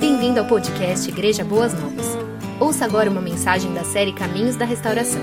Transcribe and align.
Bem-vindo 0.00 0.40
ao 0.40 0.46
podcast 0.46 1.08
Igreja 1.08 1.44
Boas 1.44 1.72
Novas. 1.74 2.06
Ouça 2.60 2.84
agora 2.84 3.10
uma 3.10 3.20
mensagem 3.20 3.72
da 3.72 3.84
série 3.84 4.12
Caminhos 4.12 4.56
da 4.56 4.64
Restauração, 4.64 5.20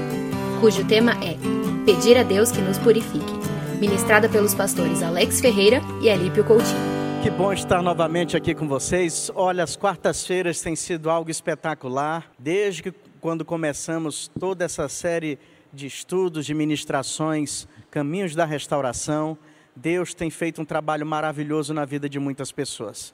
cujo 0.61 0.88
tema 0.88 1.11
é 1.23 1.38
Pedir 1.86 2.17
a 2.17 2.23
Deus 2.23 2.51
que 2.51 2.62
nos 2.62 2.78
purifique, 2.78 3.33
ministrada 3.79 4.29
pelos 4.29 4.54
pastores 4.55 5.04
Alex 5.04 5.41
Ferreira 5.41 5.81
e 6.01 6.09
Alípio 6.09 6.43
Coutinho. 6.43 6.96
Que 7.21 7.29
bom 7.29 7.51
estar 7.51 7.81
novamente 7.81 8.38
aqui 8.38 8.54
com 8.54 8.67
vocês. 8.67 9.32
Olha, 9.33 9.64
as 9.64 9.75
quartas-feiras 9.75 10.61
têm 10.61 10.75
sido 10.75 11.09
algo 11.09 11.32
espetacular. 11.32 12.32
Desde 12.38 12.84
que 12.84 12.93
quando 13.20 13.43
começamos 13.43 14.29
toda 14.39 14.63
essa 14.63 14.88
série 14.88 15.39
de 15.73 15.88
estudos, 15.88 16.45
de 16.45 16.54
ministrações, 16.54 17.68
Caminhos 17.89 18.36
da 18.36 18.45
Restauração, 18.45 19.38
Deus 19.75 20.13
tem 20.13 20.29
feito 20.29 20.61
um 20.61 20.66
trabalho 20.66 21.05
maravilhoso 21.05 21.73
na 21.73 21.84
vida 21.84 22.07
de 22.07 22.20
muitas 22.20 22.52
pessoas. 22.52 23.13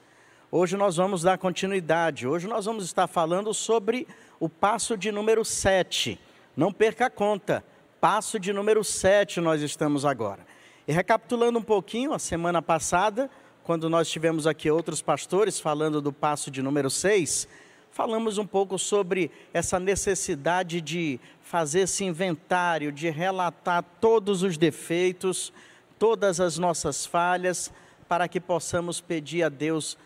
Hoje 0.54 0.76
nós 0.76 0.98
vamos 0.98 1.22
dar 1.22 1.38
continuidade. 1.38 2.28
Hoje 2.28 2.46
nós 2.46 2.66
vamos 2.66 2.84
estar 2.84 3.08
falando 3.08 3.54
sobre 3.54 4.06
o 4.38 4.50
passo 4.50 4.98
de 4.98 5.10
número 5.10 5.46
7. 5.46 6.20
Não 6.58 6.74
perca 6.74 7.06
a 7.06 7.10
conta. 7.10 7.64
Passo 8.02 8.38
de 8.38 8.52
número 8.52 8.84
7 8.84 9.40
nós 9.40 9.62
estamos 9.62 10.04
agora. 10.04 10.46
E 10.86 10.92
recapitulando 10.92 11.58
um 11.58 11.64
pouquinho, 11.64 12.12
a 12.12 12.20
semana 12.20 12.62
passada, 12.62 13.32
quando 13.64 13.90
nós 13.90 14.10
tivemos 14.10 14.46
aqui 14.46 14.70
outros 14.70 15.02
pastores 15.02 15.58
falando 15.58 16.02
do 16.02 16.12
passo 16.12 16.52
de 16.52 16.62
número 16.62 16.90
6, 16.90 17.48
falamos 17.90 18.38
um 18.38 18.46
pouco 18.46 18.78
sobre 18.78 19.32
essa 19.54 19.80
necessidade 19.80 20.82
de 20.82 21.18
fazer 21.42 21.84
esse 21.84 22.04
inventário, 22.04 22.92
de 22.92 23.10
relatar 23.10 23.86
todos 24.02 24.44
os 24.44 24.58
defeitos, 24.58 25.54
todas 25.98 26.42
as 26.42 26.58
nossas 26.58 27.06
falhas, 27.06 27.72
para 28.06 28.28
que 28.28 28.42
possamos 28.42 29.00
pedir 29.00 29.44
a 29.44 29.48
Deus 29.48 29.98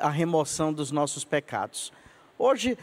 a 0.00 0.08
remoção 0.08 0.72
dos 0.72 0.90
nossos 0.90 1.24
pecados. 1.24 1.92
Hoje, 2.38 2.76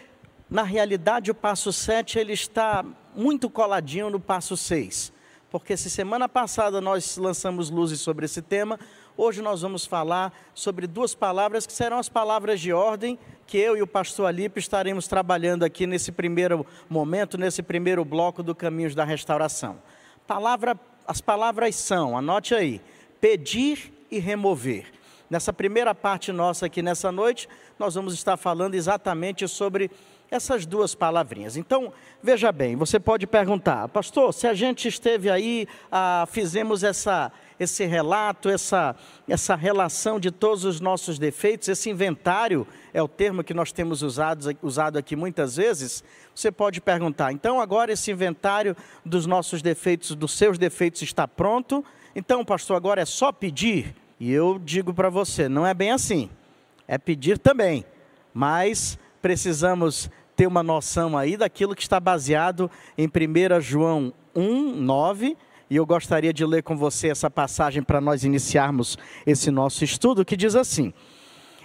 na 0.50 0.64
realidade, 0.64 1.32
o 1.32 1.36
passo 1.36 1.72
7 1.72 2.20
ele 2.20 2.34
está 2.34 2.86
muito 3.16 3.50
coladinho 3.50 4.10
no 4.10 4.20
passo 4.20 4.58
6, 4.58 5.14
porque 5.50 5.78
se 5.78 5.90
semana 5.90 6.28
passada 6.28 6.82
nós 6.82 7.18
lançamos 7.18 7.70
luzes 7.70 8.00
sobre 8.02 8.26
esse 8.26 8.42
tema, 8.42 8.80
hoje 9.16 9.42
nós 9.42 9.62
vamos 9.62 9.86
falar 9.86 10.34
sobre 10.54 10.88
duas 10.88 11.14
palavras 11.16 11.66
que 11.66 11.74
serão 11.74 11.98
as 11.98 12.10
palavras 12.10 12.60
de 12.60 12.74
ordem 12.74 13.18
que 13.46 13.58
eu 13.58 13.78
e 13.78 13.82
o 13.82 13.88
pastor 13.88 14.28
Alipe 14.28 14.60
estaremos 14.60 15.08
trabalhando 15.08 15.64
aqui 15.64 15.86
nesse 15.86 16.12
primeiro 16.12 16.66
momento, 16.90 17.38
nesse 17.38 17.62
primeiro 17.62 18.04
bloco 18.04 18.42
do 18.42 18.56
Caminhos 18.56 18.96
da 18.96 19.04
Restauração. 19.04 19.78
Palavra, 20.26 20.80
as 21.08 21.20
palavras 21.20 21.76
são, 21.76 22.18
anote 22.18 22.56
aí, 22.56 22.82
pedir 23.20 23.92
e 24.10 24.20
remover. 24.20 24.93
Nessa 25.34 25.52
primeira 25.52 25.96
parte 25.96 26.32
nossa 26.32 26.68
aqui 26.68 26.84
nessa 26.84 27.12
noite, 27.12 27.50
nós 27.80 27.96
vamos 27.96 28.14
estar 28.14 28.38
falando 28.38 28.76
exatamente 28.76 29.48
sobre 29.48 29.90
essas 30.30 30.64
duas 30.64 30.94
palavrinhas. 30.94 31.58
Então, 31.58 31.92
veja 32.22 32.52
bem, 32.52 32.76
você 32.76 33.00
pode 33.00 33.26
perguntar, 33.26 33.88
pastor, 33.88 34.32
se 34.32 34.46
a 34.46 34.54
gente 34.54 34.88
esteve 34.88 35.32
aí, 35.32 35.68
ah, 35.92 36.28
fizemos 36.30 36.84
essa, 36.84 37.32
esse 37.60 37.84
relato, 37.84 38.48
essa, 38.48 38.96
essa 39.28 39.56
relação 39.56 40.20
de 40.20 40.30
todos 40.30 40.66
os 40.66 40.80
nossos 40.80 41.18
defeitos, 41.18 41.68
esse 41.68 41.90
inventário 41.90 42.68
é 42.94 43.02
o 43.02 43.08
termo 43.08 43.44
que 43.44 43.56
nós 43.56 43.72
temos 43.72 44.04
usado, 44.04 44.56
usado 44.62 45.00
aqui 45.00 45.16
muitas 45.16 45.56
vezes. 45.56 46.04
Você 46.36 46.52
pode 46.52 46.80
perguntar, 46.80 47.32
então 47.32 47.60
agora 47.60 47.92
esse 47.92 48.12
inventário 48.12 48.78
dos 49.04 49.26
nossos 49.26 49.64
defeitos, 49.64 50.14
dos 50.14 50.34
seus 50.38 50.60
defeitos 50.60 51.02
está 51.02 51.28
pronto? 51.28 51.84
Então, 52.16 52.46
pastor, 52.46 52.78
agora 52.78 53.02
é 53.02 53.06
só 53.06 53.32
pedir? 53.32 53.96
E 54.24 54.32
eu 54.32 54.58
digo 54.58 54.94
para 54.94 55.10
você, 55.10 55.50
não 55.50 55.68
é 55.68 55.74
bem 55.74 55.92
assim. 55.92 56.30
É 56.88 56.98
pedir 56.98 57.38
também, 57.38 57.84
mas 58.34 58.98
precisamos 59.22 60.10
ter 60.34 60.48
uma 60.48 60.64
noção 60.64 61.18
aí 61.18 61.36
daquilo 61.36 61.76
que 61.76 61.82
está 61.82 62.00
baseado 62.00 62.72
em 62.98 63.06
1 63.06 63.60
João 63.60 64.14
1, 64.34 64.78
9, 64.78 65.36
e 65.70 65.76
eu 65.76 65.86
gostaria 65.86 66.32
de 66.32 66.46
ler 66.46 66.64
com 66.64 66.78
você 66.78 67.10
essa 67.10 67.30
passagem 67.30 67.84
para 67.84 68.00
nós 68.00 68.24
iniciarmos 68.24 68.98
esse 69.26 69.52
nosso 69.52 69.84
estudo, 69.84 70.24
que 70.24 70.38
diz 70.38 70.56
assim: 70.56 70.94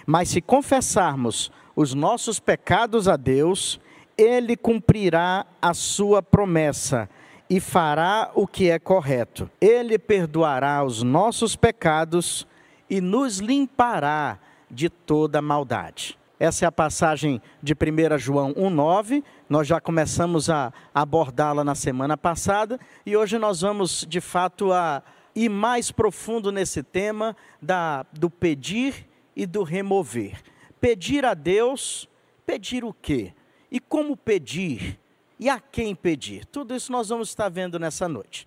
Mas 0.05 0.27
se 0.27 0.41
confessarmos 0.41 1.49
os 1.77 1.93
nossos 1.93 2.41
pecados 2.41 3.07
a 3.07 3.15
Deus, 3.15 3.79
Ele 4.17 4.57
cumprirá 4.57 5.45
a 5.61 5.73
sua 5.73 6.21
promessa 6.21 7.09
e 7.49 7.59
fará 7.59 8.31
o 8.35 8.45
que 8.45 8.69
é 8.69 8.77
correto. 8.77 9.49
Ele 9.59 9.97
perdoará 9.97 10.83
os 10.83 11.01
nossos 11.01 11.55
pecados 11.55 12.45
e 12.89 13.01
nos 13.01 13.39
limpará 13.39 14.37
de 14.69 14.89
toda 14.89 15.41
maldade. 15.41 16.17
Essa 16.39 16.65
é 16.65 16.67
a 16.67 16.71
passagem 16.71 17.41
de 17.61 17.73
1 17.73 18.17
João 18.17 18.53
1,9. 18.53 19.23
Nós 19.49 19.67
já 19.67 19.81
começamos 19.81 20.49
a 20.49 20.71
abordá-la 20.93 21.63
na 21.63 21.75
semana 21.75 22.15
passada 22.15 22.79
e 23.05 23.17
hoje 23.17 23.37
nós 23.37 23.61
vamos, 23.61 24.05
de 24.07 24.21
fato, 24.21 24.71
a 24.71 25.01
ir 25.35 25.49
mais 25.49 25.91
profundo 25.91 26.51
nesse 26.51 26.83
tema 26.83 27.35
da, 27.61 28.05
do 28.13 28.29
pedir 28.29 29.07
e 29.35 29.45
do 29.45 29.63
remover. 29.63 30.41
Pedir 30.79 31.25
a 31.25 31.33
Deus, 31.33 32.07
pedir 32.45 32.85
o 32.85 32.93
quê? 32.93 33.33
E 33.71 33.79
como 33.79 34.15
pedir? 34.15 34.98
E 35.39 35.49
a 35.49 35.59
quem 35.59 35.95
pedir? 35.95 36.45
Tudo 36.45 36.75
isso 36.75 36.91
nós 36.91 37.07
vamos 37.07 37.29
estar 37.29 37.47
vendo 37.47 37.79
nessa 37.79 38.09
noite. 38.09 38.45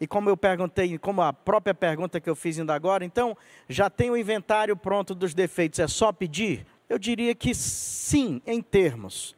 E 0.00 0.06
como 0.08 0.28
eu 0.28 0.36
perguntei, 0.36 0.98
como 0.98 1.22
a 1.22 1.32
própria 1.32 1.72
pergunta 1.72 2.20
que 2.20 2.28
eu 2.28 2.34
fiz 2.34 2.58
ainda 2.58 2.74
agora, 2.74 3.04
então, 3.04 3.36
já 3.68 3.88
tem 3.88 4.10
o 4.10 4.16
inventário 4.16 4.76
pronto 4.76 5.14
dos 5.14 5.32
defeitos, 5.32 5.78
é 5.78 5.86
só 5.86 6.12
pedir? 6.12 6.66
Eu 6.88 6.98
diria 6.98 7.32
que 7.36 7.54
sim, 7.54 8.42
em 8.44 8.60
termos. 8.60 9.36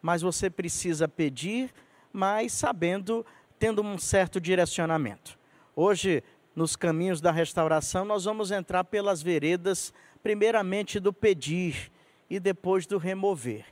Mas 0.00 0.22
você 0.22 0.48
precisa 0.48 1.06
pedir, 1.06 1.70
mas 2.10 2.52
sabendo, 2.52 3.26
tendo 3.58 3.82
um 3.82 3.98
certo 3.98 4.40
direcionamento. 4.40 5.38
Hoje, 5.74 6.24
nos 6.54 6.74
caminhos 6.74 7.20
da 7.20 7.30
restauração, 7.30 8.06
nós 8.06 8.24
vamos 8.24 8.50
entrar 8.50 8.84
pelas 8.84 9.20
veredas, 9.20 9.92
primeiramente 10.22 10.98
do 10.98 11.12
pedir 11.12 11.92
e 12.30 12.40
depois 12.40 12.86
do 12.86 12.96
remover. 12.96 13.66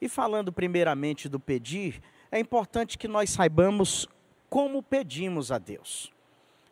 E 0.00 0.08
falando 0.08 0.52
primeiramente 0.52 1.28
do 1.28 1.40
pedir, 1.40 2.00
é 2.30 2.38
importante 2.38 2.96
que 2.96 3.08
nós 3.08 3.30
saibamos 3.30 4.08
como 4.48 4.82
pedimos 4.82 5.50
a 5.50 5.58
Deus. 5.58 6.12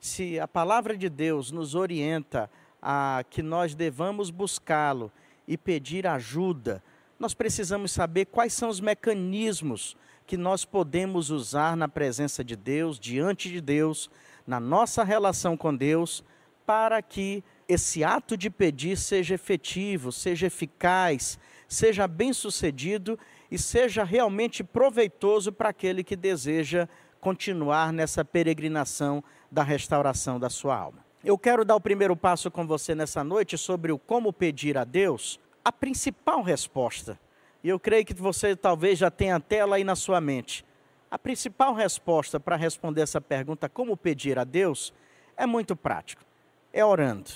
Se 0.01 0.39
a 0.39 0.47
palavra 0.47 0.97
de 0.97 1.09
Deus 1.09 1.51
nos 1.51 1.75
orienta 1.75 2.51
a 2.81 3.25
que 3.29 3.43
nós 3.43 3.75
devamos 3.75 4.31
buscá-lo 4.31 5.11
e 5.49 5.57
pedir 5.57 6.07
ajuda, 6.07 6.83
nós 7.19 7.35
precisamos 7.35 7.91
saber 7.91 8.27
quais 8.27 8.53
são 8.53 8.69
os 8.69 8.81
mecanismos 8.81 9.97
que 10.27 10.37
nós 10.37 10.65
podemos 10.65 11.31
usar 11.31 11.77
na 11.77 11.89
presença 11.89 12.45
de 12.45 12.57
Deus, 12.57 12.99
diante 12.99 13.49
de 13.49 13.61
Deus, 13.61 14.11
na 14.47 14.61
nossa 14.61 15.03
relação 15.03 15.57
com 15.57 15.75
Deus, 15.75 16.23
para 16.65 17.01
que 17.01 17.43
esse 17.69 18.05
ato 18.05 18.37
de 18.37 18.51
pedir 18.51 18.97
seja 18.97 19.35
efetivo, 19.35 20.13
seja 20.13 20.47
eficaz, 20.47 21.39
seja 21.69 22.07
bem 22.07 22.33
sucedido 22.33 23.19
e 23.51 23.59
seja 23.59 24.05
realmente 24.05 24.63
proveitoso 24.63 25.53
para 25.53 25.69
aquele 25.69 26.03
que 26.03 26.17
deseja 26.17 26.89
continuar 27.21 27.93
nessa 27.93 28.25
peregrinação 28.25 29.23
da 29.51 29.63
restauração 29.63 30.39
da 30.39 30.49
sua 30.51 30.77
alma. 30.77 31.05
Eu 31.25 31.37
quero 31.37 31.65
dar 31.65 31.75
o 31.75 31.81
primeiro 31.81 32.17
passo 32.17 32.51
com 32.51 32.67
você 32.67 32.95
nessa 32.95 33.25
noite 33.25 33.59
sobre 33.59 33.91
o 33.91 33.99
como 33.99 34.33
pedir 34.33 34.79
a 34.79 34.85
Deus 34.85 35.41
a 35.65 35.73
principal 35.73 36.43
resposta. 36.43 37.19
E 37.65 37.69
eu 37.69 37.81
creio 37.81 38.05
que 38.05 38.15
você 38.15 38.55
talvez 38.55 38.99
já 38.99 39.11
tenha 39.11 39.35
a 39.35 39.41
tela 39.41 39.75
aí 39.75 39.83
na 39.83 39.97
sua 39.97 40.21
mente. 40.21 40.65
A 41.11 41.19
principal 41.19 41.75
resposta 41.75 42.39
para 42.39 42.55
responder 42.55 43.01
essa 43.01 43.21
pergunta, 43.21 43.69
como 43.69 43.97
pedir 43.97 44.39
a 44.39 44.45
Deus, 44.45 44.93
é 45.37 45.47
muito 45.47 45.75
prático. 45.75 46.23
É 46.73 46.85
orando. 46.85 47.31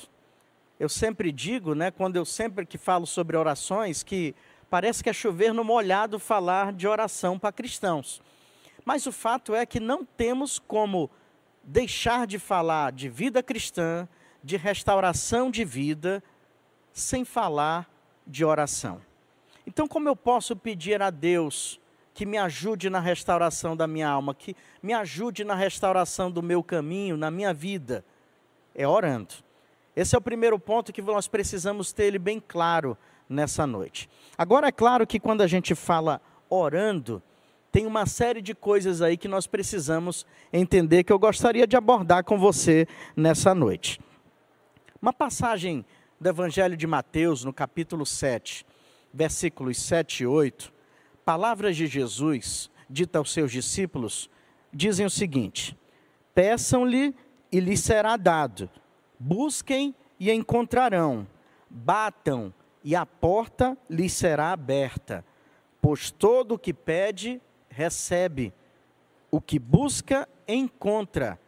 Eu 0.80 0.88
sempre 0.88 1.30
digo, 1.30 1.74
né, 1.74 1.91
quando 1.91 2.16
eu 2.16 2.24
sempre 2.24 2.64
que 2.64 2.78
falo 2.78 3.06
sobre 3.06 3.36
orações, 3.36 4.02
que 4.02 4.34
parece 4.70 5.05
que 5.05 5.10
é 5.10 5.12
chover 5.12 5.52
no 5.52 5.62
molhado 5.62 6.19
falar 6.19 6.72
de 6.72 6.88
oração 6.88 7.38
para 7.38 7.52
cristãos. 7.52 8.22
Mas 8.82 9.05
o 9.05 9.12
fato 9.12 9.55
é 9.55 9.66
que 9.66 9.78
não 9.78 10.06
temos 10.06 10.58
como 10.58 11.10
deixar 11.62 12.26
de 12.26 12.38
falar 12.38 12.93
de 12.93 13.10
vida 13.10 13.43
cristã, 13.43 14.08
de 14.43 14.56
restauração 14.56 15.50
de 15.50 15.66
vida, 15.66 16.25
sem 16.94 17.26
falar 17.26 17.87
de 18.26 18.43
oração. 18.43 19.02
Então, 19.66 19.87
como 19.87 20.08
eu 20.08 20.16
posso 20.16 20.56
pedir 20.56 21.02
a 21.02 21.10
Deus 21.10 21.78
que 22.14 22.25
me 22.25 22.38
ajude 22.38 22.88
na 22.88 23.00
restauração 23.00 23.76
da 23.76 23.87
minha 23.87 24.08
alma, 24.08 24.34
que 24.34 24.56
me 24.82 24.94
ajude 24.94 25.44
na 25.44 25.55
restauração 25.55 26.31
do 26.31 26.43
meu 26.43 26.62
caminho, 26.62 27.19
na 27.19 27.31
minha 27.31 27.52
vida? 27.52 28.02
É 28.75 28.88
orando. 28.88 29.50
Esse 29.94 30.14
é 30.14 30.19
o 30.19 30.22
primeiro 30.22 30.58
ponto 30.58 30.92
que 30.92 31.02
nós 31.02 31.26
precisamos 31.26 31.92
ter 31.92 32.04
ele 32.04 32.19
bem 32.19 32.42
claro 32.46 32.96
nessa 33.28 33.66
noite. 33.66 34.08
Agora, 34.37 34.69
é 34.69 34.72
claro 34.72 35.06
que 35.06 35.20
quando 35.20 35.42
a 35.42 35.46
gente 35.46 35.75
fala 35.75 36.20
orando, 36.48 37.22
tem 37.72 37.87
uma 37.87 38.06
série 38.06 38.42
de 38.42 38.54
coisas 38.54 39.00
aí 39.00 39.16
que 39.16 39.28
nós 39.28 39.46
precisamos 39.46 40.26
entender 40.52 41.04
que 41.04 41.12
eu 41.12 41.19
gostaria 41.19 41.66
de 41.66 41.76
abordar 41.76 42.25
com 42.25 42.38
você 42.38 42.87
nessa 43.16 43.54
noite. 43.54 44.00
Uma 45.00 45.12
passagem 45.12 45.84
do 46.20 46.28
Evangelho 46.28 46.76
de 46.76 46.86
Mateus, 46.86 47.44
no 47.44 47.52
capítulo 47.52 48.04
7, 48.04 48.66
versículos 49.14 49.78
7 49.78 50.25
e 50.25 50.26
8, 50.26 50.72
palavras 51.25 51.76
de 51.76 51.86
Jesus, 51.86 52.70
dita 52.88 53.19
aos 53.19 53.32
seus 53.32 53.52
discípulos, 53.52 54.28
dizem 54.72 55.06
o 55.06 55.10
seguinte: 55.10 55.76
Peçam-lhe 56.34 57.14
e 57.52 57.60
lhes 57.60 57.81
será 57.81 58.16
dado, 58.16 58.69
busquem 59.20 59.94
e 60.19 60.32
encontrarão, 60.32 61.26
batam 61.69 62.52
e 62.82 62.96
a 62.96 63.05
porta 63.05 63.76
lhes 63.88 64.14
será 64.14 64.52
aberta, 64.52 65.22
pois 65.81 66.11
todo 66.11 66.55
o 66.55 66.58
que 66.58 66.72
pede, 66.72 67.40
recebe, 67.69 68.55
o 69.31 69.40
que 69.40 69.58
busca, 69.58 70.26
encontra, 70.49 71.38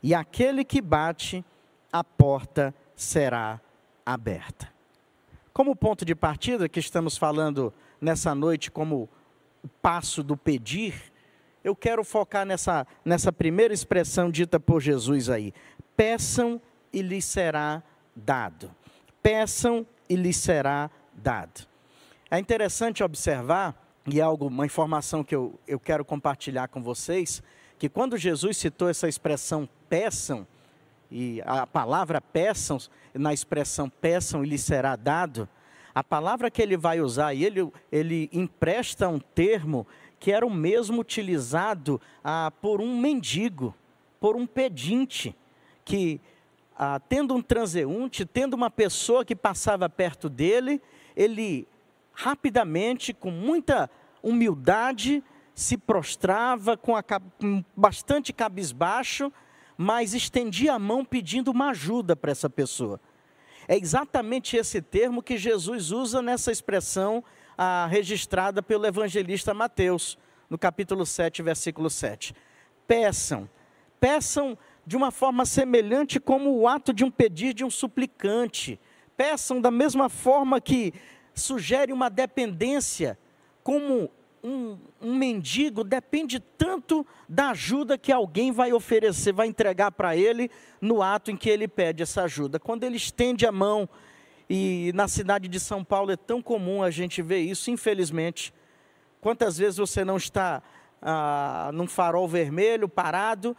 e 0.00 0.14
aquele 0.14 0.64
que 0.64 0.80
bate, 0.80 1.44
a 1.92 2.04
porta 2.04 2.72
será 2.94 3.60
aberta. 4.06 4.72
Como 5.52 5.74
ponto 5.74 6.04
de 6.04 6.14
partida 6.14 6.68
que 6.68 6.78
estamos 6.78 7.18
falando 7.18 7.74
nessa 8.00 8.32
noite 8.32 8.70
como 8.70 9.08
o 9.62 9.68
passo 9.82 10.22
do 10.22 10.36
pedir, 10.36 11.12
eu 11.64 11.74
quero 11.74 12.04
focar 12.04 12.46
nessa, 12.46 12.86
nessa 13.04 13.32
primeira 13.32 13.74
expressão 13.74 14.30
dita 14.30 14.60
por 14.60 14.80
Jesus 14.80 15.28
aí. 15.28 15.52
Peçam 15.96 16.60
e 16.92 17.02
lhes 17.02 17.24
será 17.24 17.82
dado. 18.14 18.70
Peçam 19.22 19.86
e 20.08 20.16
lhes 20.16 20.36
será 20.36 20.90
dado. 21.12 21.66
É 22.30 22.38
interessante 22.38 23.02
observar, 23.02 23.74
e 24.06 24.20
é 24.20 24.22
algo, 24.22 24.46
uma 24.46 24.66
informação 24.66 25.24
que 25.24 25.34
eu, 25.34 25.58
eu 25.66 25.78
quero 25.78 26.04
compartilhar 26.04 26.68
com 26.68 26.82
vocês, 26.82 27.42
que 27.78 27.88
quando 27.88 28.16
Jesus 28.16 28.56
citou 28.56 28.88
essa 28.88 29.08
expressão 29.08 29.68
peçam, 29.88 30.46
e 31.10 31.42
a 31.46 31.66
palavra 31.66 32.20
peçam, 32.20 32.78
na 33.14 33.32
expressão 33.32 33.88
peçam 33.88 34.44
e 34.44 34.48
lhes 34.48 34.60
será 34.60 34.94
dado, 34.94 35.48
a 35.94 36.04
palavra 36.04 36.50
que 36.50 36.60
ele 36.60 36.76
vai 36.76 37.00
usar, 37.00 37.34
e 37.34 37.44
ele, 37.44 37.72
ele 37.90 38.28
empresta 38.32 39.08
um 39.08 39.18
termo 39.18 39.86
que 40.20 40.32
era 40.32 40.46
o 40.46 40.50
mesmo 40.50 41.00
utilizado 41.00 42.00
ah, 42.22 42.52
por 42.60 42.80
um 42.80 42.98
mendigo, 42.98 43.74
por 44.20 44.36
um 44.36 44.46
pedinte, 44.46 45.34
que 45.84 46.20
ah, 46.80 47.00
tendo 47.00 47.34
um 47.34 47.42
transeunte, 47.42 48.24
tendo 48.24 48.54
uma 48.54 48.70
pessoa 48.70 49.24
que 49.24 49.34
passava 49.34 49.88
perto 49.88 50.28
dele, 50.28 50.80
ele 51.16 51.66
rapidamente, 52.12 53.12
com 53.12 53.32
muita 53.32 53.90
humildade, 54.22 55.22
se 55.56 55.76
prostrava 55.76 56.76
com, 56.76 56.94
a, 56.94 57.02
com 57.02 57.64
bastante 57.76 58.32
cabisbaixo, 58.32 59.32
mas 59.76 60.14
estendia 60.14 60.74
a 60.74 60.78
mão 60.78 61.04
pedindo 61.04 61.50
uma 61.50 61.70
ajuda 61.70 62.14
para 62.14 62.30
essa 62.30 62.48
pessoa. 62.48 63.00
É 63.66 63.76
exatamente 63.76 64.56
esse 64.56 64.80
termo 64.80 65.20
que 65.20 65.36
Jesus 65.36 65.90
usa 65.90 66.22
nessa 66.22 66.52
expressão 66.52 67.24
ah, 67.56 67.88
registrada 67.90 68.62
pelo 68.62 68.86
evangelista 68.86 69.52
Mateus, 69.52 70.16
no 70.48 70.56
capítulo 70.56 71.04
7, 71.04 71.42
versículo 71.42 71.90
7. 71.90 72.34
Peçam, 72.86 73.50
peçam 73.98 74.56
de 74.88 74.96
uma 74.96 75.10
forma 75.10 75.44
semelhante 75.44 76.18
como 76.18 76.56
o 76.56 76.66
ato 76.66 76.94
de 76.94 77.04
um 77.04 77.10
pedir 77.10 77.52
de 77.52 77.62
um 77.62 77.68
suplicante. 77.68 78.80
Peçam 79.18 79.60
da 79.60 79.70
mesma 79.70 80.08
forma 80.08 80.62
que 80.62 80.94
sugere 81.34 81.92
uma 81.92 82.08
dependência, 82.08 83.18
como 83.62 84.10
um, 84.42 84.78
um, 85.02 85.14
mendigo 85.14 85.84
depende 85.84 86.40
tanto 86.40 87.06
da 87.28 87.50
ajuda 87.50 87.98
que 87.98 88.10
alguém 88.10 88.50
vai 88.50 88.72
oferecer, 88.72 89.30
vai 89.30 89.46
entregar 89.46 89.92
para 89.92 90.16
ele 90.16 90.50
no 90.80 91.02
ato 91.02 91.30
em 91.30 91.36
que 91.36 91.50
ele 91.50 91.68
pede 91.68 92.02
essa 92.02 92.22
ajuda. 92.22 92.58
Quando 92.58 92.82
ele 92.84 92.96
estende 92.96 93.44
a 93.44 93.52
mão, 93.52 93.86
e 94.48 94.90
na 94.94 95.06
cidade 95.06 95.48
de 95.48 95.60
São 95.60 95.84
Paulo 95.84 96.12
é 96.12 96.16
tão 96.16 96.40
comum 96.40 96.82
a 96.82 96.90
gente 96.90 97.20
ver 97.20 97.40
isso, 97.40 97.70
infelizmente. 97.70 98.54
Quantas 99.20 99.58
vezes 99.58 99.76
você 99.76 100.02
não 100.02 100.16
está 100.16 100.62
ah, 101.02 101.70
num 101.74 101.86
farol 101.86 102.26
vermelho, 102.26 102.88
parado, 102.88 103.54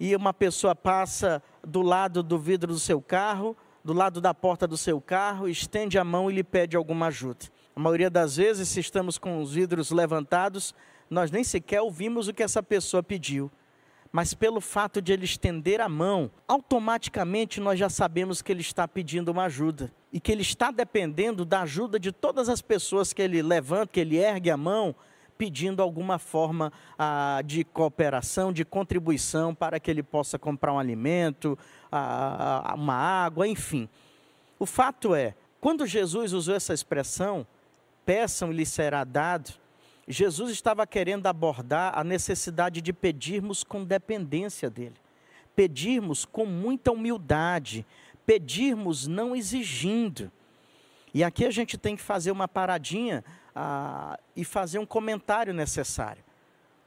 e 0.00 0.16
uma 0.16 0.32
pessoa 0.32 0.74
passa 0.74 1.42
do 1.62 1.82
lado 1.82 2.22
do 2.22 2.38
vidro 2.38 2.72
do 2.72 2.78
seu 2.78 3.02
carro, 3.02 3.54
do 3.84 3.92
lado 3.92 4.18
da 4.18 4.32
porta 4.32 4.66
do 4.66 4.76
seu 4.76 4.98
carro, 4.98 5.46
estende 5.46 5.98
a 5.98 6.04
mão 6.04 6.30
e 6.30 6.34
lhe 6.34 6.42
pede 6.42 6.74
alguma 6.74 7.08
ajuda. 7.08 7.46
A 7.76 7.80
maioria 7.80 8.08
das 8.08 8.36
vezes, 8.36 8.70
se 8.70 8.80
estamos 8.80 9.18
com 9.18 9.42
os 9.42 9.52
vidros 9.52 9.90
levantados, 9.90 10.74
nós 11.10 11.30
nem 11.30 11.44
sequer 11.44 11.82
ouvimos 11.82 12.28
o 12.28 12.32
que 12.32 12.42
essa 12.42 12.62
pessoa 12.62 13.02
pediu. 13.02 13.50
Mas 14.10 14.32
pelo 14.34 14.60
fato 14.60 15.02
de 15.02 15.12
ele 15.12 15.24
estender 15.24 15.80
a 15.80 15.88
mão, 15.88 16.30
automaticamente 16.48 17.60
nós 17.60 17.78
já 17.78 17.88
sabemos 17.88 18.42
que 18.42 18.50
ele 18.50 18.62
está 18.62 18.88
pedindo 18.88 19.30
uma 19.30 19.44
ajuda. 19.44 19.92
E 20.12 20.18
que 20.18 20.32
ele 20.32 20.42
está 20.42 20.70
dependendo 20.70 21.44
da 21.44 21.60
ajuda 21.60 22.00
de 22.00 22.10
todas 22.10 22.48
as 22.48 22.62
pessoas 22.62 23.12
que 23.12 23.22
ele 23.22 23.42
levanta, 23.42 23.92
que 23.92 24.00
ele 24.00 24.16
ergue 24.16 24.50
a 24.50 24.56
mão, 24.56 24.94
pedindo 25.40 25.80
alguma 25.80 26.18
forma 26.18 26.70
ah, 26.98 27.40
de 27.46 27.64
cooperação, 27.64 28.52
de 28.52 28.62
contribuição 28.62 29.54
para 29.54 29.80
que 29.80 29.90
ele 29.90 30.02
possa 30.02 30.38
comprar 30.38 30.70
um 30.74 30.78
alimento, 30.78 31.58
ah, 31.90 32.74
uma 32.76 32.92
água, 32.92 33.48
enfim. 33.48 33.88
O 34.58 34.66
fato 34.66 35.14
é, 35.14 35.34
quando 35.58 35.86
Jesus 35.86 36.34
usou 36.34 36.54
essa 36.54 36.74
expressão, 36.74 37.46
peçam 38.04 38.52
e 38.52 38.54
lhe 38.54 38.66
será 38.66 39.02
dado, 39.02 39.54
Jesus 40.06 40.50
estava 40.50 40.86
querendo 40.86 41.26
abordar 41.26 41.98
a 41.98 42.04
necessidade 42.04 42.82
de 42.82 42.92
pedirmos 42.92 43.64
com 43.64 43.82
dependência 43.82 44.68
dele, 44.68 44.96
pedirmos 45.56 46.26
com 46.26 46.44
muita 46.44 46.92
humildade, 46.92 47.86
pedirmos 48.26 49.06
não 49.06 49.34
exigindo. 49.34 50.30
E 51.14 51.24
aqui 51.24 51.46
a 51.46 51.50
gente 51.50 51.78
tem 51.78 51.96
que 51.96 52.02
fazer 52.02 52.30
uma 52.30 52.46
paradinha 52.46 53.24
ah, 53.62 54.18
e 54.34 54.42
fazer 54.42 54.78
um 54.78 54.86
comentário 54.86 55.52
necessário, 55.52 56.24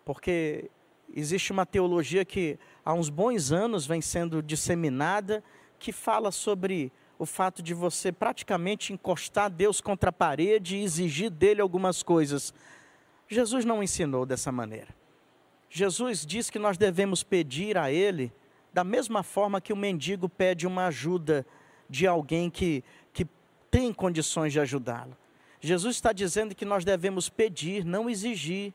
porque 0.04 0.72
existe 1.14 1.52
uma 1.52 1.68
teologia 1.68 2.26
que 2.26 2.58
há 2.84 2.96
uns 2.96 3.10
bons 3.10 3.52
anos 3.52 3.86
vem 3.86 4.02
sendo 4.02 4.42
disseminada 4.42 5.44
que 5.78 5.92
fala 5.92 6.32
sobre 6.32 6.92
o 7.20 7.28
fato 7.28 7.62
de 7.62 7.76
você 7.76 8.12
praticamente 8.12 8.92
encostar 8.92 9.52
Deus 9.52 9.80
contra 9.80 10.10
a 10.10 10.14
parede 10.14 10.78
e 10.78 10.84
exigir 10.84 11.30
dele 11.30 11.62
algumas 11.62 12.02
coisas. 12.02 12.52
Jesus 13.28 13.64
não 13.66 13.84
ensinou 13.84 14.26
dessa 14.26 14.52
maneira. 14.52 14.96
Jesus 15.70 16.26
diz 16.26 16.50
que 16.50 16.58
nós 16.58 16.76
devemos 16.76 17.22
pedir 17.22 17.78
a 17.78 17.92
Ele 17.92 18.34
da 18.74 18.84
mesma 18.84 19.22
forma 19.22 19.62
que 19.62 19.72
o 19.72 19.78
mendigo 19.78 20.28
pede 20.28 20.66
uma 20.66 20.88
ajuda 20.88 21.46
de 21.88 22.08
alguém 22.08 22.50
que, 22.50 22.84
que 23.14 23.28
tem 23.70 23.94
condições 23.94 24.52
de 24.52 24.60
ajudá-lo. 24.60 25.16
Jesus 25.64 25.96
está 25.96 26.12
dizendo 26.12 26.54
que 26.54 26.66
nós 26.66 26.84
devemos 26.84 27.30
pedir, 27.30 27.86
não 27.86 28.10
exigir. 28.10 28.74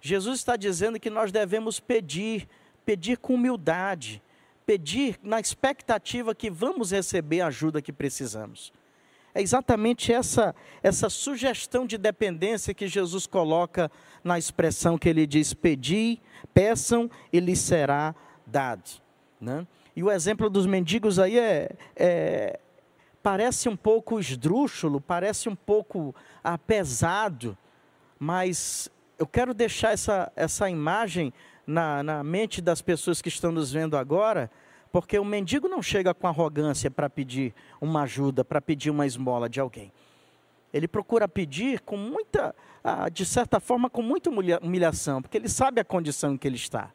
Jesus 0.00 0.38
está 0.38 0.56
dizendo 0.56 0.98
que 0.98 1.10
nós 1.10 1.30
devemos 1.30 1.78
pedir, 1.78 2.48
pedir 2.86 3.18
com 3.18 3.34
humildade, 3.34 4.22
pedir 4.64 5.20
na 5.22 5.38
expectativa 5.38 6.34
que 6.34 6.48
vamos 6.48 6.90
receber 6.90 7.42
a 7.42 7.48
ajuda 7.48 7.82
que 7.82 7.92
precisamos. 7.92 8.72
É 9.34 9.42
exatamente 9.42 10.10
essa, 10.10 10.54
essa 10.82 11.10
sugestão 11.10 11.86
de 11.86 11.98
dependência 11.98 12.72
que 12.72 12.88
Jesus 12.88 13.26
coloca 13.26 13.90
na 14.24 14.38
expressão 14.38 14.96
que 14.96 15.10
ele 15.10 15.26
diz: 15.26 15.52
pedi, 15.52 16.18
peçam 16.54 17.10
e 17.30 17.40
lhes 17.40 17.58
será 17.58 18.14
dado. 18.46 18.88
Né? 19.38 19.66
E 19.94 20.02
o 20.02 20.10
exemplo 20.10 20.48
dos 20.48 20.64
mendigos 20.64 21.18
aí 21.18 21.38
é, 21.38 21.70
é, 21.94 22.58
parece 23.22 23.68
um 23.68 23.76
pouco 23.76 24.18
esdrúxulo, 24.18 25.00
parece 25.00 25.48
um 25.48 25.54
pouco 25.54 26.14
ah, 26.42 26.58
pesado, 26.58 27.56
mas 28.18 28.90
eu 29.18 29.26
quero 29.26 29.54
deixar 29.54 29.92
essa, 29.92 30.32
essa 30.34 30.68
imagem 30.68 31.32
na, 31.66 32.02
na 32.02 32.24
mente 32.24 32.60
das 32.60 32.82
pessoas 32.82 33.22
que 33.22 33.28
estão 33.28 33.52
nos 33.52 33.72
vendo 33.72 33.96
agora, 33.96 34.50
porque 34.90 35.18
o 35.18 35.24
mendigo 35.24 35.68
não 35.68 35.80
chega 35.80 36.12
com 36.12 36.26
arrogância 36.26 36.90
para 36.90 37.08
pedir 37.08 37.54
uma 37.80 38.02
ajuda, 38.02 38.44
para 38.44 38.60
pedir 38.60 38.90
uma 38.90 39.06
esmola 39.06 39.48
de 39.48 39.60
alguém. 39.60 39.92
Ele 40.72 40.88
procura 40.88 41.28
pedir 41.28 41.80
com 41.80 41.96
muita, 41.96 42.54
ah, 42.82 43.08
de 43.08 43.24
certa 43.24 43.60
forma, 43.60 43.88
com 43.88 44.02
muita 44.02 44.30
humilhação, 44.30 45.22
porque 45.22 45.36
ele 45.36 45.48
sabe 45.48 45.80
a 45.80 45.84
condição 45.84 46.34
em 46.34 46.36
que 46.36 46.48
ele 46.48 46.56
está. 46.56 46.90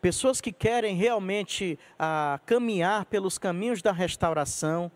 Pessoas 0.00 0.40
que 0.40 0.52
querem 0.52 0.96
realmente 0.96 1.78
ah, 1.98 2.40
caminhar 2.46 3.04
pelos 3.06 3.38
caminhos 3.38 3.82
da 3.82 3.92
restauração, 3.92 4.90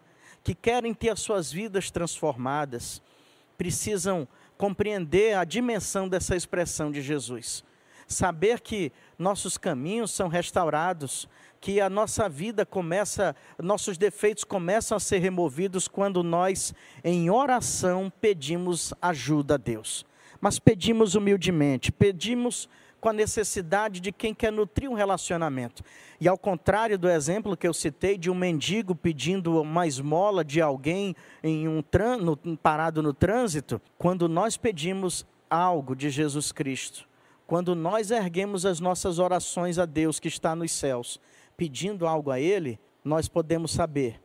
que 0.46 0.54
querem 0.54 0.94
ter 0.94 1.08
as 1.08 1.18
suas 1.18 1.50
vidas 1.50 1.90
transformadas, 1.90 3.02
precisam 3.58 4.28
compreender 4.56 5.36
a 5.36 5.42
dimensão 5.42 6.08
dessa 6.08 6.36
expressão 6.36 6.92
de 6.92 7.02
Jesus. 7.02 7.64
Saber 8.06 8.60
que 8.60 8.92
nossos 9.18 9.58
caminhos 9.58 10.12
são 10.12 10.28
restaurados, 10.28 11.28
que 11.60 11.80
a 11.80 11.90
nossa 11.90 12.28
vida 12.28 12.64
começa, 12.64 13.34
nossos 13.60 13.98
defeitos 13.98 14.44
começam 14.44 14.96
a 14.96 15.00
ser 15.00 15.18
removidos 15.18 15.88
quando 15.88 16.22
nós, 16.22 16.72
em 17.02 17.28
oração, 17.28 18.08
pedimos 18.20 18.94
ajuda 19.02 19.54
a 19.54 19.58
Deus. 19.58 20.06
Mas 20.40 20.60
pedimos 20.60 21.16
humildemente, 21.16 21.90
pedimos 21.90 22.68
com 23.06 23.10
a 23.10 23.12
necessidade 23.12 24.00
de 24.00 24.10
quem 24.10 24.34
quer 24.34 24.50
nutrir 24.50 24.90
um 24.90 24.94
relacionamento. 24.94 25.84
E 26.20 26.26
ao 26.26 26.36
contrário 26.36 26.98
do 26.98 27.08
exemplo 27.08 27.56
que 27.56 27.68
eu 27.68 27.72
citei 27.72 28.18
de 28.18 28.28
um 28.28 28.34
mendigo 28.34 28.96
pedindo 28.96 29.62
uma 29.62 29.86
esmola 29.86 30.44
de 30.44 30.60
alguém 30.60 31.14
em 31.40 31.68
um 31.68 31.84
no, 32.20 32.56
parado 32.56 33.00
no 33.04 33.14
trânsito, 33.14 33.80
quando 33.96 34.28
nós 34.28 34.56
pedimos 34.56 35.24
algo 35.48 35.94
de 35.94 36.10
Jesus 36.10 36.50
Cristo, 36.50 37.08
quando 37.46 37.76
nós 37.76 38.10
erguemos 38.10 38.66
as 38.66 38.80
nossas 38.80 39.20
orações 39.20 39.78
a 39.78 39.86
Deus 39.86 40.18
que 40.18 40.26
está 40.26 40.56
nos 40.56 40.72
céus, 40.72 41.20
pedindo 41.56 42.08
algo 42.08 42.32
a 42.32 42.40
Ele, 42.40 42.76
nós 43.04 43.28
podemos 43.28 43.70
saber 43.70 44.20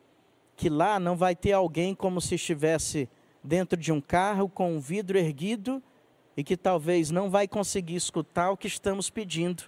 que 0.56 0.68
lá 0.68 0.98
não 0.98 1.14
vai 1.16 1.36
ter 1.36 1.52
alguém 1.52 1.94
como 1.94 2.20
se 2.20 2.34
estivesse 2.34 3.08
dentro 3.44 3.78
de 3.78 3.92
um 3.92 4.00
carro 4.00 4.48
com 4.48 4.74
um 4.74 4.80
vidro 4.80 5.16
erguido 5.16 5.80
e 6.36 6.42
que 6.42 6.56
talvez 6.56 7.10
não 7.10 7.30
vai 7.30 7.46
conseguir 7.46 7.96
escutar 7.96 8.50
o 8.50 8.56
que 8.56 8.66
estamos 8.66 9.10
pedindo 9.10 9.64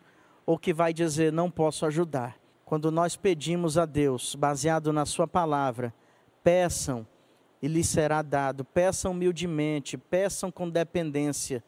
ou 0.46 0.58
que 0.58 0.72
vai 0.72 0.92
dizer 0.92 1.32
não 1.32 1.50
posso 1.50 1.86
ajudar. 1.86 2.36
Quando 2.64 2.90
nós 2.90 3.16
pedimos 3.16 3.76
a 3.76 3.84
Deus, 3.84 4.34
baseado 4.34 4.92
na 4.92 5.04
sua 5.04 5.26
palavra, 5.26 5.92
peçam 6.42 7.06
e 7.60 7.68
lhes 7.68 7.88
será 7.88 8.22
dado. 8.22 8.64
Peçam 8.64 9.12
humildemente, 9.12 9.96
peçam 9.96 10.50
com 10.50 10.68
dependência. 10.68 11.62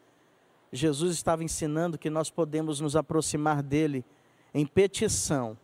Jesus 0.73 1.15
estava 1.15 1.45
ensinando 1.45 1.99
que 1.99 2.11
nós 2.11 2.31
podemos 2.31 2.81
nos 2.81 2.97
aproximar 2.97 3.63
dele 3.63 4.05
em 4.53 4.67
petição 4.67 5.57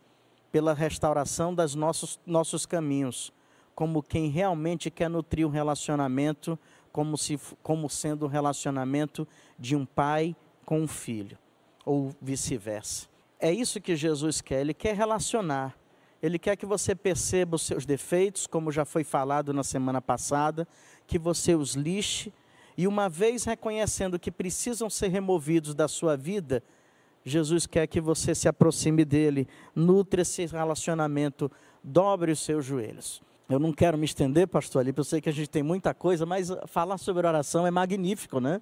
pela 0.51 0.73
restauração 0.73 1.53
dos 1.53 1.75
nossos, 1.75 2.19
nossos 2.25 2.65
caminhos, 2.65 3.33
como 3.73 4.03
quem 4.03 4.29
realmente 4.29 4.91
quer 4.91 5.09
nutrir 5.09 5.47
um 5.47 5.51
relacionamento, 5.51 6.57
como, 6.93 7.17
se, 7.17 7.37
como 7.61 7.89
sendo 7.89 8.25
um 8.25 8.29
relacionamento 8.29 9.27
de 9.59 9.75
um 9.75 9.85
pai 9.85 10.35
com 10.63 10.79
um 10.79 10.87
filho, 10.87 11.37
ou 11.83 12.15
vice-versa. 12.21 13.07
É 13.39 13.51
isso 13.51 13.81
que 13.81 13.95
Jesus 13.95 14.39
quer, 14.39 14.61
ele 14.61 14.73
quer 14.73 14.95
relacionar. 14.95 15.75
Ele 16.21 16.39
quer 16.39 16.55
que 16.55 16.65
você 16.65 16.95
perceba 16.95 17.57
os 17.57 17.63
seus 17.63 17.85
defeitos, 17.85 18.47
como 18.47 18.71
já 18.71 18.85
foi 18.85 19.03
falado 19.03 19.51
na 19.51 19.61
semana 19.61 20.01
passada, 20.01 20.65
que 21.05 21.19
você 21.19 21.53
os 21.53 21.73
lixe, 21.73 22.31
e 22.77 22.87
uma 22.87 23.09
vez 23.09 23.43
reconhecendo 23.43 24.17
que 24.17 24.31
precisam 24.31 24.89
ser 24.89 25.09
removidos 25.09 25.75
da 25.75 25.89
sua 25.89 26.15
vida, 26.15 26.63
Jesus 27.25 27.67
quer 27.67 27.87
que 27.87 27.99
você 27.99 28.33
se 28.33 28.47
aproxime 28.47 29.03
dele, 29.03 29.47
nutre 29.75 30.21
esse 30.21 30.45
relacionamento, 30.45 31.51
dobre 31.83 32.31
os 32.31 32.39
seus 32.39 32.63
joelhos. 32.63 33.21
Eu 33.49 33.59
não 33.59 33.73
quero 33.73 33.97
me 33.97 34.05
estender, 34.05 34.47
pastor 34.47 34.81
Ali, 34.81 34.91
porque 34.91 35.01
eu 35.01 35.05
sei 35.05 35.21
que 35.21 35.29
a 35.29 35.33
gente 35.33 35.49
tem 35.49 35.63
muita 35.63 35.93
coisa, 35.93 36.25
mas 36.25 36.49
falar 36.67 36.97
sobre 36.97 37.27
oração 37.27 37.67
é 37.67 37.71
magnífico, 37.71 38.39
né? 38.39 38.61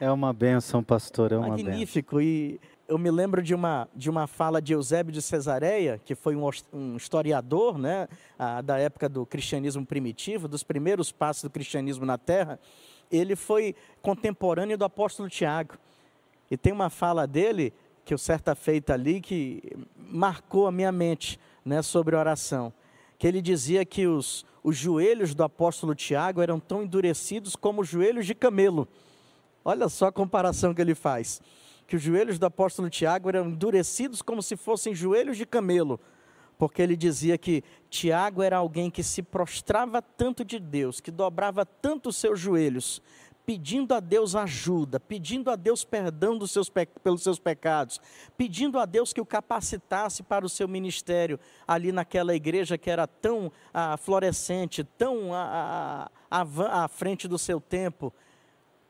É 0.00 0.10
uma 0.10 0.32
benção, 0.32 0.82
pastor, 0.82 1.32
é 1.32 1.36
uma 1.36 1.48
magnífico. 1.48 2.16
Benção. 2.16 2.22
E 2.22 2.60
eu 2.88 2.98
me 2.98 3.10
lembro 3.10 3.42
de 3.42 3.54
uma, 3.54 3.88
de 3.94 4.08
uma 4.08 4.26
fala 4.26 4.60
de 4.60 4.72
Eusébio 4.72 5.12
de 5.12 5.20
Cesareia, 5.20 6.00
que 6.04 6.14
foi 6.14 6.34
um, 6.34 6.48
um 6.72 6.96
historiador 6.96 7.78
né, 7.78 8.08
a, 8.38 8.60
da 8.62 8.78
época 8.78 9.08
do 9.08 9.26
cristianismo 9.26 9.84
primitivo, 9.84 10.48
dos 10.48 10.64
primeiros 10.64 11.12
passos 11.12 11.44
do 11.44 11.50
cristianismo 11.50 12.04
na 12.04 12.18
terra. 12.18 12.58
Ele 13.10 13.36
foi 13.36 13.76
contemporâneo 14.02 14.78
do 14.78 14.84
apóstolo 14.84 15.28
Tiago. 15.28 15.74
E 16.50 16.56
tem 16.56 16.72
uma 16.72 16.90
fala 16.90 17.26
dele 17.26 17.72
que 18.04 18.12
eu 18.12 18.18
certa 18.18 18.54
feita 18.54 18.94
ali 18.94 19.20
que 19.20 19.62
marcou 19.96 20.66
a 20.66 20.72
minha 20.72 20.90
mente 20.90 21.38
né, 21.64 21.82
sobre 21.82 22.16
oração. 22.16 22.72
Que 23.20 23.26
ele 23.26 23.42
dizia 23.42 23.84
que 23.84 24.06
os, 24.06 24.46
os 24.64 24.74
joelhos 24.74 25.34
do 25.34 25.44
apóstolo 25.44 25.94
Tiago 25.94 26.40
eram 26.40 26.58
tão 26.58 26.82
endurecidos 26.82 27.54
como 27.54 27.82
os 27.82 27.88
joelhos 27.88 28.24
de 28.24 28.34
camelo. 28.34 28.88
Olha 29.62 29.90
só 29.90 30.06
a 30.06 30.12
comparação 30.12 30.72
que 30.72 30.80
ele 30.80 30.94
faz. 30.94 31.42
Que 31.86 31.96
os 31.96 32.02
joelhos 32.02 32.38
do 32.38 32.46
apóstolo 32.46 32.88
Tiago 32.88 33.28
eram 33.28 33.50
endurecidos 33.50 34.22
como 34.22 34.42
se 34.42 34.56
fossem 34.56 34.94
joelhos 34.94 35.36
de 35.36 35.44
camelo. 35.44 36.00
Porque 36.56 36.80
ele 36.80 36.96
dizia 36.96 37.36
que 37.36 37.62
Tiago 37.90 38.42
era 38.42 38.56
alguém 38.56 38.90
que 38.90 39.02
se 39.02 39.22
prostrava 39.22 40.00
tanto 40.00 40.42
de 40.42 40.58
Deus, 40.58 40.98
que 40.98 41.10
dobrava 41.10 41.66
tanto 41.66 42.08
os 42.08 42.16
seus 42.16 42.40
joelhos, 42.40 43.02
pedindo 43.44 43.94
a 43.94 44.00
Deus 44.00 44.34
ajuda, 44.34 45.00
pedindo 45.00 45.50
a 45.50 45.56
Deus 45.56 45.84
perdão 45.84 46.38
dos 46.38 46.50
seus 46.50 46.70
pelos 47.02 47.22
seus 47.22 47.38
pecados, 47.38 48.00
pedindo 48.36 48.78
a 48.78 48.86
Deus 48.86 49.12
que 49.12 49.20
o 49.20 49.26
capacitasse 49.26 50.22
para 50.22 50.46
o 50.46 50.48
seu 50.48 50.68
ministério 50.68 51.38
ali 51.66 51.92
naquela 51.92 52.34
igreja 52.34 52.78
que 52.78 52.90
era 52.90 53.06
tão 53.06 53.50
ah, 53.72 53.96
florescente, 53.96 54.84
tão 54.84 55.34
ah, 55.34 56.10
ah, 56.30 56.84
à 56.84 56.88
frente 56.88 57.26
do 57.26 57.38
seu 57.38 57.60
tempo. 57.60 58.12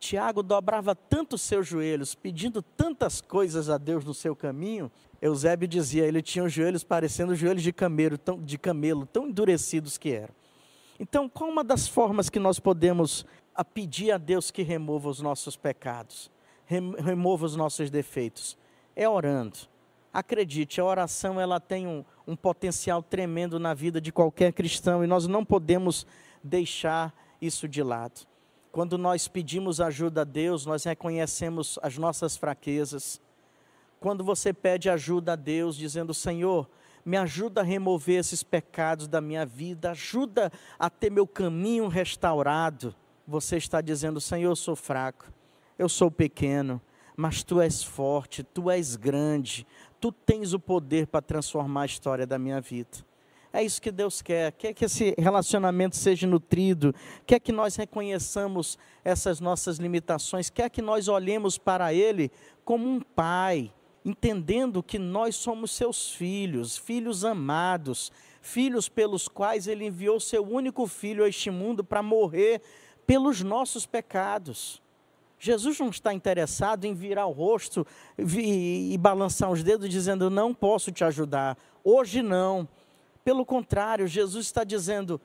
Tiago 0.00 0.42
dobrava 0.42 0.95
tanto 0.95 1.35
os 1.35 1.42
seus 1.42 1.66
joelhos, 1.66 2.14
pedindo 2.14 2.62
tantas 2.62 3.21
coisas 3.21 3.69
a 3.69 3.76
Deus 3.76 4.02
no 4.02 4.14
seu 4.14 4.35
caminho. 4.35 4.90
Eusébio 5.21 5.69
dizia, 5.69 6.07
ele 6.07 6.23
tinha 6.23 6.42
os 6.42 6.52
joelhos 6.52 6.83
parecendo 6.83 7.35
joelhos 7.35 7.62
de 7.62 7.73
tão, 8.25 8.40
de 8.42 8.57
camelo, 8.57 9.04
tão 9.04 9.28
endurecidos 9.28 9.99
que 9.99 10.11
eram. 10.11 10.35
Então, 10.99 11.28
qual 11.28 11.50
uma 11.50 11.62
das 11.62 11.87
formas 11.87 12.28
que 12.28 12.38
nós 12.38 12.59
podemos 12.59 13.26
a 13.54 13.64
pedir 13.64 14.12
a 14.12 14.19
Deus 14.19 14.50
que 14.50 14.62
remova 14.62 15.09
os 15.09 15.21
nossos 15.21 15.57
pecados, 15.57 16.30
remova 16.66 17.45
os 17.45 17.57
nossos 17.57 17.90
defeitos. 17.90 18.57
É 18.95 19.09
orando. 19.09 19.59
Acredite, 20.12 20.80
a 20.80 20.85
oração 20.85 21.40
ela 21.40 21.61
tem 21.61 21.87
um, 21.87 22.04
um 22.26 22.35
potencial 22.35 23.02
tremendo 23.02 23.61
na 23.61 23.75
vida 23.75 24.00
de 24.00 24.11
qualquer 24.11 24.52
cristão 24.52 25.04
e 25.04 25.07
nós 25.07 25.26
não 25.26 25.45
podemos 25.45 26.07
deixar 26.42 27.14
isso 27.40 27.69
de 27.69 27.83
lado. 27.83 28.26
Quando 28.73 28.99
nós 28.99 29.28
pedimos 29.28 29.80
ajuda 29.80 30.23
a 30.23 30.25
Deus, 30.25 30.66
nós 30.66 30.85
reconhecemos 30.85 31.78
as 31.83 31.97
nossas 31.97 32.37
fraquezas. 32.37 33.21
Quando 33.99 34.25
você 34.25 34.52
pede 34.52 34.88
ajuda 34.88 35.33
a 35.33 35.37
Deus, 35.37 35.76
dizendo: 35.76 36.14
Senhor, 36.14 36.69
me 37.04 37.16
ajuda 37.16 37.61
a 37.61 37.64
remover 37.64 38.19
esses 38.19 38.42
pecados 38.42 39.09
da 39.09 39.21
minha 39.21 39.45
vida, 39.45 39.90
ajuda 39.90 40.52
a 40.78 40.88
ter 40.88 41.11
meu 41.11 41.26
caminho 41.26 41.88
restaurado 41.88 42.95
você 43.30 43.56
está 43.56 43.80
dizendo: 43.80 44.20
Senhor, 44.20 44.50
eu 44.50 44.56
sou 44.56 44.75
fraco, 44.75 45.32
eu 45.78 45.88
sou 45.88 46.10
pequeno, 46.10 46.80
mas 47.16 47.44
tu 47.44 47.60
és 47.60 47.82
forte, 47.82 48.42
tu 48.42 48.68
és 48.68 48.96
grande, 48.96 49.64
tu 50.00 50.10
tens 50.10 50.52
o 50.52 50.58
poder 50.58 51.06
para 51.06 51.22
transformar 51.22 51.82
a 51.82 51.87
história 51.87 52.26
da 52.26 52.38
minha 52.38 52.60
vida. 52.60 52.99
É 53.52 53.62
isso 53.62 53.82
que 53.82 53.90
Deus 53.90 54.22
quer, 54.22 54.52
quer 54.52 54.72
que 54.72 54.84
esse 54.84 55.14
relacionamento 55.18 55.96
seja 55.96 56.26
nutrido, 56.26 56.94
quer 57.26 57.40
que 57.40 57.50
nós 57.50 57.75
reconheçamos 57.76 58.78
essas 59.04 59.40
nossas 59.40 59.78
limitações, 59.78 60.50
quer 60.50 60.70
que 60.70 60.82
nós 60.82 61.08
olhemos 61.08 61.58
para 61.58 61.92
Ele 61.92 62.30
como 62.64 62.88
um 62.88 63.00
pai, 63.00 63.72
entendendo 64.04 64.82
que 64.82 64.99
nós 64.99 65.34
somos 65.34 65.72
seus 65.72 66.12
filhos, 66.12 66.76
filhos 66.76 67.25
amados, 67.25 68.12
filhos 68.40 68.88
pelos 68.88 69.26
quais 69.26 69.66
Ele 69.66 69.87
enviou 69.87 70.20
seu 70.20 70.44
único 70.44 70.87
filho 70.87 71.25
a 71.25 71.28
este 71.28 71.50
mundo 71.50 71.82
para 71.82 72.02
morrer 72.02 72.62
pelos 73.10 73.42
nossos 73.42 73.86
pecados. 73.86 74.80
Jesus 75.36 75.80
não 75.80 75.88
está 75.88 76.14
interessado 76.14 76.84
em 76.84 76.94
virar 76.94 77.26
o 77.26 77.32
rosto 77.32 77.84
e, 78.16 78.96
balançar 79.00 79.50
os 79.50 79.64
dedos 79.64 79.88
dizendo: 79.88 80.30
Não 80.30 80.54
posso 80.54 80.92
te 80.92 81.02
ajudar. 81.02 81.58
Hoje 81.82 82.22
não. 82.22 82.68
Pelo 83.24 83.44
contrário, 83.44 84.06
Jesus 84.06 84.46
está 84.46 84.62
dizendo: 84.62 85.20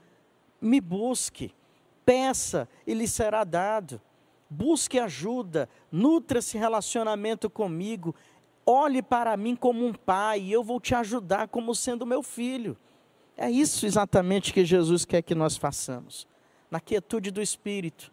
Me 0.60 0.82
busque, 0.82 1.54
peça 2.04 2.68
e 2.88 2.94
lhe 2.96 3.08
será 3.08 3.44
dado. 3.44 4.02
Busque 4.50 4.98
ajuda, 4.98 5.70
nutra 5.92 6.40
esse 6.40 6.58
relacionamento 6.58 7.52
comigo. 7.52 8.16
Olhe 8.66 9.04
para 9.04 9.38
mim 9.38 9.56
como 9.56 9.86
um 9.86 9.94
pai 9.94 10.40
e 10.42 10.52
eu 10.52 10.64
vou 10.64 10.82
te 10.82 10.96
ajudar 10.96 11.50
como 11.50 11.76
sendo 11.76 12.04
meu 12.04 12.24
filho. 12.24 12.76
É 13.38 13.52
isso 13.52 13.86
exatamente 13.86 14.52
que 14.52 14.66
Jesus 14.66 15.06
quer 15.06 15.22
que 15.22 15.36
nós 15.36 15.56
façamos 15.56 16.26
na 16.76 16.80
quietude 16.82 17.32
do 17.32 17.42
espírito, 17.42 18.12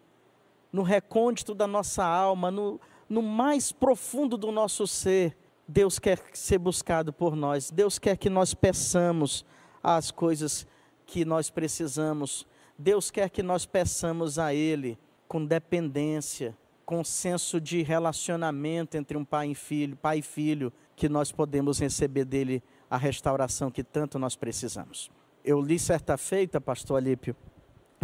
no 0.71 0.83
recôndito 0.83 1.53
da 1.53 1.67
nossa 1.67 2.05
alma, 2.05 2.49
no, 2.49 2.79
no 3.09 3.21
mais 3.21 3.73
profundo 3.73 4.37
do 4.37 4.53
nosso 4.53 4.87
ser, 4.87 5.35
Deus 5.67 5.99
quer 5.99 6.17
ser 6.31 6.59
buscado 6.59 7.11
por 7.11 7.35
nós. 7.35 7.69
Deus 7.69 7.99
quer 7.99 8.15
que 8.15 8.29
nós 8.29 8.53
peçamos 8.53 9.43
as 9.83 10.11
coisas 10.11 10.65
que 11.05 11.25
nós 11.25 11.49
precisamos. 11.49 12.47
Deus 12.79 13.11
quer 13.11 13.29
que 13.29 13.43
nós 13.43 13.65
peçamos 13.65 14.39
a 14.39 14.53
Ele 14.53 14.97
com 15.27 15.45
dependência, 15.45 16.57
com 16.85 17.03
senso 17.03 17.59
de 17.59 17.81
relacionamento 17.81 18.95
entre 18.95 19.17
um 19.17 19.25
pai 19.25 19.49
e 19.49 19.55
filho, 19.55 19.97
pai 19.97 20.19
e 20.19 20.21
filho, 20.21 20.71
que 20.95 21.09
nós 21.09 21.33
podemos 21.33 21.79
receber 21.79 22.23
dele 22.23 22.63
a 22.89 22.95
restauração 22.95 23.69
que 23.69 23.83
tanto 23.83 24.17
nós 24.17 24.37
precisamos. 24.37 25.11
Eu 25.43 25.59
li 25.59 25.77
certa 25.77 26.15
feita, 26.15 26.61
pastor 26.61 26.95
Alípio, 26.95 27.35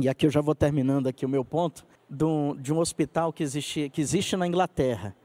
e 0.02 0.10
aqui 0.10 0.26
eu 0.26 0.30
já 0.30 0.42
vou 0.42 0.56
terminando 0.56 1.08
aqui 1.08 1.26
o 1.26 1.30
meu 1.30 1.44
ponto, 1.44 1.86
de 2.10 2.24
um, 2.24 2.56
de 2.56 2.74
um 2.74 2.80
hospital 2.80 3.32
que 3.32 3.44
existe, 3.44 3.90
que 3.90 4.02
existe 4.02 4.36
na 4.36 4.48
Inglaterra. 4.48 5.16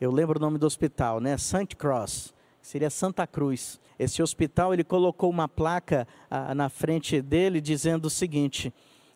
Eu 0.00 0.10
lembro 0.10 0.38
o 0.38 0.40
nome 0.40 0.58
do 0.58 0.66
hospital, 0.66 1.20
né? 1.20 1.36
St. 1.38 1.76
Cross, 1.76 2.34
seria 2.60 2.90
Santa 2.90 3.26
Cruz. 3.26 3.80
Esse 3.98 4.22
hospital, 4.22 4.74
ele 4.74 4.84
colocou 4.84 5.30
uma 5.30 5.48
placa 5.48 6.06
ah, 6.30 6.54
na 6.54 6.68
frente 6.68 7.22
dele 7.22 7.60
dizendo 7.60 8.06
o 8.06 8.10
seguinte, 8.10 8.72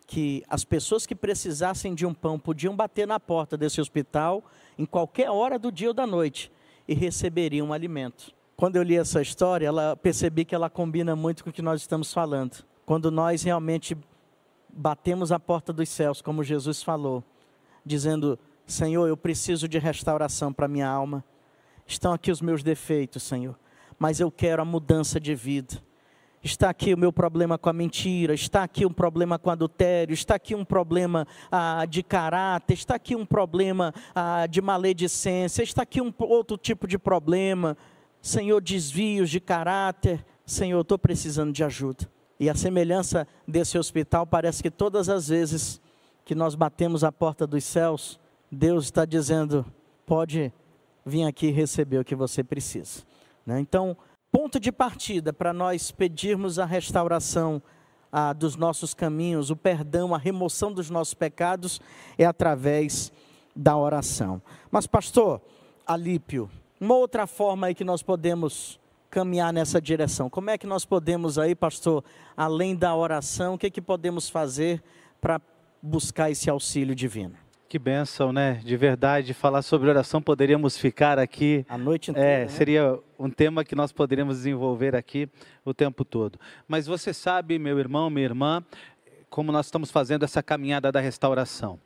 que 0.07 0.43
as 0.49 0.65
pessoas 0.65 1.07
que 1.07 1.15
precisassem 1.15 1.95
de 1.95 2.07
um 2.07 2.15
pão 2.15 2.39
podiam 2.39 2.75
bater 2.75 3.07
na 3.07 3.21
porta 3.21 3.57
desse 3.59 3.81
hospital 3.81 4.43
em 4.79 4.87
qualquer 4.87 5.31
hora 5.31 5.59
do 5.59 5.71
dia 5.71 5.89
ou 5.89 5.95
da 5.95 6.07
noite. 6.07 6.51
e 6.87 6.95
receberiam 6.95 7.67
um 7.67 7.73
alimento. 7.75 8.33
Quando 8.57 8.77
eu 8.77 8.83
li 8.83 8.97
essa 8.97 9.21
história, 9.21 9.67
ela 9.67 9.95
percebi 9.95 10.43
que 10.43 10.55
ela 10.55 10.71
combina 10.71 11.15
muito 11.15 11.45
com 11.45 11.51
o 11.51 11.53
que 11.53 11.61
nós 11.61 11.83
estamos 11.83 12.15
falando. 12.15 12.65
Quando 12.87 13.11
nós 13.11 13.43
realmente 13.43 13.95
batemos 14.79 15.33
a 15.33 15.41
porta 15.41 15.73
dos 15.73 15.89
céus, 15.89 16.23
como 16.23 16.45
Jesus 16.45 16.83
falou, 16.83 17.25
dizendo: 17.85 18.39
Senhor, 18.65 19.09
eu 19.09 19.17
preciso 19.17 19.67
de 19.67 19.79
restauração 19.79 20.53
para 20.53 20.69
minha 20.69 20.89
alma. 20.89 21.25
Estão 21.87 22.13
aqui 22.13 22.31
os 22.31 22.41
meus 22.41 22.63
defeitos, 22.63 23.23
Senhor, 23.23 23.59
mas 23.99 24.21
eu 24.21 24.31
quero 24.31 24.63
a 24.63 24.65
mudança 24.65 25.19
de 25.19 25.35
vida. 25.35 25.83
Está 26.41 26.71
aqui 26.71 26.95
o 26.95 26.99
meu 26.99 27.13
problema 27.13 27.59
com 27.59 27.69
a 27.69 27.73
mentira, 27.73 28.33
está 28.33 28.63
aqui 28.63 28.87
um 28.87 28.93
problema 28.93 29.39
com 29.39 29.51
adultério, 29.51 30.15
está 30.15 30.37
aqui 30.37 30.55
um 30.55 30.65
problema 30.65 31.27
ah, 31.51 31.85
de 31.85 32.01
caráter, 32.01 32.75
está 32.75 32.95
aqui 32.95 33.17
um 33.17 33.27
problema 33.27 33.93
ah, 34.15 34.47
de 34.47 34.63
maledicência, 34.63 35.65
está 35.65 35.83
aqui 35.83 36.01
um 36.01 36.15
outro 36.21 36.57
tipo 36.57 36.87
de 36.87 36.97
problema. 36.97 37.77
Senhor, 38.23 38.61
desvios 38.61 39.31
de 39.31 39.41
caráter. 39.41 40.25
Senhor, 40.47 40.81
estou 40.81 40.99
precisando 40.99 41.53
de 41.53 41.65
ajuda. 41.65 42.09
E 42.39 42.49
a 42.49 42.55
semelhança 42.55 43.27
desse 43.47 43.77
hospital, 43.77 44.27
parece 44.27 44.63
que 44.63 44.71
todas 44.71 45.09
as 45.09 45.29
vezes 45.29 45.81
que 46.25 46.35
nós 46.35 46.55
batemos 46.55 47.03
a 47.03 47.11
porta 47.11 47.47
dos 47.47 47.65
céus, 47.65 48.21
Deus 48.51 48.85
está 48.85 49.05
dizendo: 49.05 49.65
pode 50.07 50.53
vir 51.05 51.25
aqui 51.25 51.51
receber 51.51 51.99
o 51.99 52.05
que 52.05 52.15
você 52.15 52.45
precisa. 52.45 53.03
Né? 53.45 53.61
Então, 53.61 53.97
ponto 54.31 54.61
de 54.61 54.71
partida 54.71 55.33
para 55.33 55.53
nós 55.53 55.91
pedirmos 55.91 56.59
a 56.59 56.65
restauração 56.65 57.63
dos 58.39 58.57
nossos 58.57 58.95
caminhos, 58.95 59.51
o 59.51 59.57
perdão, 59.57 60.15
a 60.15 60.19
remoção 60.19 60.73
dos 60.73 60.89
nossos 60.89 61.15
pecados, 61.15 61.81
é 62.17 62.25
através 62.25 63.13
da 63.55 63.77
oração. 63.77 64.41
Mas, 64.71 64.87
pastor 64.87 65.43
Alípio, 65.87 66.51
uma 66.81 66.95
outra 66.95 67.27
forma 67.27 67.67
aí 67.67 67.75
que 67.75 67.85
nós 67.85 68.03
podemos 68.03 68.79
caminhar 69.11 69.53
nessa 69.53 69.81
direção, 69.81 70.29
como 70.29 70.51
é 70.51 70.59
que 70.59 70.67
nós 70.67 70.85
podemos 70.85 71.39
aí, 71.39 71.55
pastor, 71.55 72.05
além 72.37 72.77
da 72.77 72.95
oração, 72.95 73.55
o 73.55 73.59
que, 73.59 73.67
é 73.67 73.71
que 73.71 73.81
podemos 73.81 74.29
fazer 74.29 74.83
para 75.21 75.41
buscar 75.83 76.31
esse 76.31 76.51
auxílio 76.51 76.95
divino? 76.95 77.35
Que 77.69 77.79
bênção, 77.79 78.33
né? 78.33 78.63
De 78.65 78.77
verdade, 78.79 79.35
falar 79.35 79.61
sobre 79.61 79.91
oração, 79.91 80.23
poderíamos 80.23 80.79
ficar 80.79 81.19
aqui. 81.19 81.67
A 81.69 81.77
noite 81.77 82.11
inteira. 82.11 82.29
É, 82.29 82.41
né? 82.41 82.49
seria 82.49 82.99
um 83.19 83.29
tema 83.29 83.63
que 83.63 83.75
nós 83.75 83.93
poderíamos 83.93 84.37
desenvolver 84.37 84.97
aqui 84.97 85.29
o 85.67 85.75
tempo 85.75 86.03
todo. 86.03 86.41
Mas 86.67 86.87
você 86.87 87.13
sabe, 87.13 87.59
meu 87.59 87.79
irmão, 87.79 88.09
minha 88.09 88.25
irmã, 88.25 88.65
como 89.29 89.53
nós 89.53 89.67
estamos 89.67 89.91
fazendo 89.91 90.25
essa 90.25 90.43
caminhada 90.43 90.91
da 90.91 90.99
restauração. 90.99 91.79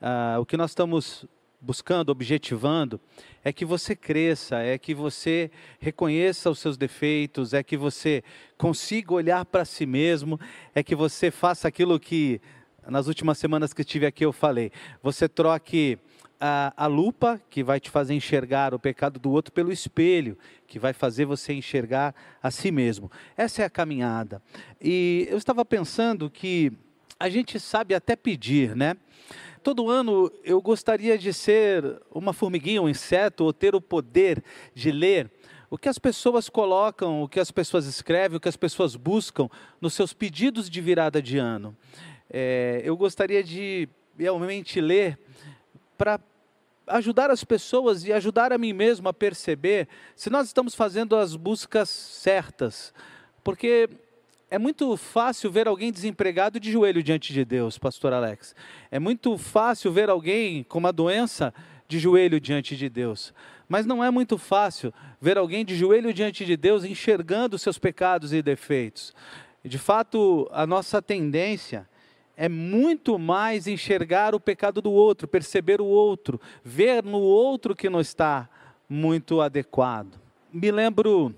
Ah, 0.00 0.38
o 0.40 0.46
que 0.46 0.56
nós 0.56 0.70
estamos 0.70 1.26
buscando, 1.60 2.10
objetivando, 2.10 3.00
é 3.44 3.52
que 3.52 3.64
você 3.64 3.96
cresça, 3.96 4.58
é 4.58 4.76
que 4.78 4.94
você 4.94 5.50
reconheça 5.80 6.50
os 6.50 6.58
seus 6.58 6.76
defeitos, 6.76 7.54
é 7.54 7.62
que 7.62 7.76
você 7.76 8.22
consiga 8.56 9.14
olhar 9.14 9.44
para 9.44 9.64
si 9.64 9.86
mesmo, 9.86 10.38
é 10.74 10.82
que 10.82 10.94
você 10.94 11.30
faça 11.30 11.68
aquilo 11.68 11.98
que 11.98 12.40
nas 12.88 13.08
últimas 13.08 13.38
semanas 13.38 13.72
que 13.72 13.82
estive 13.82 14.06
aqui 14.06 14.24
eu 14.24 14.32
falei. 14.32 14.70
Você 15.02 15.28
troque 15.28 15.98
a, 16.40 16.72
a, 16.76 16.86
lupa, 16.86 17.40
que 17.50 17.62
vai 17.62 17.80
te 17.80 17.90
fazer 17.90 18.14
enxergar 18.14 18.74
o 18.74 18.78
pecado 18.78 19.18
do 19.18 19.30
outro, 19.30 19.52
pelo 19.52 19.72
espelho, 19.72 20.38
que 20.66 20.78
vai 20.78 20.92
fazer 20.92 21.24
você 21.24 21.52
enxergar 21.52 22.14
a 22.42 22.50
si 22.50 22.70
mesmo. 22.70 23.10
Essa 23.36 23.62
é 23.62 23.64
a 23.64 23.70
caminhada. 23.70 24.42
E 24.80 25.26
eu 25.30 25.38
estava 25.38 25.64
pensando 25.64 26.30
que 26.30 26.72
a 27.18 27.28
gente 27.28 27.58
sabe 27.58 27.94
até 27.94 28.14
pedir, 28.14 28.76
né? 28.76 28.94
Todo 29.66 29.90
ano 29.90 30.30
eu 30.44 30.62
gostaria 30.62 31.18
de 31.18 31.32
ser 31.32 32.00
uma 32.14 32.32
formiguinha, 32.32 32.80
um 32.80 32.88
inseto, 32.88 33.42
ou 33.42 33.52
ter 33.52 33.74
o 33.74 33.80
poder 33.80 34.40
de 34.72 34.92
ler 34.92 35.28
o 35.68 35.76
que 35.76 35.88
as 35.88 35.98
pessoas 35.98 36.48
colocam, 36.48 37.20
o 37.20 37.28
que 37.28 37.40
as 37.40 37.50
pessoas 37.50 37.84
escrevem, 37.84 38.36
o 38.36 38.40
que 38.40 38.48
as 38.48 38.56
pessoas 38.56 38.94
buscam 38.94 39.48
nos 39.80 39.92
seus 39.92 40.12
pedidos 40.12 40.70
de 40.70 40.80
virada 40.80 41.20
de 41.20 41.36
ano 41.36 41.76
é, 42.30 42.80
eu 42.84 42.96
gostaria 42.96 43.42
de 43.42 43.88
realmente 44.16 44.80
ler 44.80 45.18
para 45.98 46.20
ajudar 46.86 47.32
as 47.32 47.42
pessoas 47.42 48.04
e 48.04 48.12
ajudar 48.12 48.52
a 48.52 48.58
mim 48.58 48.72
mesmo 48.72 49.08
a 49.08 49.12
perceber 49.12 49.88
se 50.14 50.30
nós 50.30 50.46
estamos 50.46 50.76
fazendo 50.76 51.16
as 51.16 51.34
buscas 51.34 51.88
certas. 51.88 52.94
Porque 53.42 53.88
é 54.50 54.58
muito 54.58 54.96
fácil 54.96 55.50
ver 55.50 55.66
alguém 55.66 55.90
desempregado 55.90 56.60
de 56.60 56.70
joelho 56.70 57.02
diante 57.02 57.32
de 57.32 57.44
Deus, 57.44 57.78
pastor 57.78 58.12
Alex. 58.12 58.54
É 58.90 58.98
muito 58.98 59.36
fácil 59.36 59.90
ver 59.90 60.08
alguém 60.08 60.62
com 60.62 60.78
uma 60.78 60.92
doença 60.92 61.52
de 61.88 61.98
joelho 61.98 62.40
diante 62.40 62.76
de 62.76 62.88
Deus. 62.88 63.34
Mas 63.68 63.84
não 63.84 64.02
é 64.02 64.10
muito 64.10 64.38
fácil 64.38 64.94
ver 65.20 65.36
alguém 65.36 65.64
de 65.64 65.74
joelho 65.74 66.12
diante 66.14 66.44
de 66.44 66.56
Deus 66.56 66.84
enxergando 66.84 67.58
seus 67.58 67.78
pecados 67.78 68.32
e 68.32 68.40
defeitos. 68.40 69.12
De 69.64 69.78
fato, 69.78 70.48
a 70.52 70.64
nossa 70.64 71.02
tendência 71.02 71.88
é 72.36 72.48
muito 72.48 73.18
mais 73.18 73.66
enxergar 73.66 74.34
o 74.34 74.40
pecado 74.40 74.80
do 74.80 74.92
outro, 74.92 75.26
perceber 75.26 75.80
o 75.80 75.86
outro, 75.86 76.40
ver 76.62 77.02
no 77.02 77.18
outro 77.18 77.74
que 77.74 77.90
não 77.90 78.00
está 78.00 78.48
muito 78.88 79.40
adequado. 79.40 80.20
Me 80.52 80.70
lembro 80.70 81.34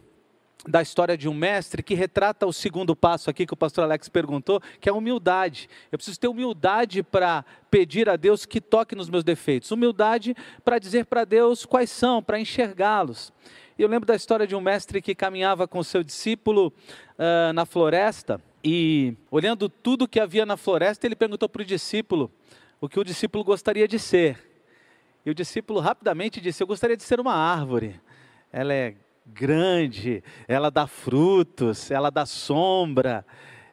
da 0.67 0.83
história 0.83 1.17
de 1.17 1.29
um 1.29 1.35
mestre 1.35 1.83
que 1.83 1.95
retrata 1.95 2.47
o 2.47 2.53
segundo 2.53 2.97
passo 2.97 3.31
aqui 3.31 3.47
que 3.47 3.55
o 3.55 3.57
pastor 3.57 3.85
Alex 3.85 4.09
perguntou, 4.09 4.61
que 4.81 4.89
é 4.89 4.93
a 4.93 4.95
humildade. 4.95 5.69
Eu 5.93 5.99
preciso 5.99 6.19
ter 6.19 6.29
humildade 6.29 7.03
para 7.03 7.45
pedir 7.71 8.09
a 8.09 8.17
Deus 8.17 8.45
que 8.45 8.61
toque 8.61 8.95
nos 8.95 9.09
meus 9.09 9.23
defeitos, 9.23 9.71
humildade 9.71 10.35
para 10.65 10.79
dizer 10.79 11.07
para 11.07 11.25
Deus 11.25 11.65
quais 11.65 11.91
são, 11.91 12.23
para 12.23 12.41
enxergá-los. 12.41 13.33
E 13.79 13.83
eu 13.83 13.89
lembro 13.89 14.07
da 14.07 14.17
história 14.17 14.47
de 14.47 14.57
um 14.57 14.61
mestre 14.61 15.01
que 15.01 15.15
caminhava 15.15 15.69
com 15.69 15.83
seu 15.85 16.03
discípulo 16.03 16.73
uh, 17.17 17.53
na 17.53 17.65
floresta 17.65 18.41
e 18.65 19.15
olhando 19.31 19.69
tudo 19.69 20.09
que 20.09 20.19
havia 20.19 20.45
na 20.45 20.57
floresta, 20.57 21.07
ele 21.07 21.15
perguntou 21.15 21.49
para 21.49 21.63
o 21.63 21.65
discípulo 21.65 22.31
o 22.81 22.89
que 22.89 22.99
o 22.99 23.05
discípulo 23.05 23.45
gostaria 23.45 23.87
de 23.87 23.99
ser. 23.99 24.45
E 25.25 25.31
o 25.31 25.35
discípulo 25.35 25.79
rapidamente 25.81 26.41
disse: 26.41 26.63
Eu 26.63 26.67
gostaria 26.67 26.97
de 26.97 27.03
ser 27.03 27.21
uma 27.21 27.35
árvore. 27.35 28.01
Ela 28.53 28.75
é 28.75 28.95
grande, 29.33 30.23
ela 30.47 30.71
dá 30.71 30.87
frutos, 30.87 31.91
ela 31.91 32.11
dá 32.11 32.27
sombra, 32.27 33.25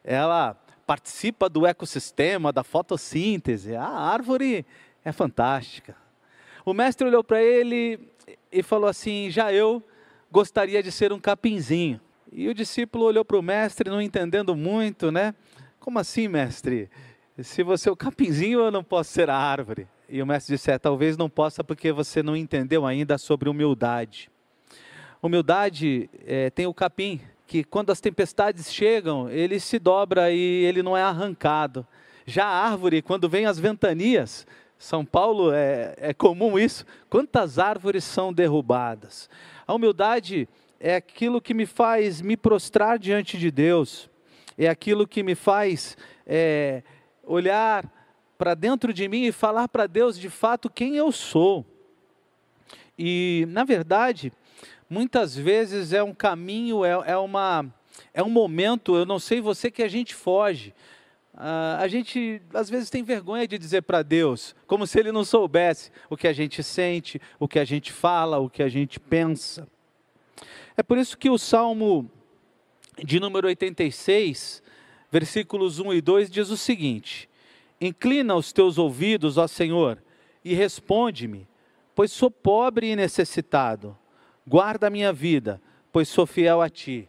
ela 0.04 0.54
participa 0.86 1.48
do 1.48 1.66
ecossistema, 1.66 2.52
da 2.52 2.62
fotossíntese. 2.62 3.74
A 3.74 3.88
árvore 3.88 4.64
é 5.04 5.12
fantástica. 5.12 5.96
O 6.64 6.72
mestre 6.72 7.06
olhou 7.06 7.24
para 7.24 7.42
ele 7.42 8.08
e 8.50 8.62
falou 8.62 8.88
assim: 8.88 9.30
Já 9.30 9.52
eu 9.52 9.82
gostaria 10.30 10.82
de 10.82 10.92
ser 10.92 11.12
um 11.12 11.20
capinzinho. 11.20 12.00
E 12.32 12.48
o 12.48 12.54
discípulo 12.54 13.04
olhou 13.04 13.24
para 13.24 13.38
o 13.38 13.42
mestre, 13.42 13.88
não 13.88 14.02
entendendo 14.02 14.54
muito, 14.54 15.10
né? 15.10 15.34
Como 15.78 15.98
assim, 15.98 16.28
mestre? 16.28 16.90
Se 17.40 17.62
você 17.62 17.88
é 17.88 17.92
o 17.92 17.96
capinzinho, 17.96 18.60
eu 18.60 18.70
não 18.70 18.82
posso 18.82 19.12
ser 19.12 19.30
a 19.30 19.36
árvore. 19.36 19.86
E 20.08 20.22
o 20.22 20.26
mestre 20.26 20.54
disse: 20.54 20.70
é, 20.70 20.78
talvez 20.78 21.16
não 21.16 21.28
possa 21.28 21.62
porque 21.62 21.92
você 21.92 22.22
não 22.22 22.36
entendeu 22.36 22.86
ainda 22.86 23.18
sobre 23.18 23.48
humildade. 23.48 24.30
Humildade 25.26 26.08
é, 26.24 26.50
tem 26.50 26.68
o 26.68 26.72
capim, 26.72 27.20
que 27.48 27.64
quando 27.64 27.90
as 27.90 28.00
tempestades 28.00 28.72
chegam, 28.72 29.28
ele 29.28 29.58
se 29.58 29.76
dobra 29.76 30.30
e 30.30 30.38
ele 30.38 30.84
não 30.84 30.96
é 30.96 31.02
arrancado. 31.02 31.84
Já 32.24 32.44
a 32.44 32.70
árvore, 32.70 33.02
quando 33.02 33.28
vem 33.28 33.44
as 33.44 33.58
ventanias, 33.58 34.46
São 34.78 35.04
Paulo 35.04 35.52
é, 35.52 35.96
é 35.98 36.14
comum 36.14 36.56
isso, 36.56 36.86
quantas 37.10 37.58
árvores 37.58 38.04
são 38.04 38.32
derrubadas. 38.32 39.28
A 39.66 39.74
humildade 39.74 40.48
é 40.78 40.94
aquilo 40.94 41.40
que 41.40 41.54
me 41.54 41.66
faz 41.66 42.22
me 42.22 42.36
prostrar 42.36 42.96
diante 42.96 43.36
de 43.36 43.50
Deus, 43.50 44.08
é 44.56 44.68
aquilo 44.68 45.08
que 45.08 45.24
me 45.24 45.34
faz 45.34 45.96
é, 46.24 46.84
olhar 47.24 47.84
para 48.38 48.54
dentro 48.54 48.92
de 48.92 49.08
mim 49.08 49.24
e 49.24 49.32
falar 49.32 49.66
para 49.66 49.88
Deus 49.88 50.16
de 50.16 50.30
fato 50.30 50.70
quem 50.70 50.94
eu 50.94 51.10
sou. 51.10 51.66
E, 52.96 53.44
na 53.48 53.64
verdade, 53.64 54.32
muitas 54.88 55.36
vezes 55.36 55.92
é 55.92 56.02
um 56.02 56.14
caminho, 56.14 56.84
é, 56.84 56.90
é, 57.12 57.16
uma, 57.16 57.66
é 58.12 58.22
um 58.22 58.30
momento, 58.30 58.96
eu 58.96 59.06
não 59.06 59.18
sei 59.18 59.40
você, 59.40 59.70
que 59.70 59.82
a 59.82 59.88
gente 59.88 60.14
foge. 60.14 60.74
Uh, 61.34 61.76
a 61.78 61.86
gente 61.86 62.40
às 62.54 62.70
vezes 62.70 62.88
tem 62.88 63.02
vergonha 63.02 63.46
de 63.46 63.58
dizer 63.58 63.82
para 63.82 64.02
Deus, 64.02 64.56
como 64.66 64.86
se 64.86 64.98
Ele 64.98 65.12
não 65.12 65.22
soubesse 65.22 65.92
o 66.08 66.16
que 66.16 66.26
a 66.26 66.32
gente 66.32 66.62
sente, 66.62 67.20
o 67.38 67.46
que 67.46 67.58
a 67.58 67.64
gente 67.64 67.92
fala, 67.92 68.38
o 68.38 68.48
que 68.48 68.62
a 68.62 68.68
gente 68.68 68.98
pensa. 68.98 69.68
É 70.76 70.82
por 70.82 70.96
isso 70.96 71.18
que 71.18 71.28
o 71.28 71.36
Salmo 71.36 72.10
de 73.04 73.20
número 73.20 73.46
86, 73.46 74.62
versículos 75.10 75.78
1 75.78 75.94
e 75.94 76.00
2 76.00 76.30
diz 76.30 76.48
o 76.48 76.56
seguinte: 76.56 77.28
Inclina 77.80 78.34
os 78.34 78.52
teus 78.52 78.78
ouvidos, 78.78 79.36
ó 79.36 79.46
Senhor, 79.46 80.02
e 80.44 80.54
responde-me, 80.54 81.46
pois 81.94 82.10
sou 82.12 82.30
pobre 82.30 82.90
e 82.90 82.96
necessitado. 82.96 83.96
Guarda 84.46 84.86
a 84.86 84.90
minha 84.90 85.12
vida, 85.12 85.60
pois 85.90 86.08
sou 86.08 86.26
fiel 86.26 86.62
a 86.62 86.68
ti. 86.68 87.08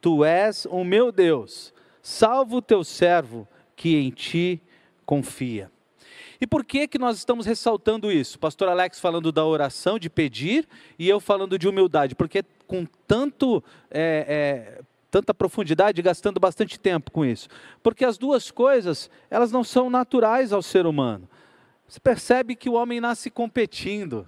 Tu 0.00 0.24
és 0.24 0.66
o 0.66 0.84
meu 0.84 1.10
Deus. 1.10 1.72
Salva 2.02 2.56
o 2.56 2.62
teu 2.62 2.84
servo 2.84 3.48
que 3.74 3.96
em 3.96 4.10
ti 4.10 4.60
confia. 5.06 5.72
E 6.40 6.46
por 6.46 6.64
que, 6.64 6.86
que 6.86 6.98
nós 6.98 7.16
estamos 7.16 7.46
ressaltando 7.46 8.12
isso? 8.12 8.38
Pastor 8.38 8.68
Alex 8.68 9.00
falando 9.00 9.32
da 9.32 9.44
oração, 9.44 9.98
de 9.98 10.10
pedir, 10.10 10.68
e 10.98 11.08
eu 11.08 11.20
falando 11.20 11.58
de 11.58 11.66
humildade, 11.66 12.14
porque 12.14 12.44
com 12.66 12.86
tanto. 13.06 13.64
É, 13.90 14.78
é, 14.78 14.84
tanta 15.10 15.32
profundidade, 15.32 16.02
gastando 16.02 16.40
bastante 16.40 16.76
tempo 16.76 17.12
com 17.12 17.24
isso. 17.24 17.48
Porque 17.84 18.04
as 18.04 18.18
duas 18.18 18.50
coisas, 18.50 19.08
elas 19.30 19.52
não 19.52 19.62
são 19.62 19.88
naturais 19.88 20.52
ao 20.52 20.60
ser 20.60 20.86
humano. 20.86 21.30
Você 21.86 22.00
percebe 22.00 22.56
que 22.56 22.68
o 22.68 22.72
homem 22.72 23.00
nasce 23.00 23.30
competindo. 23.30 24.26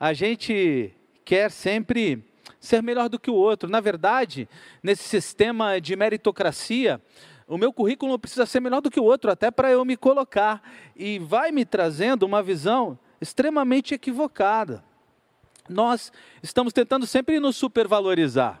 A 0.00 0.14
gente 0.14 0.94
quer 1.24 1.50
sempre 1.50 2.24
ser 2.60 2.82
melhor 2.82 3.08
do 3.08 3.18
que 3.18 3.30
o 3.30 3.34
outro. 3.34 3.68
Na 3.68 3.80
verdade, 3.80 4.48
nesse 4.82 5.04
sistema 5.04 5.80
de 5.80 5.96
meritocracia, 5.96 7.00
o 7.46 7.58
meu 7.58 7.72
currículo 7.72 8.18
precisa 8.18 8.46
ser 8.46 8.60
melhor 8.60 8.80
do 8.80 8.90
que 8.90 9.00
o 9.00 9.04
outro, 9.04 9.30
até 9.30 9.50
para 9.50 9.70
eu 9.70 9.84
me 9.84 9.96
colocar. 9.96 10.62
E 10.96 11.18
vai 11.18 11.50
me 11.52 11.64
trazendo 11.64 12.24
uma 12.24 12.42
visão 12.42 12.98
extremamente 13.20 13.94
equivocada. 13.94 14.84
Nós 15.68 16.12
estamos 16.42 16.72
tentando 16.72 17.06
sempre 17.06 17.40
nos 17.40 17.56
supervalorizar. 17.56 18.60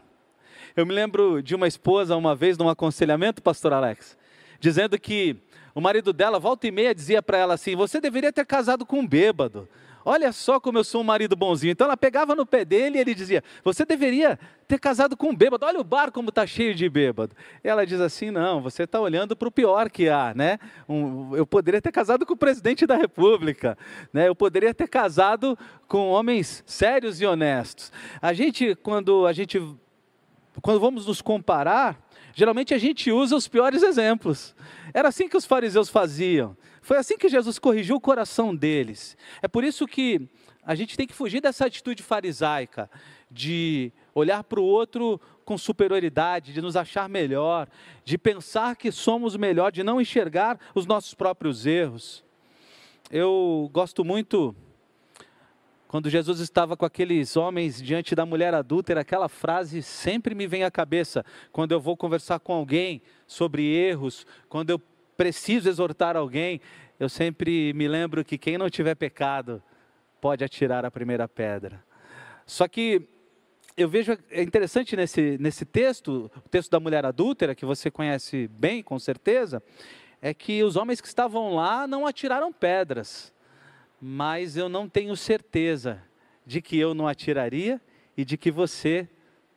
Eu 0.76 0.84
me 0.84 0.92
lembro 0.92 1.42
de 1.42 1.54
uma 1.54 1.68
esposa, 1.68 2.16
uma 2.16 2.34
vez, 2.34 2.58
num 2.58 2.68
aconselhamento, 2.68 3.42
pastor 3.42 3.72
Alex, 3.72 4.18
dizendo 4.58 4.98
que 4.98 5.36
o 5.74 5.80
marido 5.80 6.12
dela, 6.12 6.38
volta 6.38 6.66
e 6.66 6.70
meia, 6.70 6.94
dizia 6.94 7.22
para 7.22 7.38
ela 7.38 7.54
assim: 7.54 7.76
Você 7.76 8.00
deveria 8.00 8.32
ter 8.32 8.44
casado 8.44 8.84
com 8.84 9.00
um 9.00 9.06
bêbado. 9.06 9.68
Olha 10.04 10.32
só 10.32 10.60
como 10.60 10.78
eu 10.78 10.84
sou 10.84 11.00
um 11.00 11.04
marido 11.04 11.34
bonzinho. 11.34 11.72
Então 11.72 11.86
ela 11.86 11.96
pegava 11.96 12.34
no 12.34 12.44
pé 12.44 12.64
dele 12.64 12.98
e 12.98 13.00
ele 13.00 13.14
dizia: 13.14 13.42
Você 13.64 13.84
deveria 13.86 14.38
ter 14.68 14.78
casado 14.78 15.16
com 15.16 15.30
um 15.30 15.36
bêbado. 15.36 15.64
Olha 15.64 15.80
o 15.80 15.84
bar 15.84 16.12
como 16.12 16.28
está 16.28 16.46
cheio 16.46 16.74
de 16.74 16.88
bêbado. 16.88 17.34
Ela 17.62 17.86
diz 17.86 18.00
assim: 18.00 18.30
Não, 18.30 18.60
você 18.60 18.82
está 18.82 19.00
olhando 19.00 19.34
para 19.34 19.48
o 19.48 19.52
pior 19.52 19.90
que 19.90 20.08
há, 20.08 20.34
né? 20.34 20.58
Um, 20.88 21.34
eu 21.34 21.46
poderia 21.46 21.80
ter 21.80 21.92
casado 21.92 22.26
com 22.26 22.34
o 22.34 22.36
presidente 22.36 22.86
da 22.86 22.96
República, 22.96 23.78
né? 24.12 24.28
Eu 24.28 24.34
poderia 24.34 24.74
ter 24.74 24.88
casado 24.88 25.58
com 25.88 26.10
homens 26.10 26.62
sérios 26.66 27.20
e 27.20 27.26
honestos. 27.26 27.90
A 28.20 28.32
gente, 28.32 28.74
quando 28.76 29.26
a 29.26 29.32
gente, 29.32 29.58
quando 30.60 30.80
vamos 30.80 31.06
nos 31.06 31.22
comparar, 31.22 32.03
geralmente 32.34 32.74
a 32.74 32.78
gente 32.78 33.10
usa 33.10 33.36
os 33.36 33.48
piores 33.48 33.82
exemplos. 33.82 34.54
Era 34.92 35.08
assim 35.08 35.28
que 35.28 35.36
os 35.36 35.44
fariseus 35.44 35.88
faziam. 35.88 36.56
Foi 36.82 36.98
assim 36.98 37.16
que 37.16 37.28
Jesus 37.28 37.58
corrigiu 37.58 37.96
o 37.96 38.00
coração 38.00 38.54
deles. 38.54 39.16
É 39.40 39.48
por 39.48 39.64
isso 39.64 39.86
que 39.86 40.28
a 40.64 40.74
gente 40.74 40.96
tem 40.96 41.06
que 41.06 41.14
fugir 41.14 41.40
dessa 41.40 41.66
atitude 41.66 42.02
farisaica, 42.02 42.90
de 43.30 43.92
olhar 44.14 44.44
para 44.44 44.60
o 44.60 44.64
outro 44.64 45.20
com 45.44 45.58
superioridade, 45.58 46.52
de 46.52 46.62
nos 46.62 46.76
achar 46.76 47.08
melhor, 47.08 47.68
de 48.04 48.16
pensar 48.16 48.76
que 48.76 48.90
somos 48.90 49.36
melhor, 49.36 49.70
de 49.70 49.82
não 49.82 50.00
enxergar 50.00 50.58
os 50.74 50.86
nossos 50.86 51.14
próprios 51.14 51.66
erros. 51.66 52.24
Eu 53.10 53.68
gosto 53.72 54.04
muito 54.04 54.56
quando 55.94 56.10
Jesus 56.10 56.40
estava 56.40 56.76
com 56.76 56.84
aqueles 56.84 57.36
homens 57.36 57.80
diante 57.80 58.16
da 58.16 58.26
mulher 58.26 58.52
adúltera, 58.52 59.02
aquela 59.02 59.28
frase 59.28 59.80
sempre 59.80 60.34
me 60.34 60.44
vem 60.44 60.64
à 60.64 60.70
cabeça 60.72 61.24
quando 61.52 61.70
eu 61.70 61.80
vou 61.80 61.96
conversar 61.96 62.40
com 62.40 62.52
alguém 62.52 63.00
sobre 63.28 63.62
erros, 63.62 64.26
quando 64.48 64.70
eu 64.70 64.82
preciso 65.16 65.68
exortar 65.68 66.16
alguém, 66.16 66.60
eu 66.98 67.08
sempre 67.08 67.72
me 67.74 67.86
lembro 67.86 68.24
que 68.24 68.36
quem 68.36 68.58
não 68.58 68.68
tiver 68.68 68.96
pecado 68.96 69.62
pode 70.20 70.42
atirar 70.42 70.84
a 70.84 70.90
primeira 70.90 71.28
pedra. 71.28 71.80
Só 72.44 72.66
que 72.66 73.08
eu 73.76 73.88
vejo, 73.88 74.18
é 74.32 74.42
interessante 74.42 74.96
nesse, 74.96 75.38
nesse 75.38 75.64
texto, 75.64 76.28
o 76.44 76.48
texto 76.48 76.72
da 76.72 76.80
mulher 76.80 77.06
adúltera, 77.06 77.54
que 77.54 77.64
você 77.64 77.88
conhece 77.88 78.48
bem, 78.48 78.82
com 78.82 78.98
certeza, 78.98 79.62
é 80.20 80.34
que 80.34 80.64
os 80.64 80.74
homens 80.74 81.00
que 81.00 81.06
estavam 81.06 81.54
lá 81.54 81.86
não 81.86 82.04
atiraram 82.04 82.52
pedras, 82.52 83.32
mas 84.06 84.54
eu 84.54 84.68
não 84.68 84.86
tenho 84.86 85.16
certeza 85.16 85.98
de 86.44 86.60
que 86.60 86.78
eu 86.78 86.92
não 86.92 87.08
atiraria 87.08 87.80
e 88.14 88.22
de 88.22 88.36
que 88.36 88.50
você 88.50 89.08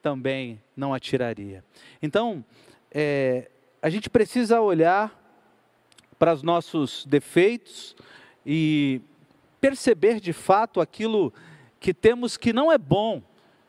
também 0.02 0.62
não 0.74 0.94
atiraria. 0.94 1.66
Então, 2.02 2.46
é, 2.90 3.52
a 3.82 3.90
gente 3.90 4.10
precisa 4.10 4.62
olhar 4.62 5.14
para 6.18 6.34
os 6.34 6.44
nossos 6.44 7.06
defeitos 7.06 7.94
e 8.46 9.02
perceber 9.60 10.22
de 10.22 10.32
fato 10.32 10.80
aquilo 10.80 11.34
que 11.78 11.94
temos 11.94 12.38
que 12.38 12.54
não 12.54 12.72
é 12.72 12.78
bom. 12.78 13.22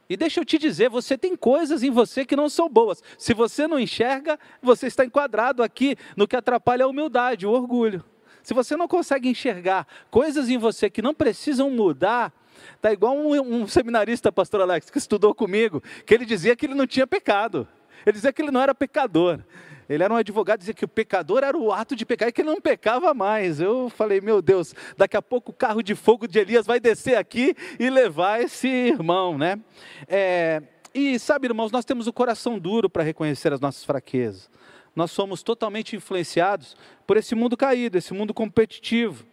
E 0.09 0.17
deixa 0.17 0.38
eu 0.38 0.45
te 0.45 0.59
dizer, 0.59 0.88
você 0.88 1.19
tem 1.19 1.35
coisas 1.35 1.83
em 1.83 1.91
você 1.91 2.25
que 2.25 2.37
não 2.37 2.49
são 2.49 2.69
boas. 2.69 3.03
Se 3.19 3.35
você 3.35 3.67
não 3.67 3.81
enxerga, 3.81 4.38
você 4.62 4.87
está 4.87 5.05
enquadrado 5.05 5.61
aqui 5.61 5.97
no 6.17 6.29
que 6.29 6.37
atrapalha 6.37 6.85
a 6.85 6.88
humildade, 6.88 7.49
o 7.49 7.51
orgulho. 7.51 8.05
Se 8.49 8.55
você 8.55 8.79
não 8.79 8.89
consegue 8.89 9.29
enxergar 9.29 9.87
coisas 10.11 10.49
em 10.49 10.57
você 10.57 10.89
que 10.89 11.03
não 11.03 11.13
precisam 11.13 11.71
mudar, 11.71 12.33
Está 12.77 12.91
igual 12.91 13.15
um, 13.15 13.39
um, 13.41 13.69
seminarista, 13.69 14.33
pastor 14.33 14.63
Alex, 14.63 14.89
que 14.89 14.97
estudou 14.97 15.35
comigo, 15.35 15.83
que 16.07 16.15
ele 16.15 16.25
dizia 16.25 16.57
que 16.57 16.65
ele 16.65 16.75
não 16.75 16.87
tinha 16.87 17.07
pecado. 17.07 17.69
Ele 18.07 18.15
dizia 18.15 18.33
que 18.33 18.41
ele 18.41 18.51
não 18.51 18.63
era 18.63 18.75
pecador. 18.75 19.41
Ele 19.87 20.03
era 20.03 20.13
um 20.13 20.17
advogado, 20.17 20.61
dizia 20.61 20.73
que 20.73 20.85
o 20.85 20.89
pecador 20.89 21.45
era 21.45 21.57
o 21.57 21.71
ato 21.71 21.95
de 21.95 22.07
pecar 22.07 22.31
e 22.31 22.33
que 22.33 22.41
ele 22.41 22.49
não 22.49 22.61
pecava 22.61 23.13
mais. 23.13 23.61
Eu 23.61 23.91
falei, 23.91 24.19
meu 24.19 24.41
Deus, 24.41 24.75
daqui 24.97 25.17
a 25.17 25.23
pouco 25.23 25.53
o 25.53 25.55
carro 25.55 25.83
de 25.83 25.95
fogo 25.95 26.27
de 26.27 26.39
Elias 26.39 26.67
vai 26.67 26.81
descer 26.81 27.19
aqui 27.19 27.55
e 27.79 27.91
levar 27.91 28.41
esse 28.41 28.67
irmão, 28.67 29.37
né? 29.37 29.61
É, 30.09 30.63
e 30.95 31.19
sabe, 31.19 31.47
irmãos, 31.47 31.71
nós 31.71 31.85
temos 31.85 32.07
o 32.07 32.13
coração 32.15 32.59
duro 32.59 32.89
para 32.89 33.03
reconhecer 33.03 33.53
as 33.53 33.61
nossas 33.61 33.85
fraquezas. 33.85 34.51
Nós 34.99 35.13
somos 35.13 35.45
totalmente 35.45 35.95
influenciados 35.95 36.77
por 37.07 37.17
esse 37.17 37.33
mundo 37.37 37.57
caído, 37.57 37.97
esse 37.97 38.13
mundo 38.13 38.35
competitivo. 38.35 39.25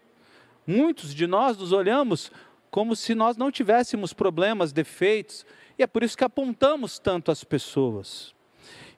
Muitos 0.67 1.11
de 1.11 1.25
nós 1.25 1.57
nos 1.57 1.71
olhamos 1.71 2.31
como 2.69 2.95
se 2.95 3.15
nós 3.15 3.35
não 3.35 3.49
tivéssemos 3.49 4.13
problemas, 4.13 4.71
defeitos, 4.71 5.43
e 5.75 5.81
é 5.81 5.87
por 5.87 6.03
isso 6.03 6.15
que 6.15 6.23
apontamos 6.23 6.99
tanto 6.99 7.31
as 7.31 7.43
pessoas. 7.43 8.35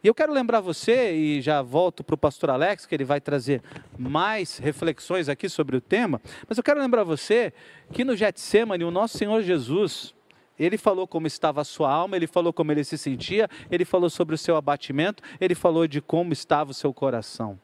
E 0.03 0.07
eu 0.09 0.13
quero 0.13 0.33
lembrar 0.33 0.59
você, 0.59 1.13
e 1.13 1.41
já 1.41 1.61
volto 1.61 2.03
para 2.03 2.15
o 2.15 2.17
pastor 2.17 2.49
Alex, 2.49 2.85
que 2.85 2.93
ele 2.93 3.05
vai 3.05 3.21
trazer 3.21 3.63
mais 3.97 4.57
reflexões 4.57 5.29
aqui 5.29 5.47
sobre 5.47 5.77
o 5.77 5.79
tema, 5.79 6.21
mas 6.49 6.57
eu 6.57 6.63
quero 6.65 6.81
lembrar 6.81 7.05
você 7.05 7.53
que 7.93 8.03
no 8.03 8.13
Getsemane, 8.13 8.83
o 8.83 8.91
nosso 8.91 9.17
Senhor 9.17 9.41
Jesus, 9.41 10.13
ele 10.59 10.77
falou 10.77 11.07
como 11.07 11.27
estava 11.27 11.61
a 11.61 11.65
sua 11.65 11.91
alma, 11.91 12.15
ele 12.15 12.27
falou 12.27 12.51
como 12.51 12.71
ele 12.71 12.83
se 12.83 12.97
sentia, 12.97 13.49
ele 13.69 13.85
falou 13.85 14.09
sobre 14.09 14.35
o 14.35 14.37
seu 14.37 14.55
abatimento, 14.55 15.23
ele 15.39 15.55
falou 15.55 15.87
de 15.87 16.01
como 16.01 16.33
estava 16.33 16.71
o 16.71 16.73
seu 16.73 16.93
coração. 16.93 17.59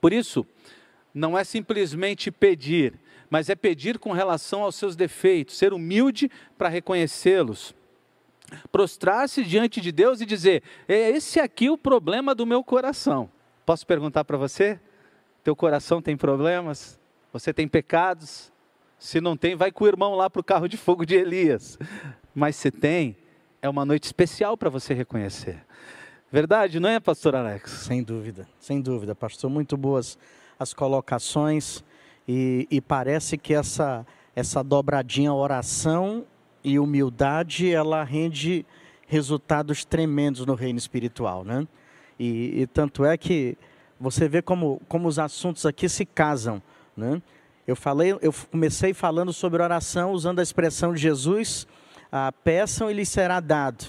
Por 0.00 0.12
isso, 0.12 0.46
não 1.14 1.36
é 1.36 1.44
simplesmente 1.44 2.30
pedir, 2.30 2.94
mas 3.30 3.48
é 3.48 3.54
pedir 3.54 3.98
com 3.98 4.12
relação 4.12 4.62
aos 4.62 4.74
seus 4.74 4.96
defeitos, 4.96 5.56
ser 5.56 5.72
humilde 5.72 6.30
para 6.56 6.68
reconhecê-los 6.68 7.74
prostrar-se 8.70 9.42
diante 9.42 9.80
de 9.80 9.90
Deus 9.92 10.20
e 10.20 10.26
dizer: 10.26 10.62
é 10.88 11.10
esse 11.10 11.40
aqui 11.40 11.68
o 11.70 11.78
problema 11.78 12.34
do 12.34 12.46
meu 12.46 12.62
coração. 12.62 13.30
Posso 13.64 13.86
perguntar 13.86 14.24
para 14.24 14.36
você? 14.36 14.78
Teu 15.42 15.56
coração 15.56 16.00
tem 16.00 16.16
problemas? 16.16 16.98
Você 17.32 17.52
tem 17.52 17.66
pecados? 17.66 18.52
Se 18.98 19.20
não 19.20 19.36
tem, 19.36 19.54
vai 19.54 19.70
com 19.70 19.84
o 19.84 19.88
irmão 19.88 20.14
lá 20.14 20.28
para 20.30 20.40
o 20.40 20.44
carro 20.44 20.68
de 20.68 20.76
fogo 20.76 21.04
de 21.04 21.14
Elias. 21.14 21.78
Mas 22.34 22.56
se 22.56 22.70
tem, 22.70 23.16
é 23.60 23.68
uma 23.68 23.84
noite 23.84 24.04
especial 24.04 24.56
para 24.56 24.70
você 24.70 24.94
reconhecer. 24.94 25.64
Verdade, 26.30 26.80
não 26.80 26.88
é, 26.88 26.98
pastor 26.98 27.36
Alex? 27.36 27.70
Sem 27.70 28.02
dúvida, 28.02 28.48
sem 28.58 28.80
dúvida, 28.80 29.14
pastor. 29.14 29.50
Muito 29.50 29.76
boas 29.76 30.18
as 30.58 30.72
colocações 30.72 31.84
e, 32.26 32.66
e 32.70 32.80
parece 32.80 33.38
que 33.38 33.54
essa, 33.54 34.06
essa 34.34 34.62
dobradinha 34.62 35.32
oração 35.32 36.24
e 36.64 36.78
humildade, 36.78 37.70
ela 37.70 38.02
rende 38.02 38.66
resultados 39.06 39.84
tremendos 39.84 40.44
no 40.44 40.54
reino 40.54 40.78
espiritual, 40.78 41.44
né? 41.44 41.66
E, 42.18 42.62
e, 42.62 42.66
tanto 42.66 43.04
é 43.04 43.16
que 43.16 43.56
você 44.00 44.28
vê 44.28 44.42
como, 44.42 44.80
como 44.88 45.06
os 45.06 45.18
assuntos 45.18 45.64
aqui 45.64 45.88
se 45.88 46.04
casam, 46.04 46.60
né? 46.96 47.22
Eu 47.66 47.74
falei, 47.74 48.16
eu 48.22 48.32
comecei 48.50 48.94
falando 48.94 49.32
sobre 49.32 49.62
oração 49.62 50.12
usando 50.12 50.38
a 50.38 50.42
expressão 50.42 50.94
de 50.94 51.00
Jesus, 51.00 51.66
ah, 52.12 52.32
peçam 52.44 52.90
e 52.90 52.94
lhes 52.94 53.08
será 53.08 53.40
dado. 53.40 53.86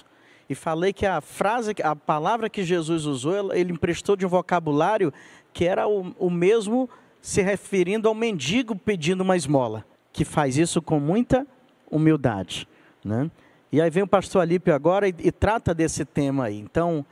E 0.50 0.56
falei 0.56 0.94
que 0.94 1.06
a 1.06 1.22
frase, 1.22 1.76
a 1.84 1.96
palavra 1.96 2.50
que 2.50 2.64
Jesus 2.64 3.06
usou, 3.06 3.54
ele 3.54 3.74
emprestou 3.74 4.16
de 4.16 4.26
um 4.26 4.30
vocabulário 4.30 5.14
que 5.54 5.66
era 5.66 5.88
o, 5.88 6.16
o 6.18 6.30
mesmo 6.30 6.90
se 7.22 7.42
referindo 7.42 8.08
ao 8.08 8.16
mendigo 8.16 8.76
pedindo 8.76 9.22
uma 9.22 9.36
esmola, 9.36 9.86
que 10.14 10.24
faz 10.24 10.58
isso 10.58 10.82
com 10.82 11.00
muita 11.00 11.46
humildade. 11.92 12.68
Né? 13.04 13.30
E 13.72 13.82
aí 13.82 13.90
vem 13.90 14.04
o 14.04 14.08
pastor 14.08 14.42
Alípio 14.42 14.74
agora 14.74 15.08
e, 15.08 15.16
e 15.20 15.32
trata 15.32 15.74
desse 15.74 16.06
tema 16.06 16.46
aí. 16.46 16.58
Então, 16.58 17.06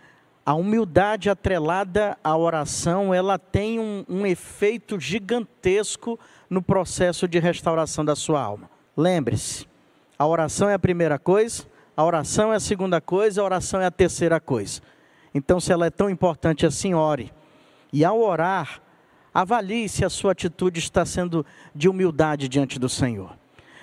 a 0.45 0.53
humildade 0.53 1.27
atrelada 1.27 2.17
à 2.23 2.37
oração, 2.37 3.11
ela 3.11 3.39
tem 3.39 3.79
um, 3.79 4.05
um 4.07 4.25
efeito 4.27 4.99
gigantesco 4.99 6.19
no 6.47 6.61
processo 6.61 7.27
de 7.27 7.39
restauração 7.39 8.05
da 8.05 8.15
sua 8.15 8.41
alma. 8.41 8.69
Lembre-se, 8.95 9.65
a 10.19 10.27
oração 10.27 10.69
é 10.69 10.75
a 10.75 10.79
primeira 10.79 11.17
coisa, 11.17 11.65
a 11.97 12.03
oração 12.03 12.53
é 12.53 12.57
a 12.57 12.59
segunda 12.59 13.01
coisa, 13.01 13.41
a 13.41 13.43
oração 13.43 13.81
é 13.81 13.87
a 13.87 13.91
terceira 13.91 14.39
coisa. 14.39 14.81
Então, 15.33 15.59
se 15.59 15.71
ela 15.71 15.87
é 15.87 15.89
tão 15.89 16.09
importante 16.09 16.65
assim, 16.65 16.93
ore. 16.93 17.33
E 17.91 18.05
ao 18.05 18.21
orar, 18.21 18.81
avalie 19.33 19.89
se 19.89 20.05
a 20.05 20.09
sua 20.09 20.33
atitude 20.33 20.79
está 20.79 21.05
sendo 21.05 21.43
de 21.73 21.89
humildade 21.89 22.47
diante 22.47 22.77
do 22.77 22.87
Senhor. 22.87 23.35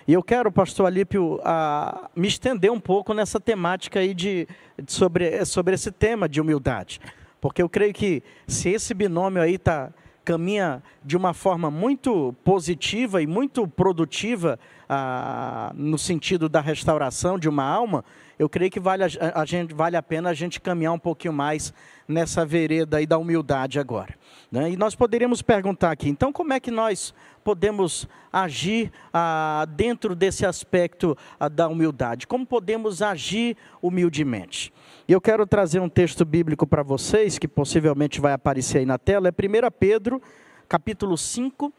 E 0.07 0.13
eu 0.13 0.23
quero, 0.23 0.51
pastor 0.51 0.87
Alípio, 0.87 1.41
a, 1.45 2.11
me 2.17 2.27
estender 2.27 2.73
um 2.73 2.81
pouco 2.81 3.15
nessa 3.15 3.39
temática 3.39 4.01
aí 4.01 4.15
de, 4.15 4.49
sobre, 4.87 5.45
sobre 5.45 5.75
esse 5.75 5.93
tema 5.93 6.29
de 6.29 6.41
humildade. 6.41 7.01
Porque 7.41 7.63
eu 7.63 7.69
creio 7.69 7.93
que 7.93 8.23
se 8.47 8.69
esse 8.71 8.95
binômio 8.95 9.41
aí 9.41 9.59
tá, 9.59 9.93
caminha 10.25 10.83
de 11.05 11.17
uma 11.17 11.33
forma 11.33 11.71
muito 11.71 12.35
positiva 12.45 13.23
e 13.23 13.27
muito 13.27 13.67
produtiva 13.67 14.59
ah, 14.89 15.73
no 15.75 15.99
sentido 15.99 16.49
da 16.49 16.61
restauração 16.61 17.39
de 17.39 17.49
uma 17.49 17.65
alma, 17.65 18.05
eu 18.39 18.49
creio 18.49 18.71
que 18.71 18.81
vale 18.81 19.05
a, 19.05 19.09
a, 19.35 19.45
gente, 19.45 19.75
vale 19.75 19.97
a 19.97 20.03
pena 20.03 20.31
a 20.31 20.35
gente 20.35 20.61
caminhar 20.61 20.93
um 20.93 20.99
pouquinho 20.99 21.33
mais 21.33 21.73
nessa 22.07 22.45
vereda 22.45 22.97
aí 22.97 23.07
da 23.07 23.19
humildade 23.19 23.79
agora. 23.79 24.15
Né? 24.51 24.73
E 24.73 24.77
nós 24.77 24.95
poderíamos 24.95 25.43
perguntar 25.43 25.91
aqui, 25.91 26.09
então 26.09 26.33
como 26.33 26.53
é 26.53 26.61
que 26.61 26.71
nós 26.71 27.15
podemos 27.43 28.09
agir 28.33 28.93
ah, 29.13 29.67
dentro 29.69 30.15
desse 30.15 30.47
aspecto 30.47 31.17
ah, 31.39 31.49
da 31.49 31.69
humildade? 31.69 32.27
Como 32.27 32.47
podemos 32.47 33.03
agir 33.03 33.57
humildemente? 33.81 34.73
E 35.07 35.13
eu 35.13 35.21
quero 35.21 35.47
trazer 35.47 35.81
um 35.81 35.89
texto 35.89 36.25
bíblico 36.25 36.67
para 36.67 36.83
vocês, 36.83 37.39
que 37.39 37.49
possivelmente 37.49 38.21
vai 38.21 38.33
aparecer 38.33 38.79
aí 38.79 38.87
na 38.87 38.99
tela, 38.99 39.29
é 39.29 39.31
1 39.31 39.71
Pedro, 39.79 40.23
capítulo 40.69 41.19
5, 41.19 41.73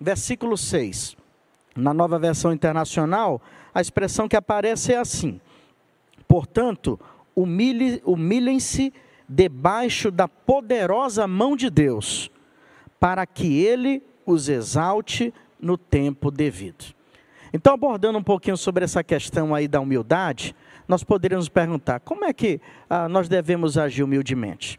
versículo 0.00 0.56
6. 0.56 1.16
Na 1.76 1.94
nova 1.94 2.18
versão 2.18 2.52
internacional, 2.52 3.40
a 3.72 3.80
expressão 3.80 4.28
que 4.28 4.36
aparece 4.36 4.92
é 4.92 4.98
assim: 4.98 5.40
Portanto, 6.30 6.96
humilhem-se 7.34 8.94
debaixo 9.28 10.12
da 10.12 10.28
poderosa 10.28 11.26
mão 11.26 11.56
de 11.56 11.68
Deus, 11.68 12.30
para 13.00 13.26
que 13.26 13.64
Ele 13.64 14.00
os 14.24 14.48
exalte 14.48 15.34
no 15.60 15.76
tempo 15.76 16.30
devido. 16.30 16.94
Então, 17.52 17.74
abordando 17.74 18.16
um 18.16 18.22
pouquinho 18.22 18.56
sobre 18.56 18.84
essa 18.84 19.02
questão 19.02 19.52
aí 19.52 19.66
da 19.66 19.80
humildade, 19.80 20.54
nós 20.86 21.02
poderíamos 21.02 21.48
perguntar: 21.48 21.98
como 21.98 22.24
é 22.24 22.32
que 22.32 22.60
ah, 22.88 23.08
nós 23.08 23.28
devemos 23.28 23.76
agir 23.76 24.04
humildemente? 24.04 24.78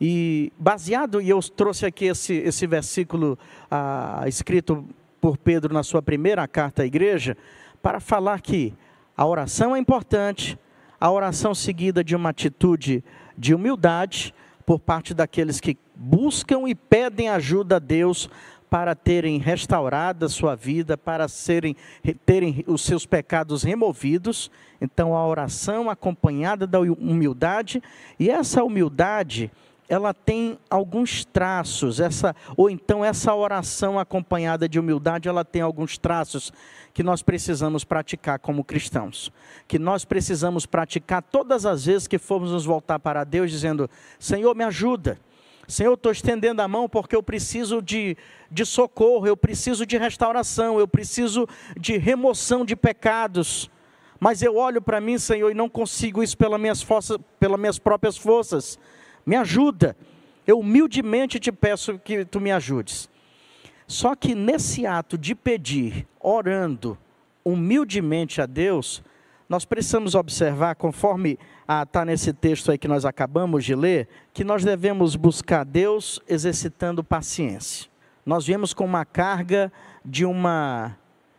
E 0.00 0.52
baseado, 0.58 1.22
e 1.22 1.30
eu 1.30 1.38
trouxe 1.40 1.86
aqui 1.86 2.06
esse, 2.06 2.34
esse 2.34 2.66
versículo 2.66 3.38
ah, 3.70 4.24
escrito 4.26 4.84
por 5.20 5.38
Pedro 5.38 5.72
na 5.72 5.84
sua 5.84 6.02
primeira 6.02 6.48
carta 6.48 6.82
à 6.82 6.84
igreja, 6.84 7.36
para 7.80 8.00
falar 8.00 8.40
que 8.40 8.74
a 9.16 9.24
oração 9.24 9.76
é 9.76 9.78
importante, 9.78 10.58
a 11.04 11.10
oração 11.10 11.54
seguida 11.54 12.02
de 12.02 12.16
uma 12.16 12.30
atitude 12.30 13.04
de 13.36 13.54
humildade 13.54 14.32
por 14.64 14.80
parte 14.80 15.12
daqueles 15.12 15.60
que 15.60 15.76
buscam 15.94 16.66
e 16.66 16.74
pedem 16.74 17.28
ajuda 17.28 17.76
a 17.76 17.78
Deus 17.78 18.30
para 18.70 18.94
terem 18.94 19.36
restaurado 19.36 20.24
a 20.24 20.30
sua 20.30 20.54
vida, 20.54 20.96
para 20.96 21.28
serem, 21.28 21.76
terem 22.24 22.64
os 22.66 22.80
seus 22.80 23.04
pecados 23.04 23.62
removidos. 23.62 24.50
Então, 24.80 25.14
a 25.14 25.26
oração 25.26 25.90
acompanhada 25.90 26.66
da 26.66 26.80
humildade, 26.80 27.82
e 28.18 28.30
essa 28.30 28.64
humildade 28.64 29.52
ela 29.88 30.14
tem 30.14 30.58
alguns 30.70 31.24
traços, 31.24 32.00
essa, 32.00 32.34
ou 32.56 32.70
então 32.70 33.04
essa 33.04 33.34
oração 33.34 33.98
acompanhada 33.98 34.68
de 34.68 34.78
humildade, 34.78 35.28
ela 35.28 35.44
tem 35.44 35.60
alguns 35.60 35.98
traços 35.98 36.52
que 36.94 37.02
nós 37.02 37.22
precisamos 37.22 37.84
praticar 37.84 38.38
como 38.38 38.64
cristãos. 38.64 39.30
Que 39.68 39.78
nós 39.78 40.04
precisamos 40.04 40.64
praticar 40.64 41.22
todas 41.22 41.66
as 41.66 41.84
vezes 41.84 42.08
que 42.08 42.18
formos 42.18 42.50
nos 42.50 42.64
voltar 42.64 42.98
para 42.98 43.24
Deus, 43.24 43.50
dizendo: 43.50 43.90
Senhor, 44.18 44.54
me 44.54 44.64
ajuda. 44.64 45.18
Senhor, 45.66 45.94
estou 45.94 46.12
estendendo 46.12 46.60
a 46.60 46.68
mão 46.68 46.88
porque 46.88 47.16
eu 47.16 47.22
preciso 47.22 47.80
de, 47.80 48.16
de 48.50 48.66
socorro, 48.66 49.26
eu 49.26 49.36
preciso 49.36 49.86
de 49.86 49.96
restauração, 49.96 50.78
eu 50.78 50.86
preciso 50.86 51.48
de 51.78 51.96
remoção 51.96 52.64
de 52.64 52.76
pecados. 52.76 53.70
Mas 54.20 54.42
eu 54.42 54.56
olho 54.56 54.80
para 54.80 55.00
mim, 55.00 55.18
Senhor, 55.18 55.50
e 55.50 55.54
não 55.54 55.68
consigo 55.68 56.22
isso 56.22 56.36
pelas 56.36 56.60
minhas, 56.60 56.82
forças, 56.82 57.18
pelas 57.38 57.58
minhas 57.58 57.78
próprias 57.78 58.16
forças 58.16 58.78
me 59.24 59.36
ajuda. 59.36 59.96
Eu 60.46 60.58
humildemente 60.58 61.38
te 61.38 61.50
peço 61.50 61.98
que 61.98 62.24
tu 62.24 62.40
me 62.40 62.52
ajudes. 62.52 63.08
Só 63.86 64.14
que 64.14 64.34
nesse 64.34 64.86
ato 64.86 65.16
de 65.16 65.34
pedir, 65.34 66.06
orando 66.20 66.98
humildemente 67.44 68.40
a 68.40 68.46
Deus, 68.46 69.02
nós 69.48 69.64
precisamos 69.64 70.14
observar, 70.14 70.74
conforme 70.74 71.38
está 71.82 72.04
nesse 72.04 72.32
texto 72.32 72.70
aí 72.70 72.78
que 72.78 72.88
nós 72.88 73.04
acabamos 73.04 73.64
de 73.64 73.74
ler, 73.74 74.08
que 74.32 74.42
nós 74.42 74.64
devemos 74.64 75.16
buscar 75.16 75.64
Deus 75.64 76.20
exercitando 76.26 77.04
paciência. 77.04 77.90
Nós 78.24 78.46
viemos 78.46 78.72
com 78.72 78.84
uma 78.84 79.04
carga 79.04 79.70
de, 80.02 80.24
uma, 80.24 80.96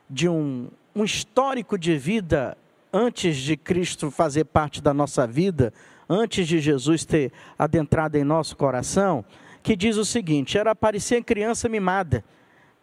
de 0.09 0.29
um, 0.29 0.69
um 0.95 1.03
histórico 1.03 1.77
de 1.77 1.97
vida 1.97 2.55
antes 2.93 3.37
de 3.37 3.57
Cristo 3.57 4.11
fazer 4.11 4.45
parte 4.45 4.81
da 4.81 4.93
nossa 4.93 5.25
vida, 5.25 5.73
antes 6.09 6.47
de 6.47 6.59
Jesus 6.59 7.05
ter 7.05 7.31
adentrado 7.57 8.17
em 8.17 8.23
nosso 8.23 8.55
coração, 8.55 9.23
que 9.61 9.75
diz 9.75 9.97
o 9.97 10.05
seguinte: 10.05 10.57
era 10.57 10.75
parecer 10.75 11.23
criança 11.23 11.67
mimada, 11.67 12.23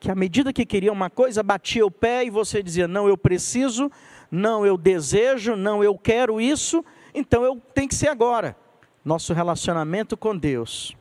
que 0.00 0.10
à 0.10 0.14
medida 0.14 0.52
que 0.52 0.66
queria 0.66 0.92
uma 0.92 1.08
coisa, 1.08 1.42
batia 1.42 1.86
o 1.86 1.90
pé 1.90 2.24
e 2.24 2.30
você 2.30 2.62
dizia: 2.62 2.88
não, 2.88 3.08
eu 3.08 3.16
preciso, 3.16 3.90
não, 4.30 4.66
eu 4.66 4.76
desejo, 4.76 5.56
não, 5.56 5.82
eu 5.82 5.96
quero 5.96 6.40
isso, 6.40 6.84
então 7.14 7.44
eu 7.44 7.60
tenho 7.74 7.88
que 7.88 7.94
ser 7.94 8.08
agora. 8.08 8.56
Nosso 9.04 9.32
relacionamento 9.32 10.16
com 10.16 10.36
Deus, 10.36 10.96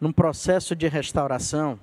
num 0.00 0.12
processo 0.12 0.74
de 0.74 0.88
restauração, 0.88 1.78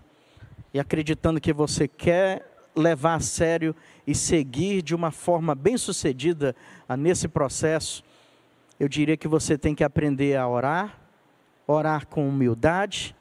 e 0.73 0.79
acreditando 0.79 1.41
que 1.41 1.53
você 1.53 1.87
quer 1.87 2.47
levar 2.75 3.15
a 3.15 3.19
sério 3.19 3.75
e 4.07 4.15
seguir 4.15 4.81
de 4.81 4.95
uma 4.95 5.11
forma 5.11 5.53
bem 5.53 5.77
sucedida 5.77 6.55
nesse 6.97 7.27
processo, 7.27 8.03
eu 8.81 8.89
diria 8.89 9.15
que 9.15 9.27
você 9.27 9.59
tem 9.59 9.75
que 9.75 9.83
aprender 9.83 10.35
a 10.35 10.47
orar, 10.47 10.99
orar 11.67 12.07
com 12.07 12.27
humildade 12.27 13.15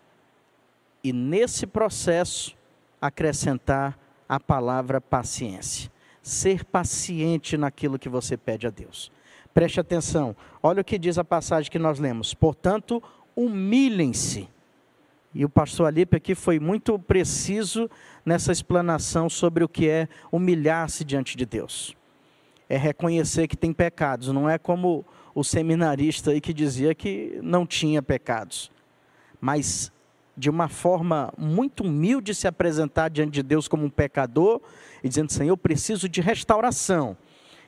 e 1.04 1.12
nesse 1.12 1.66
processo 1.66 2.56
acrescentar 2.98 3.98
a 4.26 4.40
palavra 4.40 5.02
paciência. 5.02 5.92
Ser 6.22 6.64
paciente 6.64 7.58
naquilo 7.58 7.98
que 7.98 8.08
você 8.08 8.38
pede 8.38 8.66
a 8.66 8.70
Deus. 8.70 9.12
Preste 9.52 9.78
atenção, 9.78 10.34
olha 10.62 10.80
o 10.80 10.84
que 10.84 10.98
diz 10.98 11.18
a 11.18 11.24
passagem 11.24 11.70
que 11.70 11.78
nós 11.78 11.98
lemos. 11.98 12.32
Portanto, 12.32 13.02
humilhem-se. 13.36 14.48
E 15.34 15.44
o 15.44 15.48
pastor 15.50 15.88
Alipe 15.88 16.16
aqui 16.16 16.34
foi 16.34 16.58
muito 16.58 16.98
preciso 16.98 17.90
nessa 18.24 18.50
explanação 18.50 19.28
sobre 19.28 19.62
o 19.62 19.68
que 19.68 19.90
é 19.90 20.08
humilhar-se 20.32 21.04
diante 21.04 21.36
de 21.36 21.44
Deus. 21.44 21.94
É 22.66 22.78
reconhecer 22.78 23.46
que 23.46 23.58
tem 23.58 23.74
pecados, 23.74 24.28
não 24.28 24.48
é 24.48 24.56
como 24.56 25.04
o 25.34 25.44
seminarista 25.44 26.30
aí 26.30 26.40
que 26.40 26.52
dizia 26.52 26.94
que 26.94 27.38
não 27.42 27.66
tinha 27.66 28.02
pecados, 28.02 28.70
mas 29.40 29.92
de 30.36 30.48
uma 30.48 30.68
forma 30.68 31.32
muito 31.36 31.84
humilde 31.84 32.34
se 32.34 32.48
apresentar 32.48 33.10
diante 33.10 33.32
de 33.32 33.42
Deus 33.42 33.68
como 33.68 33.84
um 33.84 33.90
pecador 33.90 34.60
e 35.02 35.08
dizendo: 35.08 35.32
Senhor, 35.32 35.50
eu 35.50 35.56
preciso 35.56 36.08
de 36.08 36.20
restauração, 36.20 37.16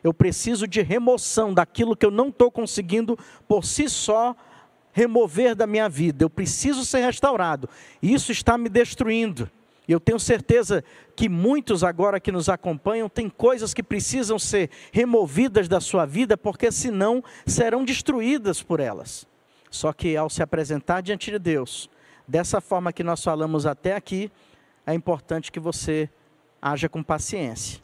eu 0.03 0.13
preciso 0.15 0.67
de 0.67 0.83
remoção 0.83 1.53
daquilo 1.53 1.97
que 1.97 2.07
eu 2.07 2.11
não 2.11 2.29
estou 2.29 2.51
conseguindo 2.51 3.19
por 3.47 3.65
si 3.65 3.89
só 3.89 4.35
remover 4.93 5.55
da 5.55 5.67
minha 5.67 5.89
vida, 5.89 6.25
eu 6.25 6.31
preciso 6.31 6.85
ser 6.85 7.01
restaurado, 7.01 7.69
isso 8.03 8.31
está 8.33 8.59
me 8.59 8.69
destruindo. 8.69 9.51
E 9.87 9.93
eu 9.93 9.99
tenho 9.99 10.19
certeza 10.19 10.85
que 11.17 11.29
muitos 11.29 11.83
agora 11.83 12.21
que 12.21 12.31
nos 12.31 12.49
acompanham 12.49 13.09
têm 13.09 13.29
coisas 13.29 13.75
que 13.75 13.83
precisam 13.83 14.39
ser 14.39 14.71
removidas 14.93 15.69
da 15.69 15.81
sua 15.81 16.07
vida, 16.07 16.37
porque 16.37 16.71
senão 16.71 17.23
serão 17.45 17.85
destruídas 17.85 18.63
por 18.63 18.79
elas. 18.79 19.27
Só 19.71 19.93
que 19.93 20.17
ao 20.17 20.31
se 20.31 20.43
apresentar 20.43 21.01
diante 21.01 21.31
de 21.31 21.39
Deus, 21.39 21.91
dessa 22.29 22.61
forma 22.61 22.93
que 22.93 23.03
nós 23.03 23.23
falamos 23.23 23.67
até 23.67 23.97
aqui, 23.97 24.31
é 24.87 24.95
importante 24.95 25.51
que 25.51 25.59
você 25.59 26.09
haja 26.61 26.89
com 26.89 27.03
paciência. 27.03 27.81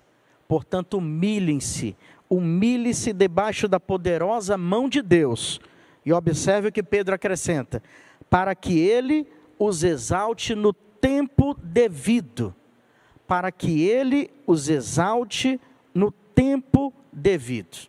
Portanto, 0.46 0.98
humilhem-se, 0.98 1.96
humilhe-se 2.30 3.12
debaixo 3.12 3.66
da 3.66 3.80
poderosa 3.80 4.56
mão 4.56 4.88
de 4.88 5.02
Deus. 5.02 5.60
E 6.06 6.12
observe 6.12 6.68
o 6.68 6.72
que 6.72 6.82
Pedro 6.82 7.14
acrescenta: 7.14 7.82
para 8.30 8.54
que 8.54 8.78
ele 8.78 9.26
os 9.58 9.82
exalte 9.82 10.54
no 10.54 10.72
tempo 11.00 11.54
devido, 11.62 12.54
para 13.26 13.52
que 13.52 13.82
ele 13.82 14.30
os 14.46 14.68
exalte 14.68 15.60
no 15.94 16.10
tempo 16.10 16.92
devido. 17.12 17.88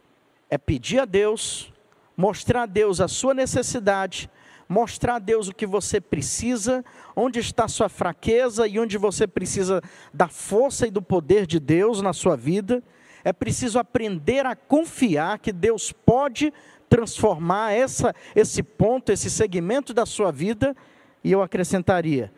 É 0.49 0.57
pedir 0.57 0.99
a 0.99 1.05
Deus, 1.05 1.71
mostrar 2.15 2.63
a 2.63 2.65
Deus 2.65 2.99
a 2.99 3.07
sua 3.07 3.33
necessidade, 3.33 4.29
mostrar 4.67 5.15
a 5.15 5.19
Deus 5.19 5.47
o 5.47 5.53
que 5.53 5.65
você 5.65 5.99
precisa, 5.99 6.83
onde 7.15 7.39
está 7.39 7.65
a 7.65 7.69
sua 7.69 7.89
fraqueza 7.89 8.67
e 8.67 8.79
onde 8.79 8.97
você 8.97 9.25
precisa 9.25 9.81
da 10.13 10.27
força 10.27 10.87
e 10.87 10.91
do 10.91 11.01
poder 11.01 11.47
de 11.47 11.59
Deus 11.59 12.01
na 12.01 12.13
sua 12.13 12.35
vida. 12.35 12.83
É 13.23 13.33
preciso 13.33 13.79
aprender 13.79 14.45
a 14.45 14.55
confiar 14.55 15.39
que 15.39 15.51
Deus 15.51 15.91
pode 15.91 16.53
transformar 16.89 17.71
essa, 17.71 18.15
esse 18.35 18.63
ponto, 18.63 19.11
esse 19.11 19.29
segmento 19.29 19.93
da 19.93 20.05
sua 20.05 20.31
vida, 20.31 20.75
e 21.23 21.31
eu 21.31 21.41
acrescentaria, 21.41 22.31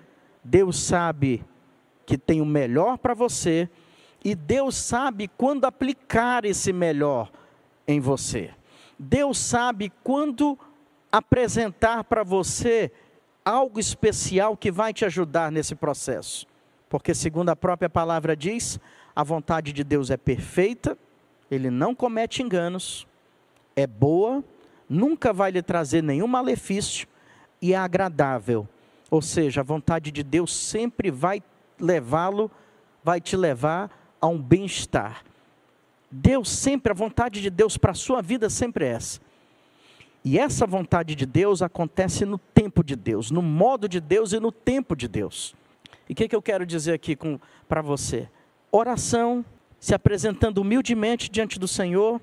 Deus 0.43 0.80
sabe 0.80 1.43
que 2.06 2.17
tem 2.17 2.41
o 2.41 2.45
melhor 2.45 2.97
para 2.97 3.13
você 3.13 3.69
e 4.23 4.36
Deus 4.36 4.75
sabe 4.75 5.27
quando 5.27 5.65
aplicar 5.65 6.45
esse 6.45 6.71
melhor 6.71 7.32
em 7.88 7.99
você. 7.99 8.51
Deus 8.97 9.38
sabe 9.38 9.91
quando 10.04 10.58
apresentar 11.12 12.04
para 12.04 12.23
você 12.23 12.91
algo 13.43 13.80
especial 13.80 14.56
que 14.56 14.71
vai 14.71 14.93
te 14.93 15.04
ajudar 15.06 15.51
nesse 15.51 15.75
processo. 15.75 16.45
Porque, 16.88 17.13
segundo 17.13 17.49
a 17.49 17.56
própria 17.56 17.89
palavra 17.89 18.36
diz, 18.36 18.80
a 19.15 19.23
vontade 19.23 19.73
de 19.73 19.84
Deus 19.84 20.12
é 20.12 20.17
perfeita, 20.17 20.97
ele 21.49 21.69
não 21.69 21.95
comete 21.95 22.43
enganos, 22.43 23.08
é 23.75 23.88
boa, 23.88 24.43
nunca 24.88 25.34
vai 25.34 25.51
lhe 25.51 25.62
trazer 25.62 26.04
nenhum 26.04 26.27
malefício 26.27 27.08
e 27.62 27.73
é 27.73 27.77
agradável. 27.77 28.67
Ou 29.12 29.21
seja, 29.21 29.60
a 29.60 29.63
vontade 29.63 30.10
de 30.10 30.24
Deus 30.24 30.56
sempre 30.56 31.12
vai 31.12 31.43
levá-lo, 31.78 32.50
vai 33.04 33.19
te 33.19 33.36
levar 33.36 33.91
a 34.21 34.28
um 34.28 34.41
bem-estar. 34.41 35.24
Deus 36.10 36.50
sempre, 36.50 36.91
a 36.91 36.95
vontade 36.95 37.41
de 37.41 37.50
Deus 37.50 37.76
para 37.78 37.91
a 37.91 37.95
sua 37.95 38.21
vida 38.21 38.50
sempre 38.50 38.86
é 38.86 38.93
essa. 38.93 39.19
E 40.24 40.39
essa 40.39 40.65
vontade 40.65 41.13
de 41.13 41.26
Deus 41.26 41.62
acontece 41.62 42.26
no 42.26 42.38
tempo 42.38 42.84
de 42.84 42.95
Deus, 42.95 43.32
no 43.32 43.41
modo 43.41 43.89
de 43.89 44.00
Deus 44.00 44.32
e 44.32 44.39
no 44.39 44.52
tempo 44.52 44.95
de 44.95 45.08
Deus. 45.08 45.56
E 46.08 46.13
o 46.13 46.15
que, 46.15 46.28
que 46.28 46.36
eu 46.36 46.41
quero 46.41 46.65
dizer 46.65 46.93
aqui 46.93 47.17
para 47.67 47.82
você? 47.82 48.30
Oração, 48.71 49.43
se 49.80 49.93
apresentando 49.93 50.60
humildemente 50.60 51.30
diante 51.30 51.60
do 51.60 51.67
Senhor, 51.67 52.21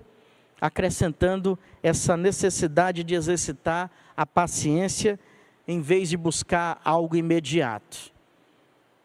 acrescentando 0.60 1.58
essa 1.82 2.16
necessidade 2.16 3.04
de 3.04 3.14
exercitar 3.14 3.90
a 4.16 4.24
paciência 4.24 5.18
em 5.68 5.82
vez 5.82 6.08
de 6.08 6.16
buscar 6.16 6.80
algo 6.82 7.14
imediato. 7.14 8.10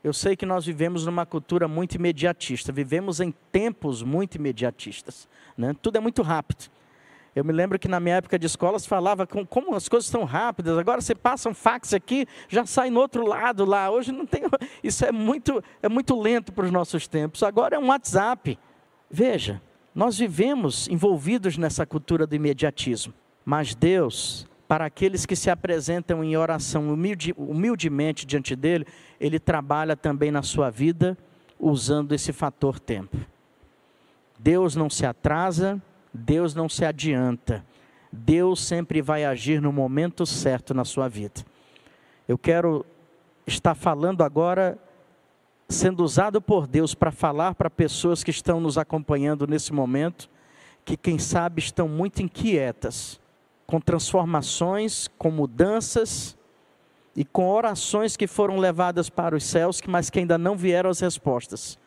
Eu 0.01 0.13
sei 0.13 0.35
que 0.35 0.45
nós 0.45 0.65
vivemos 0.65 1.05
numa 1.05 1.25
cultura 1.25 1.67
muito 1.67 1.95
imediatista, 1.95 2.71
vivemos 2.71 3.19
em 3.19 3.33
tempos 3.51 4.01
muito 4.01 4.35
imediatistas. 4.35 5.27
Né? 5.57 5.75
Tudo 5.81 5.97
é 5.97 5.99
muito 5.99 6.21
rápido. 6.21 6.71
Eu 7.35 7.43
me 7.43 7.51
lembro 7.51 7.79
que 7.79 7.87
na 7.87 7.99
minha 7.99 8.15
época 8.15 8.37
de 8.37 8.45
escola 8.45 8.77
se 8.77 8.87
falava 8.87 9.25
com, 9.25 9.45
como 9.45 9.75
as 9.75 9.89
coisas 9.89 10.09
são 10.09 10.23
rápidas. 10.23 10.77
Agora 10.77 11.01
você 11.01 11.15
passa 11.15 11.49
um 11.49 11.53
fax 11.53 11.93
aqui, 11.93 12.27
já 12.47 12.65
sai 12.65 12.89
no 12.89 12.99
outro 12.99 13.25
lado 13.25 13.65
lá. 13.65 13.89
Hoje 13.89 14.11
não 14.11 14.25
tem. 14.25 14.43
Isso 14.83 15.03
é 15.03 15.11
muito, 15.11 15.63
é 15.81 15.89
muito 15.89 16.19
lento 16.19 16.53
para 16.53 16.65
os 16.65 16.71
nossos 16.71 17.07
tempos. 17.07 17.41
Agora 17.41 17.75
é 17.75 17.79
um 17.79 17.87
WhatsApp. 17.87 18.57
Veja, 19.09 19.61
nós 19.95 20.17
vivemos 20.17 20.87
envolvidos 20.87 21.57
nessa 21.57 21.85
cultura 21.85 22.27
do 22.27 22.35
imediatismo. 22.35 23.13
Mas 23.43 23.73
Deus 23.73 24.47
para 24.73 24.85
aqueles 24.85 25.23
que 25.23 25.35
se 25.35 25.51
apresentam 25.51 26.23
em 26.23 26.35
oração 26.35 26.91
humilde, 26.91 27.31
humildemente 27.37 28.25
diante 28.25 28.55
dele, 28.55 28.87
ele 29.19 29.37
trabalha 29.37 29.95
também 29.95 30.31
na 30.31 30.41
sua 30.41 30.71
vida 30.71 31.15
usando 31.59 32.11
esse 32.11 32.33
fator 32.33 32.79
tempo. 32.79 33.15
Deus 34.39 34.75
não 34.75 34.89
se 34.89 35.05
atrasa, 35.05 35.79
Deus 36.11 36.55
não 36.55 36.67
se 36.67 36.83
adianta. 36.83 37.63
Deus 38.11 38.65
sempre 38.65 38.99
vai 38.99 39.23
agir 39.23 39.61
no 39.61 39.71
momento 39.71 40.25
certo 40.25 40.73
na 40.73 40.83
sua 40.83 41.07
vida. 41.07 41.45
Eu 42.27 42.35
quero 42.35 42.83
estar 43.45 43.75
falando 43.75 44.23
agora, 44.23 44.75
sendo 45.69 46.03
usado 46.03 46.41
por 46.41 46.65
Deus 46.65 46.95
para 46.95 47.11
falar 47.11 47.53
para 47.53 47.69
pessoas 47.69 48.23
que 48.23 48.31
estão 48.31 48.59
nos 48.59 48.79
acompanhando 48.79 49.45
nesse 49.45 49.71
momento, 49.71 50.27
que 50.83 50.97
quem 50.97 51.19
sabe 51.19 51.59
estão 51.61 51.87
muito 51.87 52.23
inquietas 52.23 53.21
com 53.73 53.81
transformações, 53.81 55.09
com 55.17 55.31
mudanças 55.31 56.37
e 57.15 57.25
com 57.25 57.49
orações 57.49 58.15
que 58.15 58.27
foram 58.27 58.59
levadas 58.59 59.09
para 59.09 59.35
os 59.35 59.43
céus, 59.43 59.81
mas 59.87 60.11
que 60.11 60.19
ainda 60.19 60.37
não 60.37 60.55
vieram 60.55 60.91
as 60.91 60.99
respostas. 60.99 61.79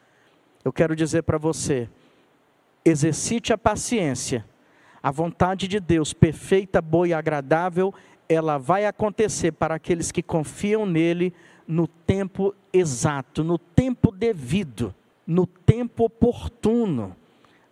Eu 0.64 0.72
quero 0.72 0.96
dizer 0.96 1.22
para 1.22 1.38
você: 1.38 1.88
exercite 2.84 3.52
a 3.52 3.58
paciência. 3.58 4.44
A 5.00 5.12
vontade 5.12 5.68
de 5.68 5.78
Deus, 5.78 6.12
perfeita, 6.12 6.82
boa 6.82 7.06
e 7.06 7.14
agradável, 7.14 7.94
ela 8.28 8.58
vai 8.58 8.84
acontecer 8.84 9.52
para 9.52 9.76
aqueles 9.76 10.10
que 10.10 10.24
confiam 10.24 10.86
nele 10.86 11.32
no 11.68 11.86
tempo 11.86 12.52
exato, 12.72 13.44
no 13.44 13.58
tempo 13.58 14.10
devido, 14.10 14.92
no 15.24 15.46
tempo 15.46 16.06
oportuno. 16.06 17.14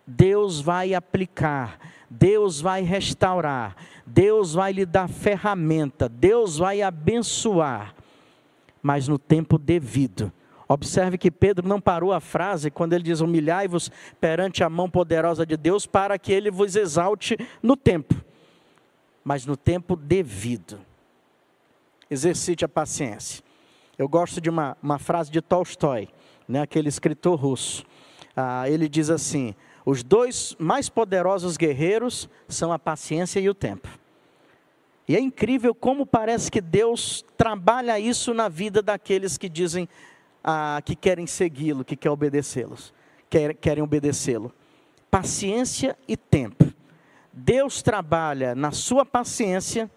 Deus 0.07 0.61
vai 0.61 0.93
aplicar, 0.93 1.79
Deus 2.09 2.61
vai 2.61 2.81
restaurar, 2.81 3.75
Deus 4.05 4.53
vai 4.53 4.71
lhe 4.71 4.85
dar 4.85 5.09
ferramenta, 5.09 6.07
Deus 6.07 6.57
vai 6.57 6.81
abençoar, 6.81 7.95
mas 8.81 9.07
no 9.07 9.17
tempo 9.17 9.57
devido. 9.57 10.31
Observe 10.67 11.17
que 11.17 11.29
Pedro 11.29 11.67
não 11.67 11.79
parou 11.79 12.11
a 12.11 12.19
frase 12.19 12.71
quando 12.71 12.93
ele 12.93 13.03
diz: 13.03 13.19
Humilhai-vos 13.19 13.91
perante 14.19 14.63
a 14.63 14.69
mão 14.69 14.89
poderosa 14.89 15.45
de 15.45 15.55
Deus, 15.55 15.85
para 15.85 16.17
que 16.17 16.31
ele 16.31 16.49
vos 16.49 16.75
exalte 16.75 17.37
no 17.61 17.75
tempo, 17.75 18.15
mas 19.23 19.45
no 19.45 19.55
tempo 19.55 19.95
devido. 19.95 20.79
Exercite 22.09 22.65
a 22.65 22.69
paciência. 22.69 23.43
Eu 23.97 24.07
gosto 24.07 24.41
de 24.41 24.49
uma, 24.49 24.75
uma 24.81 24.99
frase 24.99 25.31
de 25.31 25.41
Tolstói, 25.41 26.09
né, 26.47 26.61
aquele 26.61 26.89
escritor 26.89 27.39
russo. 27.39 27.85
Ah, 28.35 28.69
ele 28.69 28.89
diz 28.89 29.09
assim: 29.09 29.55
os 29.85 30.03
dois 30.03 30.55
mais 30.57 30.89
poderosos 30.89 31.57
guerreiros 31.57 32.27
são 32.47 32.73
a 32.73 32.79
paciência 32.79 33.39
e 33.39 33.47
o 33.47 33.53
tempo. 33.53 33.87
E 35.07 35.15
é 35.15 35.19
incrível 35.19 35.75
como 35.75 36.05
parece 36.05 36.49
que 36.49 36.59
Deus 36.59 37.23
trabalha 37.37 37.99
isso 37.99 38.33
na 38.33 38.49
vida 38.49 38.81
daqueles 38.81 39.37
que 39.37 39.47
dizem 39.47 39.87
ah, 40.43 40.81
que 40.83 40.95
querem 40.95 41.27
segui-lo, 41.27 41.85
que 41.85 41.95
querem 41.95 42.13
obedecê-los, 42.13 42.91
quer, 43.29 43.53
querem 43.53 43.83
obedecê-lo. 43.83 44.51
Paciência 45.11 45.95
e 46.07 46.17
tempo. 46.17 46.73
Deus 47.31 47.83
trabalha 47.83 48.55
na 48.55 48.71
sua 48.71 49.05
paciência, 49.05 49.89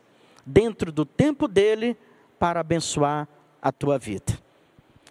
dentro 0.45 0.93
do 0.93 1.07
tempo 1.07 1.49
dele, 1.49 1.97
para 2.39 2.61
abençoar 2.61 3.27
a 3.63 3.73
tua 3.73 3.99
vida. 3.99 4.39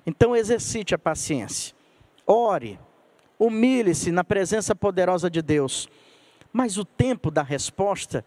Então 0.06 0.36
exercite 0.36 0.94
a 0.94 1.00
paciência. 1.00 1.76
Ore, 2.26 2.80
humilhe-se 3.40 4.12
na 4.12 4.24
presença 4.24 4.76
poderosa 4.76 5.30
de 5.30 5.42
Deus. 5.42 5.88
Mas 6.52 6.78
o 6.78 6.86
tempo 6.86 7.30
da 7.30 7.44
resposta 7.44 8.26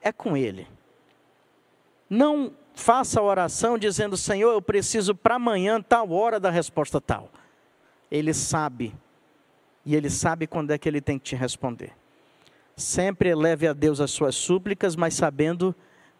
é 0.00 0.12
com 0.12 0.36
Ele. 0.36 0.66
Não 2.08 2.52
faça 2.74 3.20
a 3.20 3.22
oração 3.22 3.78
dizendo, 3.78 4.16
Senhor, 4.16 4.52
eu 4.52 4.62
preciso 4.62 5.14
para 5.14 5.36
amanhã, 5.36 5.80
tal 5.80 6.10
hora 6.12 6.38
da 6.38 6.50
resposta 6.50 7.00
tal. 7.00 7.30
Ele 8.10 8.32
sabe. 8.34 8.94
E 9.84 9.96
Ele 9.96 10.10
sabe 10.10 10.46
quando 10.46 10.70
é 10.70 10.78
que 10.78 10.88
Ele 10.88 11.00
tem 11.00 11.18
que 11.18 11.24
te 11.24 11.36
responder. 11.36 11.92
Sempre 12.76 13.30
eleve 13.30 13.66
a 13.66 13.72
Deus 13.72 14.00
as 14.00 14.10
suas 14.10 14.34
súplicas, 14.34 14.96
mas 14.96 15.14
sabendo 15.14 15.74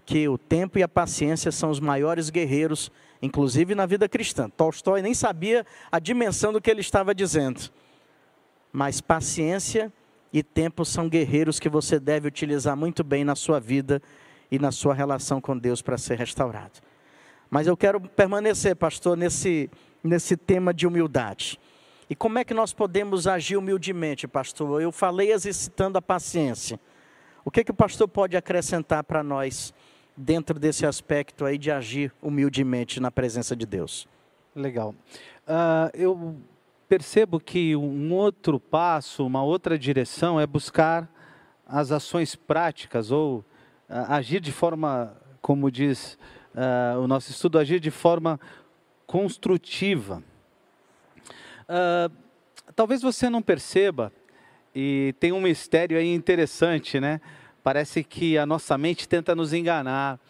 que 0.05 0.29
o 0.29 0.37
tempo 0.37 0.79
e 0.79 0.83
a 0.83 0.89
paciência 0.89 1.53
são 1.53 1.71
os 1.71 1.79
maiores 1.79 2.29
guerreiros, 2.29 2.91
inclusive 3.21 3.75
na 3.75 3.87
vida 3.87 4.09
cristã. 4.09 4.51
Tolstói 4.51 5.01
nem 5.01 5.15
sabia 5.15 5.65
a 5.91 5.99
dimensão 5.99 6.53
do 6.53 6.61
que 6.61 6.71
ele 6.71 6.81
estava 6.81 7.15
dizendo 7.15 7.71
mas 8.73 9.01
paciência 9.01 9.93
e 10.33 10.43
tempo 10.43 10.85
são 10.85 11.09
guerreiros 11.09 11.61
que 11.61 11.69
você 11.69 12.01
deve 12.01 12.27
utilizar 12.27 12.77
muito 12.77 13.05
bem 13.05 13.25
na 13.25 13.35
sua 13.35 13.61
vida 13.61 14.01
e 14.51 14.59
na 14.59 14.73
sua 14.73 14.95
relação 14.95 15.41
com 15.41 15.57
Deus 15.57 15.83
para 15.83 15.99
ser 15.99 16.19
restaurado. 16.19 16.81
Mas 17.51 17.67
eu 17.67 17.77
quero 17.77 18.01
permanecer, 18.01 18.75
pastor, 18.75 19.17
nesse, 19.17 19.69
nesse 20.03 20.37
tema 20.37 20.73
de 20.73 20.87
humildade. 20.87 21.61
E 22.09 22.15
como 22.15 22.39
é 22.39 22.45
que 22.45 22.55
nós 22.55 22.73
podemos 22.73 23.27
agir 23.27 23.57
humildemente, 23.57 24.27
pastor? 24.27 24.81
Eu 24.81 24.91
falei 24.91 25.33
exercitando 25.33 25.99
a 25.99 26.03
paciência. 26.03 26.81
O 27.45 27.51
que, 27.51 27.65
que 27.65 27.71
o 27.71 27.75
pastor 27.75 28.09
pode 28.09 28.37
acrescentar 28.37 29.05
para 29.05 29.23
nós 29.23 29.75
dentro 30.17 30.59
desse 30.59 30.87
aspecto 30.87 31.45
aí 31.45 31.59
de 31.59 31.71
agir 31.71 32.13
humildemente 32.23 33.01
na 33.01 33.11
presença 33.11 33.55
de 33.57 33.67
Deus? 33.67 34.09
Legal. 34.55 34.95
Uh, 35.47 35.91
eu 35.95 36.37
percebo 36.93 37.41
que 37.41 37.75
um 37.75 38.13
outro 38.13 38.61
passo, 38.61 39.25
uma 39.25 39.43
outra 39.43 39.79
direção 39.79 40.39
é 40.39 40.47
buscar 40.47 41.11
as 41.67 41.91
ações 41.91 42.37
práticas 42.37 43.11
ou 43.11 43.39
uh, 43.39 43.45
agir 44.09 44.41
de 44.41 44.53
forma, 44.53 45.17
como 45.41 45.71
diz 45.71 46.19
uh, 46.55 47.01
o 47.01 47.09
nosso 47.09 47.31
estudo, 47.31 47.59
agir 47.59 47.81
de 47.81 47.91
forma 47.91 48.39
construtiva. 49.07 50.23
Uh, 51.63 52.15
talvez 52.77 53.01
você 53.01 53.31
não 53.31 53.41
perceba, 53.41 54.13
e 54.75 55.15
tem 55.19 55.33
um 55.33 55.41
mistério 55.41 55.97
aí 55.97 56.13
interessante, 56.13 57.01
né? 57.01 57.23
Parece 57.63 58.05
que 58.05 58.37
a 58.37 58.45
nossa 58.45 58.77
mente 58.77 59.09
tenta 59.09 59.35
nos 59.35 59.55
enganar. 59.55 60.21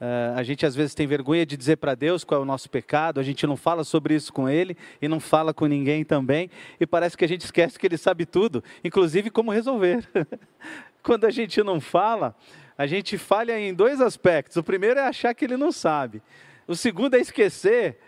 Uh, 0.00 0.36
a 0.36 0.42
gente 0.42 0.66
às 0.66 0.74
vezes 0.74 0.94
tem 0.94 1.06
vergonha 1.06 1.46
de 1.46 1.56
dizer 1.56 1.76
para 1.76 1.94
Deus 1.94 2.24
qual 2.24 2.40
é 2.40 2.42
o 2.42 2.46
nosso 2.46 2.68
pecado, 2.68 3.20
a 3.20 3.22
gente 3.22 3.46
não 3.46 3.56
fala 3.56 3.84
sobre 3.84 4.14
isso 4.14 4.32
com 4.32 4.48
Ele 4.48 4.76
e 5.00 5.06
não 5.06 5.20
fala 5.20 5.54
com 5.54 5.66
ninguém 5.66 6.04
também, 6.04 6.50
e 6.80 6.86
parece 6.86 7.16
que 7.16 7.24
a 7.24 7.28
gente 7.28 7.42
esquece 7.42 7.78
que 7.78 7.86
Ele 7.86 7.96
sabe 7.96 8.26
tudo, 8.26 8.62
inclusive 8.82 9.30
como 9.30 9.52
resolver. 9.52 10.06
Quando 11.02 11.26
a 11.26 11.30
gente 11.30 11.62
não 11.62 11.80
fala, 11.80 12.34
a 12.76 12.86
gente 12.86 13.16
falha 13.16 13.58
em 13.58 13.72
dois 13.72 14.00
aspectos. 14.00 14.56
O 14.56 14.64
primeiro 14.64 14.98
é 14.98 15.06
achar 15.06 15.32
que 15.32 15.44
Ele 15.44 15.56
não 15.56 15.70
sabe, 15.70 16.20
o 16.66 16.74
segundo 16.74 17.14
é 17.14 17.20
esquecer 17.20 17.98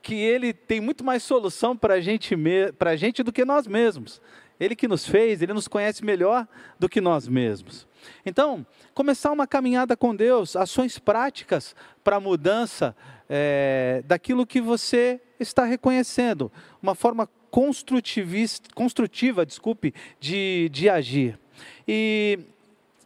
que 0.00 0.14
Ele 0.14 0.52
tem 0.52 0.80
muito 0.80 1.04
mais 1.04 1.22
solução 1.22 1.76
para 1.76 2.00
gente, 2.00 2.34
a 2.78 2.96
gente 2.96 3.22
do 3.22 3.32
que 3.32 3.44
nós 3.44 3.66
mesmos. 3.66 4.22
Ele 4.58 4.74
que 4.74 4.88
nos 4.88 5.06
fez, 5.06 5.42
Ele 5.42 5.52
nos 5.52 5.68
conhece 5.68 6.04
melhor 6.04 6.46
do 6.78 6.88
que 6.88 7.00
nós 7.00 7.28
mesmos. 7.28 7.86
Então, 8.24 8.66
começar 8.94 9.32
uma 9.32 9.46
caminhada 9.46 9.96
com 9.96 10.14
Deus, 10.14 10.56
ações 10.56 10.98
práticas 10.98 11.74
para 12.02 12.16
a 12.16 12.20
mudança 12.20 12.96
é, 13.28 14.02
daquilo 14.06 14.46
que 14.46 14.60
você 14.60 15.20
está 15.38 15.64
reconhecendo, 15.64 16.50
uma 16.82 16.94
forma 16.94 17.28
construtiva, 17.50 19.46
desculpe, 19.46 19.94
de, 20.20 20.68
de 20.70 20.88
agir. 20.88 21.38
E 21.86 22.38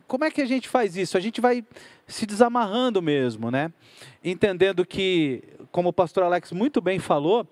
como 0.06 0.24
é 0.24 0.30
que 0.30 0.42
a 0.42 0.46
gente 0.46 0.68
faz 0.68 0.96
isso? 0.96 1.16
A 1.16 1.20
gente 1.20 1.40
vai 1.40 1.64
se 2.06 2.26
desamarrando 2.26 3.00
mesmo, 3.00 3.50
né? 3.50 3.72
Entendendo 4.24 4.84
que, 4.84 5.42
como 5.70 5.90
o 5.90 5.92
pastor 5.92 6.24
Alex 6.24 6.50
muito 6.50 6.80
bem 6.80 6.98
falou, 6.98 7.46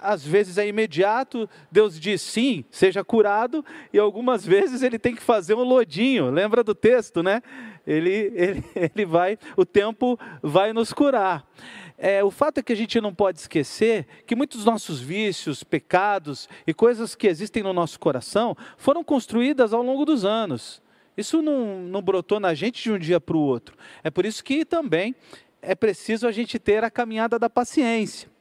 às 0.00 0.24
vezes 0.24 0.58
é 0.58 0.66
imediato, 0.66 1.48
Deus 1.70 1.98
diz 1.98 2.20
sim, 2.20 2.64
seja 2.70 3.04
curado, 3.04 3.64
e 3.92 3.98
algumas 3.98 4.44
vezes 4.44 4.82
ele 4.82 4.98
tem 4.98 5.14
que 5.14 5.22
fazer 5.22 5.54
um 5.54 5.62
lodinho, 5.62 6.30
lembra 6.30 6.62
do 6.62 6.74
texto, 6.74 7.22
né? 7.22 7.42
Ele, 7.86 8.32
ele, 8.34 8.64
ele 8.94 9.06
vai, 9.06 9.38
o 9.56 9.64
tempo 9.64 10.18
vai 10.42 10.72
nos 10.72 10.92
curar. 10.92 11.46
É, 11.96 12.24
o 12.24 12.30
fato 12.30 12.58
é 12.58 12.62
que 12.62 12.72
a 12.72 12.76
gente 12.76 13.00
não 13.00 13.14
pode 13.14 13.38
esquecer 13.38 14.06
que 14.26 14.34
muitos 14.34 14.58
dos 14.58 14.66
nossos 14.66 15.00
vícios, 15.00 15.62
pecados 15.62 16.48
e 16.66 16.74
coisas 16.74 17.14
que 17.14 17.28
existem 17.28 17.62
no 17.62 17.72
nosso 17.72 18.00
coração 18.00 18.56
foram 18.76 19.04
construídas 19.04 19.72
ao 19.72 19.82
longo 19.82 20.04
dos 20.04 20.24
anos. 20.24 20.82
Isso 21.16 21.40
não, 21.40 21.80
não 21.80 22.02
brotou 22.02 22.40
na 22.40 22.54
gente 22.54 22.82
de 22.82 22.90
um 22.90 22.98
dia 22.98 23.20
para 23.20 23.36
o 23.36 23.40
outro. 23.40 23.76
É 24.02 24.10
por 24.10 24.26
isso 24.26 24.42
que 24.42 24.64
também 24.64 25.14
é 25.60 25.76
preciso 25.76 26.26
a 26.26 26.32
gente 26.32 26.58
ter 26.58 26.82
a 26.82 26.90
caminhada 26.90 27.38
da 27.38 27.48
paciência. 27.48 28.31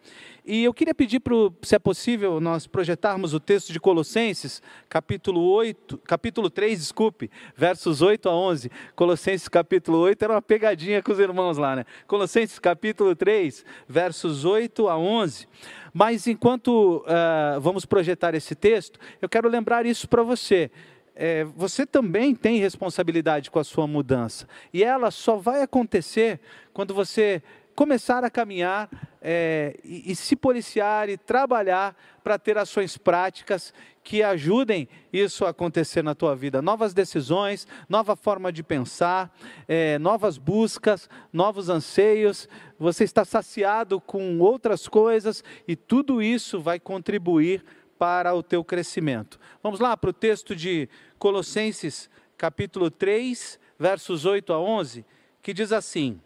E 0.43 0.63
eu 0.63 0.73
queria 0.73 0.95
pedir, 0.95 1.19
pro, 1.19 1.53
se 1.61 1.75
é 1.75 1.79
possível, 1.79 2.41
nós 2.41 2.65
projetarmos 2.65 3.31
o 3.35 3.39
texto 3.39 3.71
de 3.71 3.79
Colossenses, 3.79 4.59
capítulo 4.89 5.39
8, 5.39 5.99
capítulo 5.99 6.49
3, 6.49 6.79
desculpe, 6.79 7.29
versos 7.55 8.01
8 8.01 8.27
a 8.27 8.35
11. 8.35 8.71
Colossenses 8.95 9.47
capítulo 9.47 9.99
8 9.99 10.23
era 10.23 10.33
uma 10.33 10.41
pegadinha 10.41 11.03
com 11.03 11.11
os 11.11 11.19
irmãos 11.19 11.59
lá, 11.59 11.75
né? 11.75 11.85
Colossenses 12.07 12.57
capítulo 12.57 13.15
3, 13.15 13.63
versos 13.87 14.43
8 14.43 14.87
a 14.87 14.97
11. 14.97 15.47
Mas 15.93 16.25
enquanto 16.25 17.05
uh, 17.05 17.61
vamos 17.61 17.85
projetar 17.85 18.33
esse 18.33 18.55
texto, 18.55 18.99
eu 19.21 19.29
quero 19.29 19.47
lembrar 19.47 19.85
isso 19.85 20.09
para 20.09 20.23
você. 20.23 20.71
É, 21.15 21.43
você 21.43 21.85
também 21.85 22.33
tem 22.33 22.57
responsabilidade 22.57 23.51
com 23.51 23.59
a 23.59 23.63
sua 23.63 23.85
mudança. 23.85 24.47
E 24.73 24.83
ela 24.83 25.11
só 25.11 25.35
vai 25.35 25.61
acontecer 25.61 26.39
quando 26.73 26.95
você 26.95 27.43
começar 27.75 28.23
a 28.23 28.29
caminhar 28.29 28.89
é, 29.21 29.79
e, 29.83 30.11
e 30.11 30.15
se 30.15 30.35
policiar 30.35 31.07
e 31.07 31.15
trabalhar 31.15 31.95
para 32.23 32.39
ter 32.39 32.57
ações 32.57 32.97
práticas 32.97 33.73
que 34.03 34.23
ajudem 34.23 34.89
isso 35.13 35.45
a 35.45 35.49
acontecer 35.49 36.03
na 36.03 36.15
tua 36.15 36.35
vida. 36.35 36.61
Novas 36.61 36.93
decisões, 36.93 37.67
nova 37.87 38.15
forma 38.15 38.51
de 38.51 38.63
pensar, 38.63 39.31
é, 39.67 39.99
novas 39.99 40.39
buscas, 40.39 41.07
novos 41.31 41.69
anseios. 41.69 42.49
Você 42.79 43.03
está 43.03 43.23
saciado 43.23 44.01
com 44.01 44.39
outras 44.39 44.87
coisas 44.87 45.43
e 45.67 45.75
tudo 45.75 46.21
isso 46.21 46.59
vai 46.59 46.79
contribuir 46.79 47.63
para 47.99 48.33
o 48.33 48.41
teu 48.41 48.63
crescimento. 48.63 49.39
Vamos 49.61 49.79
lá 49.79 49.95
para 49.95 50.09
o 50.09 50.13
texto 50.13 50.55
de 50.55 50.89
Colossenses, 51.19 52.09
capítulo 52.35 52.89
3, 52.89 53.59
versos 53.77 54.25
8 54.25 54.51
a 54.51 54.59
11, 54.59 55.05
que 55.43 55.53
diz 55.53 55.71
assim: 55.71 56.19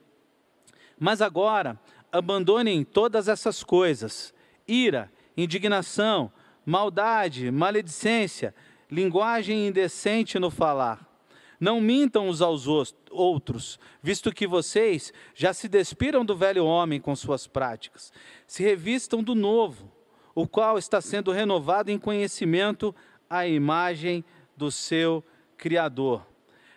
mas 1.00 1.22
agora, 1.22 1.80
abandonem 2.18 2.84
todas 2.84 3.28
essas 3.28 3.64
coisas: 3.64 4.34
ira, 4.68 5.12
indignação, 5.36 6.32
maldade, 6.66 7.52
maledicência, 7.52 8.56
linguagem 8.90 9.68
indecente 9.68 10.40
no 10.40 10.50
falar. 10.50 11.12
Não 11.60 11.80
mintam 11.80 12.28
uns 12.28 12.42
aos 12.42 12.66
outros, 13.10 13.80
visto 14.02 14.32
que 14.32 14.46
vocês 14.46 15.14
já 15.34 15.54
se 15.54 15.70
despiram 15.70 16.26
do 16.26 16.36
velho 16.36 16.66
homem 16.66 17.00
com 17.00 17.16
suas 17.16 17.48
práticas. 17.48 18.12
Se 18.46 18.62
revistam 18.62 19.24
do 19.24 19.34
novo, 19.34 19.92
o 20.34 20.46
qual 20.46 20.78
está 20.78 21.00
sendo 21.00 21.32
renovado 21.32 21.90
em 21.90 21.98
conhecimento 21.98 22.94
à 23.30 23.48
imagem 23.48 24.24
do 24.56 24.70
seu 24.70 25.24
Criador. 25.58 26.28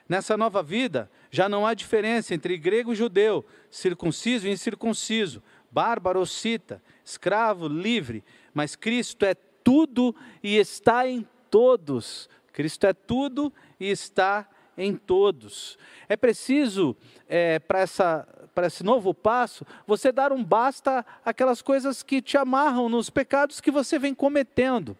Nessa 0.09 0.37
nova 0.37 0.63
vida, 0.63 1.11
já 1.31 1.49
não 1.49 1.67
há 1.67 1.75
diferença 1.75 2.35
entre 2.35 2.57
grego 2.57 2.93
e 2.93 2.97
judeu, 2.97 3.45
circunciso 3.71 4.49
e 4.49 4.51
incircunciso, 4.51 5.43
bárbaro 5.71 6.21
ou 6.21 6.27
cita, 6.27 6.83
escravo, 7.05 7.69
livre, 7.69 8.25
mas 8.55 8.75
Cristo 8.75 9.27
é 9.27 9.35
tudo 9.35 10.17
e 10.43 10.57
está 10.57 11.07
em 11.07 11.27
todos. 11.51 12.29
Cristo 12.53 12.87
é 12.87 12.95
tudo 12.95 13.53
e 13.79 13.91
está 13.91 14.49
em 14.79 14.95
todos. 14.95 15.77
É 16.09 16.17
preciso, 16.17 16.97
é, 17.29 17.59
para 17.59 18.67
esse 18.67 18.83
novo 18.83 19.13
passo, 19.13 19.67
você 19.87 20.11
dar 20.11 20.33
um 20.33 20.43
basta 20.43 21.05
àquelas 21.23 21.61
coisas 21.61 22.03
que 22.03 22.23
te 22.23 22.39
amarram 22.39 22.89
nos 22.89 23.11
pecados 23.11 23.61
que 23.61 23.71
você 23.71 23.99
vem 23.99 24.15
cometendo. 24.15 24.97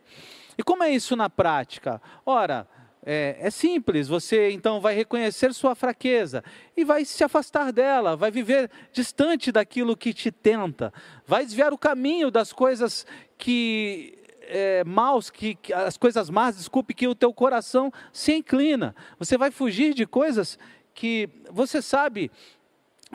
E 0.59 0.63
como 0.63 0.83
é 0.83 0.91
isso 0.91 1.17
na 1.17 1.31
prática? 1.31 2.03
Ora, 2.27 2.69
é, 3.05 3.37
é, 3.41 3.51
simples, 3.51 4.09
você 4.09 4.51
então 4.51 4.81
vai 4.81 4.95
reconhecer 4.95 5.55
sua 5.55 5.75
fraqueza 5.75 6.43
e 6.77 6.85
vai 6.85 7.05
se 7.05 7.23
afastar 7.23 7.73
dela, 7.73 8.17
vai 8.17 8.31
viver 8.31 8.71
distante 8.93 9.53
daquilo 9.53 9.97
que 9.97 10.13
te 10.13 10.31
tenta, 10.31 10.93
vai 11.27 11.45
desviar 11.45 11.73
o 11.73 11.79
caminho 11.79 12.31
das 12.31 12.53
coisas 12.53 13.07
que 13.37 14.19
é, 14.43 14.83
maus, 14.85 15.31
que, 15.31 15.55
que, 15.55 15.73
as 15.73 15.97
coisas 15.97 16.29
más, 16.29 16.57
desculpe, 16.57 16.95
que 16.95 17.07
o 17.07 17.15
teu 17.15 17.33
coração 17.33 17.93
se 18.13 18.33
inclina. 18.33 18.95
Você 19.19 19.37
vai 19.37 19.51
fugir 19.51 19.95
de 19.95 20.07
coisas 20.07 20.59
que 20.95 21.29
você 21.51 21.81
sabe 21.81 22.31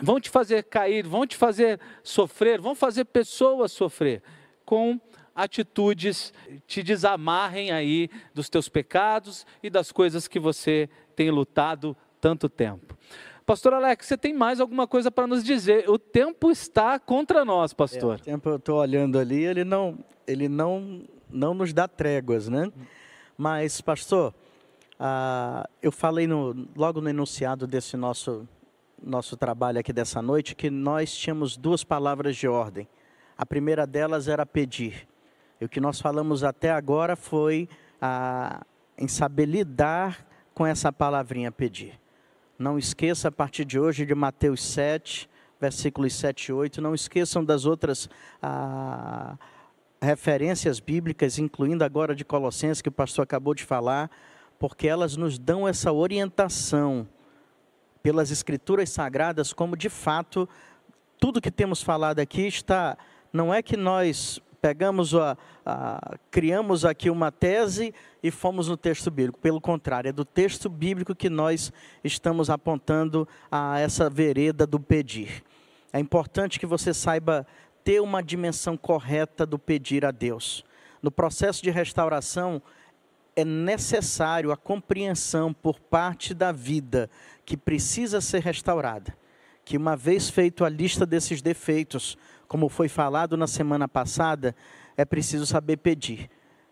vão 0.02 0.20
te 0.20 0.30
fazer 0.30 0.64
cair, 0.64 1.06
vão 1.06 1.28
te 1.28 1.36
fazer 1.36 1.80
sofrer, 2.04 2.60
vão 2.60 2.74
fazer 2.74 3.06
pessoas 3.06 3.72
sofrer 3.72 4.24
com 4.66 5.00
atitudes 5.36 6.34
te 6.68 6.84
desamarrem 6.84 7.72
aí 7.72 8.10
dos 8.34 8.50
teus 8.50 8.70
pecados 8.70 9.46
e 9.62 9.70
das 9.70 9.92
coisas 9.92 10.28
que 10.28 10.40
você 10.40 10.90
tem 11.16 11.32
lutado 11.32 11.96
tanto 12.20 12.48
tempo. 12.48 12.98
Pastor 13.46 13.74
Alex, 13.74 14.06
você 14.06 14.18
tem 14.18 14.34
mais 14.34 14.62
alguma 14.62 14.88
coisa 14.88 15.12
para 15.12 15.28
nos 15.28 15.44
dizer? 15.44 15.90
O 15.90 16.00
tempo 16.00 16.50
está 16.50 16.98
contra 16.98 17.44
nós, 17.44 17.74
pastor. 17.74 18.14
É, 18.20 18.22
o 18.22 18.24
tempo 18.24 18.50
eu 18.50 18.56
estou 18.56 18.80
olhando 18.80 19.20
ali, 19.20 19.44
ele 19.44 19.66
não, 19.66 20.00
ele 20.26 20.48
não, 20.48 21.02
não 21.30 21.54
nos 21.54 21.74
dá 21.74 21.88
tréguas, 21.88 22.48
né? 22.48 22.72
Mas, 23.38 23.82
pastor, 23.82 24.34
ah, 24.98 25.68
eu 25.82 25.92
falei 25.92 26.26
no, 26.26 26.68
logo 26.76 27.02
no 27.02 27.10
enunciado 27.10 27.68
desse 27.68 27.98
nosso 27.98 28.48
nosso 29.06 29.36
trabalho 29.36 29.80
aqui 29.80 29.92
dessa 29.92 30.22
noite 30.22 30.56
que 30.56 30.70
nós 30.70 31.14
tínhamos 31.14 31.58
duas 31.58 31.84
palavras 31.84 32.38
de 32.38 32.48
ordem. 32.48 32.88
A 33.38 33.46
primeira 33.46 33.86
delas 33.86 34.28
era 34.28 34.46
pedir. 34.46 35.08
E 35.64 35.66
o 35.66 35.70
que 35.70 35.80
nós 35.80 36.02
falamos 36.02 36.44
até 36.44 36.72
agora 36.72 37.16
foi 37.16 37.70
a, 38.02 38.66
em 38.98 39.08
saber 39.08 39.46
lidar 39.46 40.28
com 40.54 40.68
essa 40.68 40.92
palavrinha 40.92 41.54
pedir. 41.54 41.98
Não 42.60 42.78
esqueça 42.78 43.30
a 43.30 43.32
partir 43.32 43.64
de 43.64 43.80
hoje 43.80 44.06
de 44.06 44.14
Mateus 44.14 44.62
7, 44.62 45.30
versículos 45.62 46.16
7 46.16 46.48
e 46.48 46.52
8. 46.52 46.82
Não 46.82 46.94
esqueçam 46.94 47.46
das 47.46 47.64
outras 47.66 48.10
a, 48.42 49.38
referências 50.02 50.82
bíblicas, 50.82 51.40
incluindo 51.40 51.86
agora 51.86 52.14
de 52.14 52.26
Colossenses, 52.26 52.82
que 52.82 52.90
o 52.90 52.92
pastor 52.92 53.24
acabou 53.24 53.56
de 53.56 53.64
falar, 53.64 54.12
porque 54.60 54.86
elas 54.86 55.16
nos 55.16 55.40
dão 55.40 55.66
essa 55.66 55.94
orientação 55.94 57.08
pelas 58.02 58.32
escrituras 58.32 58.90
sagradas, 58.90 59.54
como 59.54 59.78
de 59.78 59.88
fato 59.88 60.46
tudo 61.18 61.40
que 61.40 61.50
temos 61.50 61.82
falado 61.82 62.20
aqui 62.20 62.48
está. 62.48 62.98
Não 63.32 63.54
é 63.54 63.64
que 63.64 63.78
nós 63.78 64.43
pegamos 64.64 65.14
a, 65.14 65.38
a, 65.66 66.16
criamos 66.32 66.86
aqui 66.86 67.10
uma 67.10 67.30
tese 67.34 67.94
e 68.24 68.32
fomos 68.32 68.70
no 68.70 68.78
texto 68.78 69.12
bíblico. 69.12 69.38
Pelo 69.38 69.60
contrário, 69.60 70.08
é 70.08 70.14
do 70.14 70.24
texto 70.24 70.70
bíblico 70.70 71.14
que 71.14 71.30
nós 71.30 71.70
estamos 72.02 72.50
apontando 72.50 73.28
a 73.52 73.78
essa 73.78 74.10
vereda 74.10 74.66
do 74.66 74.80
pedir. 74.80 75.44
É 75.92 76.00
importante 76.00 76.62
que 76.62 76.66
você 76.66 76.94
saiba 76.94 77.46
ter 77.84 78.00
uma 78.00 78.24
dimensão 78.24 78.78
correta 78.78 79.46
do 79.46 79.60
pedir 79.60 80.06
a 80.06 80.12
Deus. 80.12 80.64
No 81.02 81.12
processo 81.12 81.62
de 81.62 81.70
restauração, 81.70 82.62
é 83.36 83.44
necessário 83.44 84.50
a 84.50 84.56
compreensão 84.56 85.54
por 85.54 85.78
parte 85.78 86.34
da 86.34 86.54
vida 86.54 87.10
que 87.46 87.58
precisa 87.58 88.22
ser 88.22 88.42
restaurada. 88.42 89.14
Que 89.66 89.76
uma 89.76 89.98
vez 89.98 90.30
feito 90.30 90.64
a 90.64 90.70
lista 90.70 91.06
desses 91.06 91.42
defeitos, 91.42 92.18
como 92.48 92.70
foi 92.70 92.88
falado 92.88 93.36
na 93.36 93.48
semana 93.48 93.88
passada, 93.88 94.56
é 94.96 95.06
preciso 95.06 95.46
saber 95.46 95.78
pedir. 95.78 96.30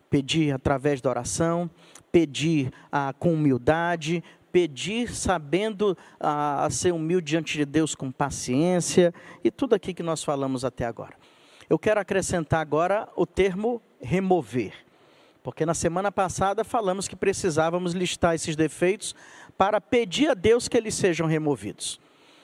Pedir 0.09 0.53
através 0.53 1.01
da 1.01 1.09
oração, 1.09 1.69
pedir 2.11 2.71
ah, 2.91 3.13
com 3.17 3.33
humildade, 3.33 4.23
pedir 4.51 5.15
sabendo 5.15 5.97
ah, 6.19 6.67
ser 6.69 6.91
humilde 6.93 7.31
diante 7.31 7.57
de 7.57 7.65
Deus 7.65 7.95
com 7.95 8.11
paciência 8.11 9.13
e 9.43 9.49
tudo 9.49 9.73
aqui 9.73 9.93
que 9.93 10.03
nós 10.03 10.23
falamos 10.23 10.65
até 10.65 10.85
agora. 10.85 11.15
eu 11.69 11.79
quero 11.79 12.01
acrescentar 12.01 12.59
agora 12.59 13.07
o 13.15 13.25
termo 13.25 13.81
remover. 14.01 14.73
Porque 15.41 15.65
na 15.65 15.73
semana 15.73 16.11
passada 16.11 16.63
falamos 16.63 17.07
que 17.07 17.15
precisávamos 17.15 17.93
listar 17.93 18.35
esses 18.35 18.55
defeitos 18.55 19.15
para 19.57 19.79
pedir 19.79 20.29
a 20.29 20.33
Deus 20.33 20.67
que 20.67 20.77
eles 20.77 20.93
sejam 20.93 21.25
removidos. 21.25 21.99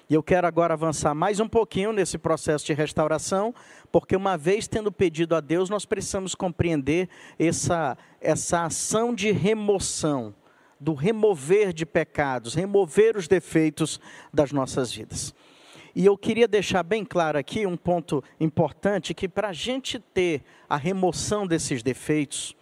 E 0.10 0.14
eu 0.14 0.24
quero 0.24 0.48
agora 0.48 0.74
avançar 0.74 1.14
mais 1.14 1.42
um 1.42 1.50
pouquinho 1.50 1.92
nesse 1.92 2.18
processo 2.18 2.66
de 2.66 2.74
restauração, 2.74 3.54
porque 3.92 4.16
uma 4.16 4.38
vez 4.38 4.66
tendo 4.66 4.90
pedido 4.90 5.36
a 5.36 5.42
Deus, 5.42 5.70
nós 5.70 5.86
precisamos 5.86 6.34
compreender 6.34 7.10
essa, 7.38 7.98
essa 8.22 8.64
ação 8.64 9.14
de 9.14 9.32
remoção, 9.32 10.34
do 10.80 10.94
remover 10.94 11.74
de 11.74 11.86
pecados, 11.86 12.54
remover 12.54 13.18
os 13.18 13.28
defeitos 13.28 14.00
das 14.34 14.54
nossas 14.54 14.94
vidas. 14.94 15.36
E 15.94 16.06
eu 16.06 16.18
queria 16.18 16.48
deixar 16.48 16.84
bem 16.84 17.04
claro 17.04 17.38
aqui 17.38 17.66
um 17.66 17.76
ponto 17.76 18.24
importante: 18.40 19.14
que 19.14 19.28
para 19.28 19.50
a 19.50 19.54
gente 19.54 20.00
ter 20.00 20.42
a 20.70 20.78
remoção 20.78 21.46
desses 21.46 21.84
defeitos, 21.84 22.56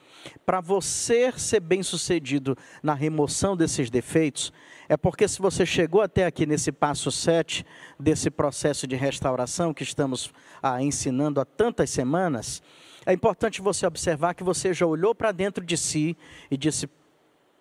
para 0.46 0.62
você 0.62 1.32
ser 1.38 1.60
bem 1.60 1.84
sucedido 1.84 2.58
na 2.82 2.94
remoção 2.94 3.56
desses 3.56 3.90
defeitos, 3.90 4.52
é 4.88 4.96
porque 4.96 5.28
se 5.28 5.40
você 5.40 5.66
chegou 5.66 6.02
até 6.02 6.26
aqui 6.26 6.46
nesse 6.46 6.72
passo 6.72 7.12
7 7.12 7.66
desse 8.00 8.30
processo 8.30 8.86
de 8.86 8.96
restauração 8.96 9.74
que 9.74 9.84
estamos 9.84 10.32
ah, 10.62 10.82
ensinando 10.82 11.42
há 11.42 11.46
tantas 11.46 11.90
semanas, 11.90 12.62
é 13.06 13.14
importante 13.14 13.62
você 13.62 13.86
observar 13.86 14.34
que 14.34 14.44
você 14.44 14.74
já 14.74 14.86
olhou 14.86 15.14
para 15.14 15.32
dentro 15.32 15.64
de 15.64 15.78
si 15.78 16.16
e 16.50 16.58
disse: 16.58 16.90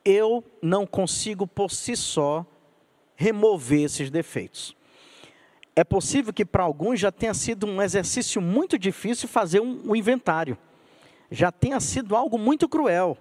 Eu 0.04 0.44
não 0.62 0.86
consigo 0.86 1.46
por 1.46 1.70
si 1.70 1.96
só 1.96 2.46
remover 3.16 3.84
esses 3.84 4.10
defeitos. 4.10 4.76
É 5.76 5.82
possível 5.82 6.32
que 6.32 6.44
para 6.44 6.62
alguns 6.62 7.00
já 7.00 7.10
tenha 7.10 7.34
sido 7.34 7.66
um 7.66 7.82
exercício 7.82 8.40
muito 8.40 8.78
difícil 8.78 9.28
fazer 9.28 9.60
um, 9.60 9.90
um 9.90 9.96
inventário 9.96 10.56
já 11.34 11.50
tenha 11.50 11.80
sido 11.80 12.14
algo 12.14 12.38
muito 12.38 12.68
cruel. 12.68 13.18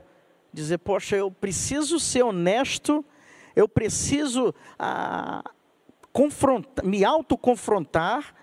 Dizer, 0.54 0.78
poxa, 0.78 1.16
eu 1.16 1.32
preciso 1.32 2.00
ser 2.00 2.24
honesto, 2.24 3.04
eu 3.56 3.68
preciso 3.68 4.54
ah, 4.78 5.44
me 6.84 7.04
autoconfrontar 7.04 8.36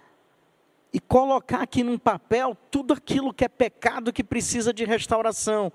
e 0.93 0.99
colocar 0.99 1.63
aqui 1.63 1.85
num 1.85 1.99
papel 1.99 2.57
tudo 2.71 2.95
aquilo 2.95 3.33
que 3.33 3.45
é 3.45 3.49
pecado 3.49 4.13
que 4.13 4.25
precisa 4.25 4.73
de 4.73 4.85
restauração. 4.85 5.73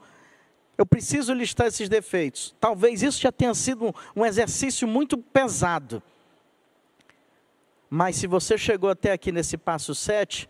Eu 0.77 0.85
preciso 0.85 1.33
listar 1.33 1.67
esses 1.67 1.87
defeitos. 1.87 2.53
Talvez 2.59 3.01
isso 3.01 3.21
já 3.21 3.31
tenha 3.31 3.53
sido 3.53 3.95
um, 4.13 4.25
exercício 4.25 4.85
muito 4.85 5.17
pesado. 5.17 6.03
Mas 7.89 8.17
se 8.17 8.27
você 8.27 8.57
chegou 8.57 8.89
até 8.89 9.13
aqui 9.13 9.31
nesse 9.31 9.57
passo 9.57 9.95
7, 9.95 10.49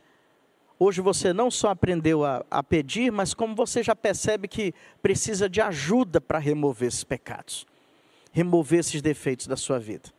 Hoje 0.85 1.01
você 1.01 1.33
não 1.33 1.49
só 1.49 1.69
aprendeu 1.69 2.23
a, 2.23 2.45
a, 2.51 2.61
pedir, 2.61 3.11
mas 3.11 3.33
como 3.33 3.55
você 3.55 3.81
já 3.81 3.95
percebe 3.95 4.47
que 4.47 4.71
precisa 5.01 5.49
de 5.49 5.59
ajuda 5.59 6.21
para 6.21 6.37
remover 6.37 6.87
esses 6.87 7.03
pecados, 7.03 7.65
remover 8.31 8.81
esses 8.81 9.01
defeitos 9.01 9.47
da 9.47 9.57
sua 9.57 9.79
vida. 9.79 10.11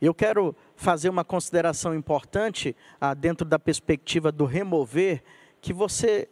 Eu 0.00 0.14
quero 0.14 0.56
fazer 0.76 1.10
uma 1.10 1.26
consideração 1.26 1.94
importante 1.94 2.74
ah, 2.98 3.12
dentro 3.12 3.46
da 3.46 3.58
perspectiva 3.58 4.32
do 4.32 4.46
remover, 4.46 5.22
que 5.60 5.74
você 5.74 6.26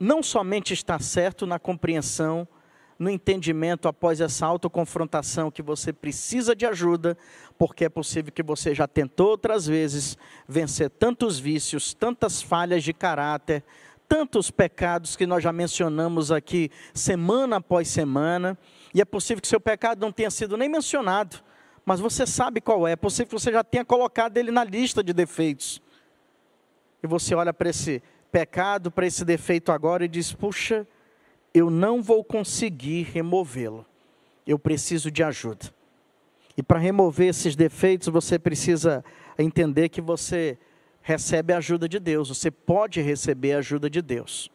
não 0.00 0.20
somente 0.20 0.74
está 0.74 0.98
certo 0.98 1.46
na 1.46 1.60
compreensão 1.60 2.48
no 2.98 3.08
entendimento 3.08 3.86
após 3.86 4.20
essa 4.20 4.44
autoconfrontação 4.44 5.50
que 5.50 5.62
você 5.62 5.92
precisa 5.92 6.54
de 6.56 6.66
ajuda, 6.66 7.16
porque 7.56 7.84
é 7.84 7.88
possível 7.88 8.32
que 8.32 8.42
você 8.42 8.74
já 8.74 8.88
tentou 8.88 9.28
outras 9.28 9.66
vezes 9.66 10.18
vencer 10.48 10.90
tantos 10.90 11.38
vícios, 11.38 11.94
tantas 11.94 12.42
falhas 12.42 12.82
de 12.82 12.92
caráter, 12.92 13.62
tantos 14.08 14.50
pecados 14.50 15.14
que 15.14 15.26
nós 15.26 15.44
já 15.44 15.52
mencionamos 15.52 16.32
aqui 16.32 16.70
semana 16.92 17.56
após 17.56 17.86
semana, 17.88 18.58
e 18.92 19.00
é 19.00 19.04
possível 19.04 19.40
que 19.40 19.48
seu 19.48 19.60
pecado 19.60 20.00
não 20.00 20.10
tenha 20.10 20.30
sido 20.30 20.56
nem 20.56 20.68
mencionado, 20.68 21.36
mas 21.84 22.00
você 22.00 22.26
sabe 22.26 22.60
qual 22.60 22.88
é, 22.88 22.92
é 22.92 22.96
possível 22.96 23.26
que 23.26 23.40
você 23.40 23.52
já 23.52 23.62
tenha 23.62 23.84
colocado 23.84 24.36
ele 24.38 24.50
na 24.50 24.64
lista 24.64 25.04
de 25.04 25.12
defeitos. 25.12 25.80
E 27.02 27.06
você 27.06 27.34
olha 27.34 27.52
para 27.54 27.70
esse 27.70 28.02
pecado, 28.32 28.90
para 28.90 29.06
esse 29.06 29.24
defeito 29.24 29.70
agora 29.70 30.04
e 30.04 30.08
diz: 30.08 30.32
puxa, 30.32 30.86
eu 31.58 31.70
não 31.70 32.02
vou 32.02 32.24
conseguir 32.24 33.02
removê-lo. 33.02 33.84
Eu 34.46 34.58
preciso 34.58 35.10
de 35.10 35.22
ajuda. 35.22 35.66
E 36.56 36.62
para 36.62 36.78
remover 36.78 37.28
esses 37.28 37.54
defeitos, 37.54 38.08
você 38.08 38.38
precisa 38.38 39.04
entender 39.38 39.88
que 39.88 40.00
você 40.00 40.58
recebe 41.02 41.52
a 41.52 41.58
ajuda 41.58 41.88
de 41.88 41.98
Deus. 41.98 42.28
Você 42.28 42.50
pode 42.50 43.00
receber 43.00 43.52
a 43.52 43.58
ajuda 43.58 43.88
de 43.88 44.02
Deus. 44.02 44.50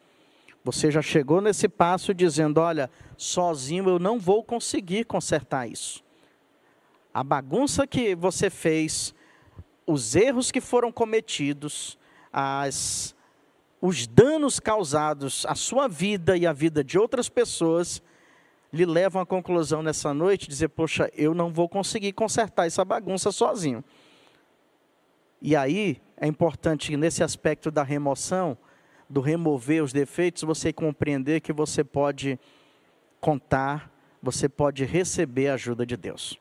Você 0.64 0.90
já 0.92 1.02
chegou 1.02 1.42
nesse 1.42 1.68
passo 1.68 2.14
dizendo: 2.14 2.60
Olha, 2.60 2.90
sozinho 3.18 3.90
eu 3.90 4.00
não 4.00 4.20
vou 4.20 4.44
conseguir 4.44 5.06
consertar 5.06 5.70
isso. 5.70 6.04
A 7.14 7.24
bagunça 7.24 7.86
que 7.86 8.16
você 8.16 8.50
fez, 8.50 9.14
os 9.86 10.16
erros 10.16 10.52
que 10.52 10.62
foram 10.62 10.92
cometidos, 10.92 11.98
as 12.32 13.16
os 13.86 14.08
danos 14.08 14.62
causados 14.62 15.46
à 15.46 15.56
sua 15.56 15.90
vida 15.90 16.38
e 16.38 16.48
à 16.48 16.54
vida 16.54 16.82
de 16.82 16.98
outras 16.98 17.28
pessoas 17.28 18.02
lhe 18.72 18.86
levam 18.86 19.22
à 19.22 19.26
conclusão 19.26 19.84
nessa 19.84 20.14
noite, 20.14 20.48
dizer, 20.48 20.70
poxa, 20.70 21.12
eu 21.14 21.34
não 21.34 21.52
vou 21.52 21.68
conseguir 21.68 22.14
consertar 22.14 22.66
essa 22.66 22.86
bagunça 22.86 23.30
sozinho. 23.30 23.84
E 25.42 25.54
aí, 25.54 26.02
é 26.16 26.26
importante 26.26 26.96
nesse 26.96 27.26
aspecto 27.26 27.70
da 27.70 27.84
remoção, 27.84 28.58
do 29.10 29.20
remover 29.20 29.84
os 29.84 29.92
defeitos, 29.92 30.44
você 30.44 30.72
compreender 30.72 31.42
que 31.42 31.52
você 31.52 31.84
pode 31.84 32.40
contar, 33.20 33.92
você 34.22 34.48
pode 34.48 34.86
receber 34.86 35.50
a 35.50 35.56
ajuda 35.56 35.86
de 35.86 35.98
Deus. 35.98 36.40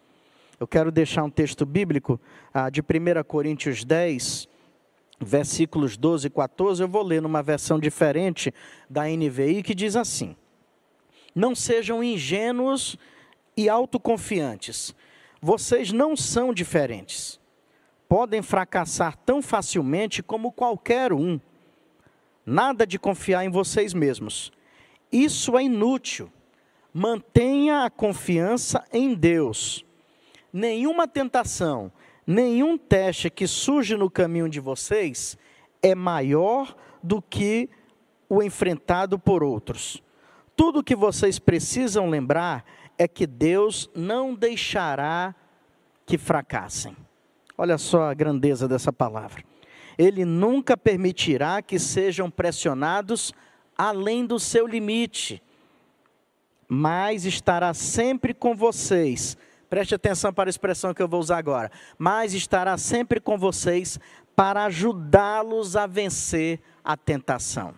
Eu 0.60 0.68
quero 0.68 0.92
deixar 0.92 1.24
um 1.24 1.30
texto 1.30 1.66
bíblico 1.66 2.20
ah, 2.54 2.70
de 2.70 2.80
1 2.82 2.84
Coríntios 3.26 3.82
10, 3.82 4.48
versículos 5.20 5.96
12 5.96 6.26
e 6.26 6.30
14, 6.30 6.82
eu 6.82 6.88
vou 6.88 7.02
ler 7.02 7.22
numa 7.22 7.42
versão 7.42 7.78
diferente 7.78 8.52
da 8.88 9.04
NVI 9.04 9.62
que 9.62 9.74
diz 9.74 9.96
assim: 9.96 10.36
Não 11.34 11.54
sejam 11.54 12.02
ingênuos 12.02 12.96
e 13.56 13.68
autoconfiantes. 13.68 14.94
Vocês 15.40 15.92
não 15.92 16.16
são 16.16 16.52
diferentes. 16.52 17.40
Podem 18.08 18.42
fracassar 18.42 19.16
tão 19.24 19.40
facilmente 19.40 20.22
como 20.22 20.52
qualquer 20.52 21.12
um. 21.12 21.40
Nada 22.44 22.86
de 22.86 22.98
confiar 22.98 23.44
em 23.44 23.50
vocês 23.50 23.94
mesmos. 23.94 24.52
Isso 25.10 25.56
é 25.56 25.64
inútil. 25.64 26.30
Mantenha 26.92 27.84
a 27.84 27.90
confiança 27.90 28.84
em 28.92 29.14
Deus. 29.14 29.84
Nenhuma 30.52 31.08
tentação 31.08 31.90
nenhum 32.32 32.78
teste 32.78 33.28
que 33.28 33.46
surge 33.46 33.96
no 33.96 34.10
caminho 34.10 34.48
de 34.48 34.58
vocês 34.58 35.36
é 35.82 35.94
maior 35.94 36.74
do 37.02 37.20
que 37.20 37.68
o 38.28 38.42
enfrentado 38.42 39.18
por 39.18 39.42
outros. 39.42 40.02
Tudo 40.56 40.80
o 40.80 40.84
que 40.84 40.96
vocês 40.96 41.38
precisam 41.38 42.08
lembrar 42.08 42.64
é 42.96 43.06
que 43.06 43.26
Deus 43.26 43.90
não 43.94 44.34
deixará 44.34 45.34
que 46.06 46.16
fracassem. 46.16 46.96
Olha 47.56 47.76
só 47.76 48.04
a 48.04 48.14
grandeza 48.14 48.66
dessa 48.66 48.92
palavra. 48.92 49.44
Ele 49.98 50.24
nunca 50.24 50.76
permitirá 50.76 51.60
que 51.60 51.78
sejam 51.78 52.30
pressionados 52.30 53.32
além 53.76 54.24
do 54.24 54.38
seu 54.38 54.66
limite, 54.66 55.42
mas 56.66 57.24
estará 57.26 57.74
sempre 57.74 58.32
com 58.32 58.54
vocês 58.54 59.36
Preste 59.72 59.94
atenção 59.94 60.34
para 60.34 60.50
a 60.50 60.52
expressão 60.52 60.92
que 60.92 61.00
eu 61.00 61.08
vou 61.08 61.18
usar 61.18 61.38
agora. 61.38 61.72
Mas 61.96 62.34
estará 62.34 62.76
sempre 62.76 63.18
com 63.18 63.38
vocês 63.38 63.98
para 64.36 64.64
ajudá-los 64.64 65.76
a 65.76 65.86
vencer 65.86 66.60
a 66.84 66.94
tentação. 66.94 67.72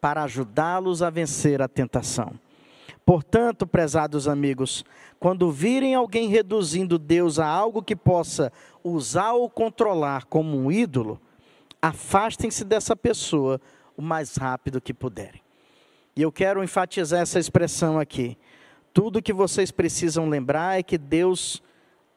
Para 0.00 0.22
ajudá-los 0.22 1.02
a 1.02 1.10
vencer 1.10 1.60
a 1.60 1.68
tentação. 1.68 2.32
Portanto, 3.04 3.66
prezados 3.66 4.26
amigos, 4.26 4.86
quando 5.20 5.52
virem 5.52 5.94
alguém 5.94 6.30
reduzindo 6.30 6.98
Deus 6.98 7.38
a 7.38 7.46
algo 7.46 7.82
que 7.82 7.94
possa 7.94 8.50
usar 8.82 9.32
ou 9.32 9.50
controlar 9.50 10.24
como 10.24 10.56
um 10.56 10.72
ídolo, 10.72 11.20
afastem-se 11.82 12.64
dessa 12.64 12.96
pessoa 12.96 13.60
o 13.98 14.00
mais 14.00 14.36
rápido 14.36 14.80
que 14.80 14.94
puderem. 14.94 15.42
E 16.16 16.22
eu 16.22 16.32
quero 16.32 16.64
enfatizar 16.64 17.20
essa 17.20 17.38
expressão 17.38 17.98
aqui. 18.00 18.38
Tudo 18.92 19.22
que 19.22 19.32
vocês 19.32 19.70
precisam 19.70 20.28
lembrar 20.28 20.78
é 20.78 20.82
que 20.82 20.98
Deus 20.98 21.62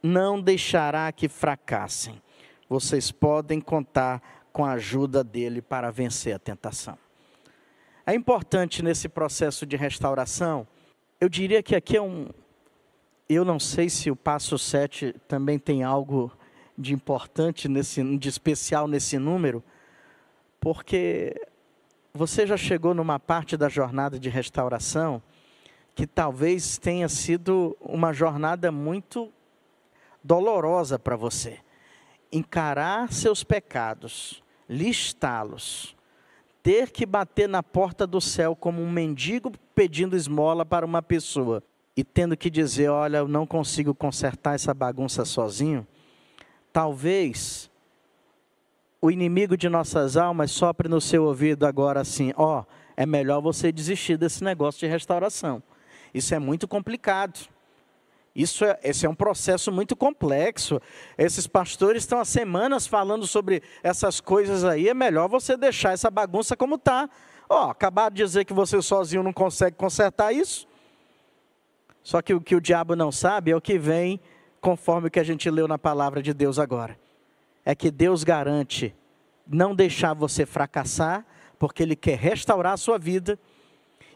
não 0.03 0.41
deixará 0.41 1.11
que 1.11 1.29
fracassem. 1.29 2.21
Vocês 2.67 3.11
podem 3.11 3.61
contar 3.61 4.21
com 4.51 4.65
a 4.65 4.73
ajuda 4.73 5.23
dele 5.23 5.61
para 5.61 5.91
vencer 5.91 6.35
a 6.35 6.39
tentação. 6.39 6.97
É 8.05 8.13
importante 8.13 8.83
nesse 8.83 9.09
processo 9.09 9.65
de 9.65 9.75
restauração, 9.75 10.67
eu 11.19 11.29
diria 11.29 11.63
que 11.63 11.75
aqui 11.75 11.97
é 11.97 12.01
um. 12.01 12.27
Eu 13.27 13.43
não 13.43 13.59
sei 13.59 13.89
se 13.89 14.11
o 14.11 14.15
passo 14.15 14.59
7 14.59 15.15
também 15.27 15.57
tem 15.57 15.83
algo 15.83 16.31
de 16.77 16.93
importante, 16.93 17.67
nesse, 17.67 18.03
de 18.17 18.29
especial 18.29 18.87
nesse 18.87 19.17
número, 19.17 19.63
porque 20.59 21.35
você 22.13 22.45
já 22.45 22.57
chegou 22.57 22.93
numa 22.93 23.19
parte 23.19 23.57
da 23.57 23.69
jornada 23.69 24.19
de 24.19 24.29
restauração 24.29 25.21
que 25.95 26.05
talvez 26.05 26.77
tenha 26.77 27.07
sido 27.07 27.75
uma 27.79 28.11
jornada 28.11 28.69
muito 28.69 29.31
dolorosa 30.21 30.99
para 30.99 31.15
você. 31.15 31.59
Encarar 32.29 33.13
seus 33.13 33.45
pecados, 33.45 34.43
listá-los, 34.67 35.95
ter 36.61 36.91
que 36.91 37.05
bater 37.05 37.47
na 37.47 37.63
porta 37.63 38.05
do 38.05 38.19
céu 38.19 38.55
como 38.55 38.81
um 38.81 38.91
mendigo 38.91 39.53
pedindo 39.73 40.17
esmola 40.17 40.65
para 40.65 40.85
uma 40.85 41.01
pessoa 41.01 41.63
e 41.95 42.03
tendo 42.03 42.35
que 42.35 42.49
dizer: 42.49 42.89
Olha, 42.89 43.19
eu 43.19 43.27
não 43.27 43.47
consigo 43.47 43.95
consertar 43.95 44.55
essa 44.55 44.73
bagunça 44.73 45.23
sozinho. 45.23 45.87
Talvez 46.73 47.71
o 48.99 49.09
inimigo 49.09 49.55
de 49.55 49.69
nossas 49.69 50.17
almas 50.17 50.51
sopre 50.51 50.89
no 50.89 50.99
seu 50.99 51.23
ouvido 51.23 51.65
agora 51.65 52.01
assim: 52.01 52.33
Ó, 52.35 52.59
oh, 52.59 52.65
é 52.97 53.05
melhor 53.05 53.39
você 53.39 53.71
desistir 53.71 54.17
desse 54.17 54.43
negócio 54.43 54.81
de 54.81 54.87
restauração. 54.87 55.63
Isso 56.15 56.33
é 56.33 56.39
muito 56.39 56.65
complicado. 56.65 57.49
Isso 58.33 58.63
é, 58.63 58.79
esse 58.81 59.05
é 59.05 59.09
um 59.09 59.13
processo 59.13 59.69
muito 59.69 59.97
complexo. 59.97 60.81
Esses 61.17 61.45
pastores 61.45 62.03
estão 62.03 62.21
há 62.21 62.23
semanas 62.23 62.87
falando 62.87 63.27
sobre 63.27 63.61
essas 63.83 64.21
coisas 64.21 64.63
aí. 64.63 64.87
É 64.87 64.93
melhor 64.93 65.27
você 65.27 65.57
deixar 65.57 65.91
essa 65.91 66.09
bagunça 66.09 66.55
como 66.55 66.75
está. 66.75 67.09
Ó, 67.49 67.69
acabar 67.69 68.09
de 68.09 68.15
dizer 68.15 68.45
que 68.45 68.53
você 68.53 68.81
sozinho 68.81 69.23
não 69.23 69.33
consegue 69.33 69.75
consertar 69.75 70.31
isso. 70.31 70.65
Só 72.01 72.21
que 72.21 72.33
o 72.33 72.39
que 72.39 72.55
o 72.55 72.61
diabo 72.61 72.95
não 72.95 73.11
sabe 73.11 73.51
é 73.51 73.55
o 73.55 73.59
que 73.59 73.77
vem 73.77 74.17
conforme 74.61 75.09
o 75.09 75.11
que 75.11 75.19
a 75.19 75.23
gente 75.23 75.49
leu 75.49 75.67
na 75.67 75.77
palavra 75.77 76.21
de 76.21 76.33
Deus 76.33 76.57
agora. 76.59 76.97
É 77.65 77.75
que 77.75 77.91
Deus 77.91 78.23
garante 78.23 78.95
não 79.45 79.75
deixar 79.75 80.13
você 80.13 80.45
fracassar, 80.45 81.25
porque 81.59 81.83
Ele 81.83 81.95
quer 81.95 82.17
restaurar 82.17 82.73
a 82.73 82.77
sua 82.77 82.97
vida, 82.97 83.37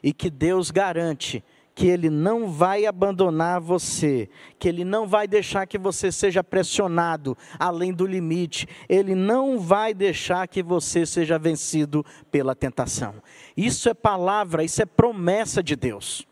e 0.01 0.13
que 0.13 0.29
Deus 0.29 0.71
garante 0.71 1.43
que 1.79 1.87
Ele 1.87 2.09
não 2.09 2.49
vai 2.49 2.85
abandonar 2.85 3.61
você, 3.61 4.29
que 4.59 4.67
Ele 4.67 4.83
não 4.83 5.07
vai 5.07 5.25
deixar 5.25 5.65
que 5.65 5.77
você 5.77 6.11
seja 6.11 6.43
pressionado 6.43 7.37
além 7.57 7.93
do 7.93 8.05
limite, 8.05 8.67
Ele 8.89 9.15
não 9.15 9.57
vai 9.57 9.93
deixar 9.93 10.45
que 10.49 10.61
você 10.61 11.05
seja 11.05 11.39
vencido 11.39 12.05
pela 12.29 12.53
tentação. 12.53 13.15
Isso 13.55 13.87
é 13.87 13.93
palavra, 13.93 14.61
isso 14.61 14.81
é 14.81 14.85
promessa 14.85 15.63
de 15.63 15.77
Deus. 15.77 16.27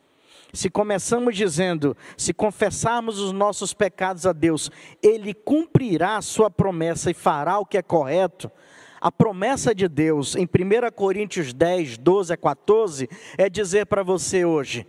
Se 0.51 0.69
começamos 0.69 1.33
dizendo, 1.33 1.95
se 2.17 2.33
confessarmos 2.33 3.17
os 3.17 3.31
nossos 3.31 3.73
pecados 3.73 4.25
a 4.25 4.33
Deus, 4.33 4.69
Ele 5.01 5.33
cumprirá 5.33 6.17
a 6.17 6.21
sua 6.21 6.51
promessa 6.51 7.09
e 7.09 7.13
fará 7.13 7.57
o 7.57 7.65
que 7.65 7.77
é 7.77 7.81
correto. 7.81 8.51
A 8.99 9.09
promessa 9.09 9.73
de 9.73 9.87
Deus 9.87 10.35
em 10.35 10.43
1 10.43 10.91
Coríntios 10.93 11.53
10, 11.53 11.99
12 11.99 12.33
a 12.33 12.37
14 12.37 13.07
é 13.37 13.49
dizer 13.49 13.85
para 13.85 14.03
você 14.03 14.43
hoje: 14.43 14.85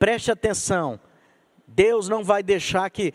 Preste 0.00 0.30
atenção. 0.30 0.98
Deus 1.68 2.08
não 2.08 2.24
vai 2.24 2.42
deixar 2.42 2.88
que 2.88 3.12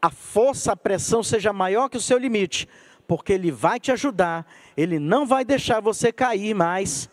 a 0.00 0.08
força, 0.08 0.70
a 0.70 0.76
pressão 0.76 1.20
seja 1.20 1.52
maior 1.52 1.88
que 1.88 1.96
o 1.96 2.00
seu 2.00 2.16
limite, 2.16 2.68
porque 3.08 3.32
Ele 3.32 3.50
vai 3.50 3.80
te 3.80 3.90
ajudar, 3.90 4.46
Ele 4.76 5.00
não 5.00 5.26
vai 5.26 5.44
deixar 5.44 5.80
você 5.80 6.12
cair 6.12 6.54
mais, 6.54 7.10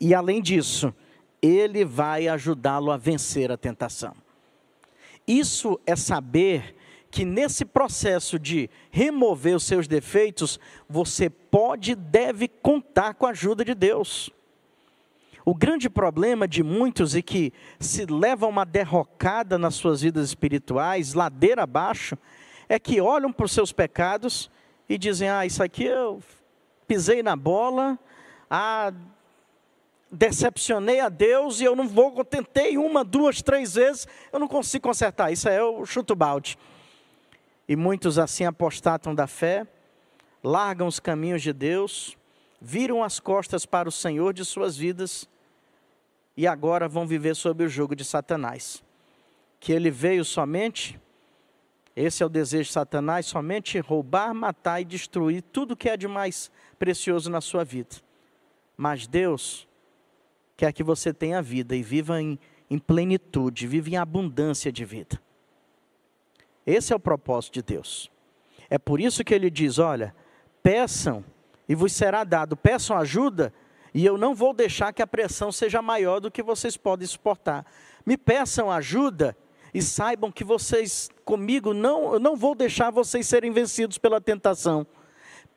e 0.00 0.12
além 0.12 0.42
disso, 0.42 0.92
Ele 1.40 1.84
vai 1.84 2.26
ajudá-lo 2.26 2.90
a 2.90 2.96
vencer 2.96 3.52
a 3.52 3.56
tentação. 3.56 4.14
Isso 5.24 5.78
é 5.86 5.94
saber 5.94 6.74
que 7.12 7.24
nesse 7.24 7.64
processo 7.64 8.36
de 8.36 8.68
remover 8.90 9.54
os 9.54 9.62
seus 9.62 9.86
defeitos, 9.86 10.58
você 10.88 11.30
pode 11.30 11.92
e 11.92 11.94
deve 11.94 12.48
contar 12.48 13.14
com 13.14 13.26
a 13.26 13.30
ajuda 13.30 13.64
de 13.64 13.74
Deus. 13.74 14.28
O 15.50 15.54
grande 15.54 15.88
problema 15.88 16.46
de 16.46 16.62
muitos 16.62 17.16
e 17.16 17.22
que 17.22 17.54
se 17.80 18.04
levam 18.04 18.50
uma 18.50 18.66
derrocada 18.66 19.56
nas 19.56 19.76
suas 19.76 20.02
vidas 20.02 20.28
espirituais, 20.28 21.14
ladeira 21.14 21.62
abaixo, 21.62 22.18
é 22.68 22.78
que 22.78 23.00
olham 23.00 23.32
para 23.32 23.46
os 23.46 23.52
seus 23.52 23.72
pecados 23.72 24.50
e 24.86 24.98
dizem: 24.98 25.30
Ah, 25.30 25.46
isso 25.46 25.62
aqui 25.62 25.84
eu 25.84 26.22
pisei 26.86 27.22
na 27.22 27.34
bola, 27.34 27.98
ah, 28.50 28.92
decepcionei 30.12 31.00
a 31.00 31.08
Deus 31.08 31.62
e 31.62 31.64
eu 31.64 31.74
não 31.74 31.88
vou, 31.88 32.12
eu 32.18 32.26
tentei 32.26 32.76
uma, 32.76 33.02
duas, 33.02 33.40
três 33.40 33.72
vezes, 33.72 34.06
eu 34.30 34.38
não 34.38 34.48
consigo 34.48 34.86
consertar. 34.86 35.32
Isso 35.32 35.48
é 35.48 35.64
o 35.64 35.86
chuto 35.86 36.14
balde. 36.14 36.58
E 37.66 37.74
muitos 37.74 38.18
assim 38.18 38.44
apostatam 38.44 39.14
da 39.14 39.26
fé, 39.26 39.66
largam 40.44 40.86
os 40.86 41.00
caminhos 41.00 41.40
de 41.40 41.54
Deus, 41.54 42.18
viram 42.60 43.02
as 43.02 43.18
costas 43.18 43.64
para 43.64 43.88
o 43.88 43.92
Senhor 43.92 44.34
de 44.34 44.44
suas 44.44 44.76
vidas 44.76 45.26
e 46.38 46.46
agora 46.46 46.86
vão 46.86 47.04
viver 47.04 47.34
sob 47.34 47.64
o 47.64 47.68
jugo 47.68 47.96
de 47.96 48.04
Satanás. 48.04 48.80
Que 49.58 49.72
ele 49.72 49.90
veio 49.90 50.24
somente, 50.24 50.96
esse 51.96 52.22
é 52.22 52.26
o 52.26 52.28
desejo 52.28 52.68
de 52.68 52.74
Satanás, 52.74 53.26
somente 53.26 53.80
roubar, 53.80 54.32
matar 54.32 54.80
e 54.80 54.84
destruir 54.84 55.42
tudo 55.42 55.76
que 55.76 55.88
é 55.88 55.96
de 55.96 56.06
mais 56.06 56.48
precioso 56.78 57.28
na 57.28 57.40
sua 57.40 57.64
vida. 57.64 57.96
Mas 58.76 59.08
Deus 59.08 59.66
quer 60.56 60.72
que 60.72 60.84
você 60.84 61.12
tenha 61.12 61.42
vida 61.42 61.74
e 61.74 61.82
viva 61.82 62.22
em, 62.22 62.38
em 62.70 62.78
plenitude, 62.78 63.66
viva 63.66 63.90
em 63.90 63.96
abundância 63.96 64.70
de 64.70 64.84
vida. 64.84 65.20
Esse 66.64 66.92
é 66.92 66.96
o 66.96 67.00
propósito 67.00 67.54
de 67.54 67.62
Deus. 67.62 68.12
É 68.70 68.78
por 68.78 69.00
isso 69.00 69.24
que 69.24 69.34
ele 69.34 69.50
diz: 69.50 69.80
olha, 69.80 70.14
peçam 70.62 71.24
e 71.68 71.74
vos 71.74 71.92
será 71.92 72.22
dado, 72.22 72.56
peçam 72.56 72.96
ajuda 72.96 73.52
e 73.94 74.04
eu 74.04 74.18
não 74.18 74.34
vou 74.34 74.52
deixar 74.52 74.92
que 74.92 75.02
a 75.02 75.06
pressão 75.06 75.50
seja 75.50 75.80
maior 75.80 76.20
do 76.20 76.30
que 76.30 76.42
vocês 76.42 76.76
podem 76.76 77.06
suportar. 77.06 77.64
Me 78.04 78.16
peçam 78.16 78.70
ajuda 78.70 79.36
e 79.72 79.82
saibam 79.82 80.30
que 80.30 80.44
vocês, 80.44 81.08
comigo, 81.24 81.74
não, 81.74 82.14
eu 82.14 82.18
não 82.18 82.36
vou 82.36 82.54
deixar 82.54 82.90
vocês 82.90 83.26
serem 83.26 83.50
vencidos 83.50 83.98
pela 83.98 84.20
tentação. 84.20 84.86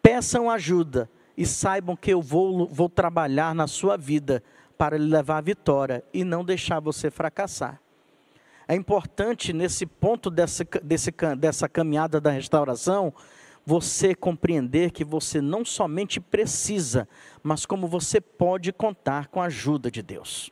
Peçam 0.01 0.49
ajuda 0.49 1.09
e 1.37 1.45
saibam 1.45 1.95
que 1.95 2.11
eu 2.11 2.21
vou, 2.21 2.67
vou 2.67 2.89
trabalhar 2.89 3.55
na 3.55 3.67
sua 3.67 3.97
vida 3.97 4.43
para 4.77 4.97
lhe 4.97 5.07
levar 5.07 5.37
à 5.37 5.41
vitória 5.41 6.03
e 6.13 6.23
não 6.23 6.43
deixar 6.43 6.79
você 6.79 7.09
fracassar. 7.11 7.79
É 8.67 8.75
importante 8.75 9.53
nesse 9.53 9.85
ponto 9.85 10.29
dessa, 10.29 10.65
desse, 10.81 11.11
dessa 11.37 11.67
caminhada 11.67 12.21
da 12.21 12.31
restauração 12.31 13.13
você 13.65 14.15
compreender 14.15 14.91
que 14.91 15.03
você 15.03 15.41
não 15.41 15.63
somente 15.63 16.19
precisa, 16.19 17.07
mas 17.43 17.65
como 17.65 17.87
você 17.87 18.19
pode 18.19 18.71
contar 18.71 19.27
com 19.27 19.41
a 19.41 19.45
ajuda 19.45 19.91
de 19.91 20.01
Deus. 20.01 20.51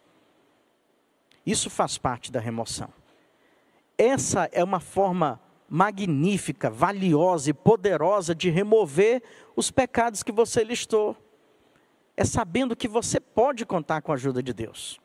Isso 1.46 1.70
faz 1.70 1.98
parte 1.98 2.32
da 2.32 2.40
remoção. 2.40 2.90
Essa 3.98 4.50
é 4.52 4.64
uma 4.64 4.80
forma 4.80 5.42
magnífica, 5.68 6.70
valiosa 6.70 7.50
e 7.50 7.54
poderosa 7.54 8.34
de 8.34 8.50
remover 8.50 9.22
os 9.56 9.70
pecados 9.70 10.24
que 10.24 10.32
você 10.32 10.64
listou. 10.64 11.16
É 12.16 12.26
sabendo 12.26 12.76
que 12.76 12.88
você 12.88 13.20
pode 13.20 13.66
contar 13.66 14.02
com 14.02 14.12
a 14.12 14.16
ajuda 14.16 14.42
de 14.42 14.54
Deus. 14.54 15.00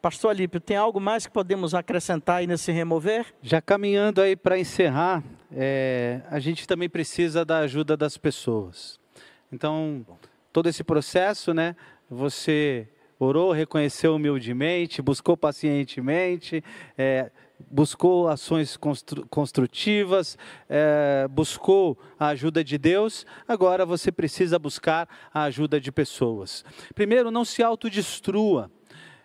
Pastor 0.00 0.30
Alípio, 0.30 0.58
tem 0.58 0.78
algo 0.78 0.98
mais 0.98 1.26
que 1.26 1.32
podemos 1.32 1.74
acrescentar 1.74 2.38
aí 2.38 2.46
nesse 2.46 2.72
remover? 2.72 3.26
Já 3.42 3.60
caminhando 3.60 4.22
aí 4.22 4.34
para 4.34 4.58
encerrar, 4.58 5.22
é, 5.52 6.22
a 6.30 6.38
gente 6.38 6.66
também 6.66 6.88
precisa 6.88 7.44
da 7.44 7.58
ajuda 7.58 7.98
das 7.98 8.16
pessoas. 8.16 8.98
Então, 9.52 10.06
todo 10.50 10.70
esse 10.70 10.82
processo, 10.82 11.52
né? 11.52 11.76
Você 12.08 12.88
orou, 13.18 13.52
reconheceu 13.52 14.14
humildemente, 14.14 15.02
buscou 15.02 15.36
pacientemente, 15.36 16.64
é, 16.96 17.30
buscou 17.70 18.26
ações 18.26 18.78
constru 18.78 19.26
construtivas, 19.28 20.38
é, 20.66 21.28
buscou 21.28 21.98
a 22.18 22.28
ajuda 22.28 22.64
de 22.64 22.78
Deus, 22.78 23.26
agora 23.46 23.84
você 23.84 24.10
precisa 24.10 24.58
buscar 24.58 25.06
a 25.32 25.42
ajuda 25.42 25.78
de 25.78 25.92
pessoas. 25.92 26.64
Primeiro, 26.94 27.30
não 27.30 27.44
se 27.44 27.62
autodestrua. 27.62 28.70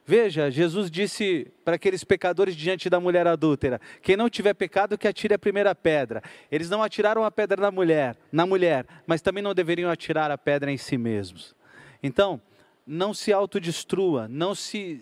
Veja, 0.07 0.51
Jesus 0.51 0.91
disse 0.91 1.51
para 1.63 1.75
aqueles 1.77 2.03
pecadores 2.03 2.55
diante 2.55 2.89
da 2.89 2.99
mulher 2.99 3.25
adúltera: 3.25 3.81
quem 4.03 4.15
não 4.15 4.29
tiver 4.29 4.53
pecado, 4.53 4.97
que 4.97 5.07
atire 5.07 5.33
a 5.33 5.39
primeira 5.39 5.73
pedra. 5.73 6.21
Eles 6.51 6.69
não 6.69 6.83
atiraram 6.83 7.23
a 7.23 7.31
pedra 7.31 7.59
na 7.59 7.71
mulher, 7.71 8.15
na 8.31 8.45
mulher, 8.45 8.85
mas 9.07 9.21
também 9.21 9.41
não 9.41 9.53
deveriam 9.53 9.89
atirar 9.89 10.29
a 10.29 10.37
pedra 10.37 10.71
em 10.71 10.77
si 10.77 10.95
mesmos. 10.95 11.55
Então, 12.03 12.39
não 12.85 13.15
se 13.15 13.33
autodestrua, 13.33 14.27
não 14.27 14.53
se, 14.53 15.01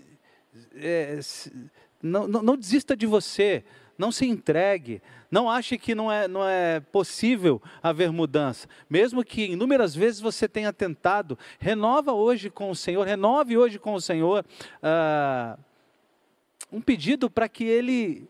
é, 0.73 1.19
se 1.21 1.51
não, 2.01 2.25
não, 2.25 2.41
não 2.41 2.57
desista 2.57 2.95
de 2.95 3.05
você, 3.05 3.65
não 3.97 4.11
se 4.11 4.25
entregue, 4.25 5.01
não 5.29 5.49
ache 5.49 5.77
que 5.77 5.93
não 5.95 6.11
é, 6.11 6.27
não 6.27 6.47
é 6.47 6.79
possível 6.79 7.61
haver 7.81 8.11
mudança. 8.11 8.67
Mesmo 8.89 9.23
que 9.23 9.45
inúmeras 9.45 9.95
vezes 9.95 10.19
você 10.19 10.47
tenha 10.47 10.73
tentado, 10.73 11.37
renova 11.59 12.13
hoje 12.13 12.49
com 12.49 12.69
o 12.69 12.75
Senhor, 12.75 13.05
renove 13.05 13.57
hoje 13.57 13.79
com 13.79 13.93
o 13.93 14.01
Senhor 14.01 14.45
uh, 14.83 15.59
um 16.71 16.81
pedido 16.81 17.29
para 17.29 17.47
que 17.47 17.63
Ele 17.63 18.27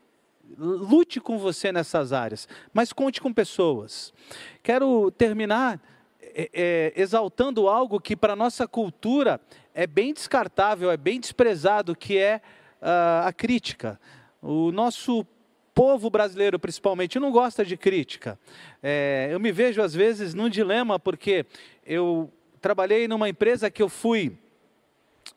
lute 0.57 1.19
com 1.19 1.37
você 1.37 1.71
nessas 1.71 2.13
áreas, 2.13 2.47
mas 2.73 2.93
conte 2.93 3.21
com 3.21 3.33
pessoas. 3.33 4.13
Quero 4.61 5.09
terminar 5.11 5.81
é, 6.21 6.49
é, 6.53 6.93
exaltando 6.95 7.67
algo 7.67 7.99
que 7.99 8.15
para 8.15 8.35
nossa 8.35 8.67
cultura 8.67 9.39
é 9.73 9.87
bem 9.87 10.13
descartável, 10.13 10.91
é 10.91 10.97
bem 10.97 11.19
desprezado, 11.19 11.95
que 11.95 12.17
é 12.17 12.41
uh, 12.81 13.27
a 13.27 13.33
crítica. 13.33 13.99
O 14.41 14.71
nosso 14.71 15.25
povo 15.73 16.09
brasileiro, 16.09 16.59
principalmente, 16.59 17.19
não 17.19 17.31
gosta 17.31 17.65
de 17.65 17.75
crítica. 17.75 18.39
É, 18.81 19.29
eu 19.31 19.39
me 19.39 19.51
vejo, 19.51 19.81
às 19.81 19.93
vezes, 19.93 20.33
num 20.33 20.49
dilema, 20.49 20.99
porque 20.99 21.45
eu 21.85 22.31
trabalhei 22.61 23.07
numa 23.07 23.27
empresa 23.27 23.69
que 23.71 23.81
eu 23.81 23.89
fui 23.89 24.37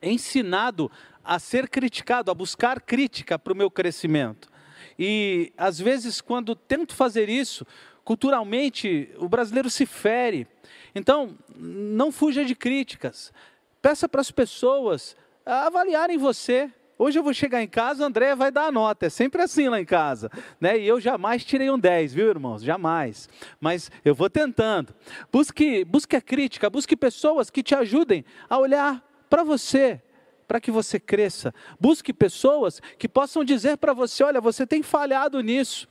ensinado 0.01 0.91
a 1.23 1.39
ser 1.39 1.67
criticado, 1.67 2.31
a 2.31 2.33
buscar 2.33 2.81
crítica 2.81 3.37
para 3.37 3.51
o 3.51 3.55
meu 3.55 3.69
crescimento. 3.69 4.49
E, 4.97 5.51
às 5.57 5.79
vezes, 5.79 6.21
quando 6.21 6.55
tento 6.55 6.95
fazer 6.95 7.29
isso, 7.29 7.65
culturalmente, 8.03 9.09
o 9.17 9.27
brasileiro 9.27 9.69
se 9.69 9.85
fere. 9.85 10.47
Então, 10.95 11.37
não 11.55 12.11
fuja 12.11 12.45
de 12.45 12.55
críticas. 12.55 13.33
Peça 13.81 14.07
para 14.07 14.21
as 14.21 14.31
pessoas 14.31 15.15
avaliarem 15.45 16.17
você. 16.17 16.71
Hoje 16.99 17.19
eu 17.19 17.23
vou 17.23 17.33
chegar 17.33 17.61
em 17.61 17.67
casa, 17.67 18.01
o 18.01 18.05
André 18.05 18.35
vai 18.35 18.51
dar 18.51 18.65
a 18.65 18.71
nota. 18.71 19.05
É 19.05 19.09
sempre 19.09 19.41
assim 19.41 19.69
lá 19.69 19.79
em 19.79 19.85
casa. 19.85 20.31
Né? 20.59 20.79
E 20.79 20.87
eu 20.87 20.99
jamais 20.99 21.45
tirei 21.45 21.69
um 21.69 21.77
10, 21.77 22.13
viu, 22.13 22.27
irmãos? 22.27 22.63
Jamais. 22.63 23.29
Mas 23.59 23.91
eu 24.03 24.15
vou 24.15 24.29
tentando. 24.29 24.95
Busque, 25.31 25.85
busque 25.85 26.15
a 26.15 26.21
crítica, 26.21 26.69
busque 26.69 26.95
pessoas 26.95 27.49
que 27.51 27.61
te 27.61 27.75
ajudem 27.75 28.25
a 28.49 28.57
olhar 28.57 29.03
para 29.29 29.43
você, 29.43 30.01
para 30.47 30.59
que 30.59 30.71
você 30.71 30.99
cresça. 30.99 31.53
Busque 31.79 32.11
pessoas 32.11 32.81
que 32.97 33.07
possam 33.07 33.43
dizer 33.43 33.77
para 33.77 33.93
você: 33.93 34.23
olha, 34.23 34.41
você 34.41 34.65
tem 34.65 34.81
falhado 34.81 35.39
nisso. 35.41 35.87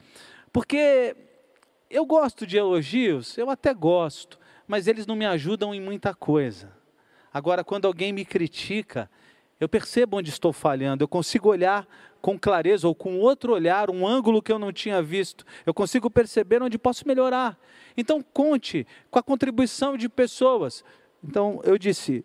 Porque 0.52 1.14
eu 1.88 2.04
gosto 2.04 2.46
de 2.46 2.56
elogios, 2.56 3.38
eu 3.38 3.48
até 3.48 3.72
gosto, 3.72 4.40
mas 4.66 4.88
eles 4.88 5.06
não 5.06 5.14
me 5.14 5.26
ajudam 5.26 5.72
em 5.72 5.80
muita 5.80 6.12
coisa. 6.14 6.72
Agora, 7.32 7.62
quando 7.62 7.86
alguém 7.86 8.12
me 8.12 8.24
critica, 8.24 9.10
eu 9.58 9.68
percebo 9.68 10.18
onde 10.18 10.30
estou 10.30 10.52
falhando, 10.52 11.04
eu 11.04 11.08
consigo 11.08 11.48
olhar 11.48 11.86
com 12.20 12.38
clareza 12.38 12.88
ou 12.88 12.94
com 12.94 13.18
outro 13.18 13.52
olhar, 13.52 13.88
um 13.90 14.06
ângulo 14.06 14.42
que 14.42 14.50
eu 14.50 14.58
não 14.58 14.72
tinha 14.72 15.00
visto. 15.00 15.44
Eu 15.64 15.72
consigo 15.72 16.10
perceber 16.10 16.62
onde 16.62 16.76
posso 16.76 17.06
melhorar. 17.06 17.58
Então, 17.96 18.20
conte 18.20 18.86
com 19.10 19.18
a 19.18 19.22
contribuição 19.22 19.96
de 19.96 20.08
pessoas. 20.08 20.84
Então, 21.22 21.60
eu 21.64 21.78
disse, 21.78 22.24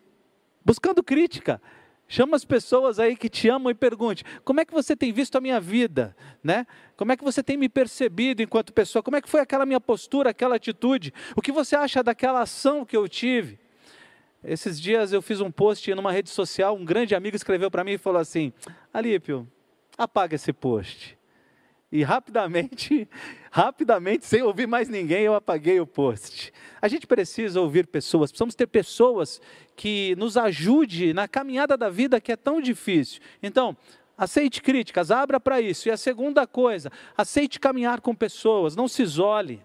buscando 0.66 1.04
crítica, 1.04 1.62
Chama 2.12 2.36
as 2.36 2.44
pessoas 2.44 3.00
aí 3.00 3.16
que 3.16 3.30
te 3.30 3.48
amam 3.48 3.72
e 3.72 3.74
pergunte: 3.74 4.26
como 4.44 4.60
é 4.60 4.66
que 4.66 4.74
você 4.74 4.98
tem 4.98 5.14
visto 5.14 5.38
a 5.38 5.40
minha 5.40 5.62
vida? 5.62 6.14
Né? 6.44 6.68
Como 6.98 7.10
é 7.10 7.16
que 7.16 7.24
você 7.24 7.42
tem 7.42 7.56
me 7.56 7.70
percebido 7.70 8.44
enquanto 8.44 8.74
pessoa? 8.74 9.02
Como 9.02 9.16
é 9.16 9.22
que 9.22 9.30
foi 9.30 9.40
aquela 9.40 9.66
minha 9.66 9.80
postura, 9.80 10.32
aquela 10.32 10.58
atitude? 10.58 11.14
O 11.38 11.42
que 11.42 11.54
você 11.54 11.74
acha 11.74 12.04
daquela 12.04 12.42
ação 12.42 12.84
que 12.84 12.98
eu 12.98 13.08
tive? 13.08 13.61
Esses 14.44 14.80
dias 14.82 15.14
eu 15.14 15.22
fiz 15.22 15.40
um 15.40 15.52
post 15.52 15.94
numa 15.94 16.12
rede 16.12 16.30
social, 16.30 16.76
um 16.76 16.84
grande 16.84 17.14
amigo 17.14 17.36
escreveu 17.36 17.70
para 17.70 17.84
mim 17.84 17.92
e 17.92 17.98
falou 17.98 18.20
assim: 18.20 18.52
Alípio, 18.94 19.48
apaga 19.98 20.36
esse 20.36 20.52
post. 20.52 21.18
E 21.92 22.04
rapidamente, 22.04 23.08
rapidamente, 23.52 24.26
sem 24.26 24.42
ouvir 24.42 24.66
mais 24.66 24.88
ninguém, 24.88 25.24
eu 25.24 25.36
apaguei 25.36 25.80
o 25.80 25.86
post. 25.86 26.52
A 26.82 26.88
gente 26.88 27.06
precisa 27.06 27.60
ouvir 27.60 27.86
pessoas, 27.86 28.32
precisamos 28.32 28.56
ter 28.56 28.66
pessoas 28.66 29.42
que 29.76 30.16
nos 30.16 30.38
ajude 30.38 31.14
na 31.14 31.28
caminhada 31.28 31.76
da 31.76 31.90
vida 31.90 32.22
que 32.22 32.32
é 32.32 32.38
tão 32.38 32.62
difícil. 32.62 33.22
Então, 33.44 33.76
aceite 34.18 34.62
críticas, 34.62 35.12
abra 35.12 35.40
para 35.40 35.60
isso. 35.60 35.90
E 35.90 35.92
a 35.92 35.98
segunda 35.98 36.48
coisa, 36.48 36.90
aceite 37.16 37.60
caminhar 37.60 38.00
com 38.02 38.16
pessoas, 38.16 38.76
não 38.76 38.88
se 38.88 39.04
isole. 39.04 39.62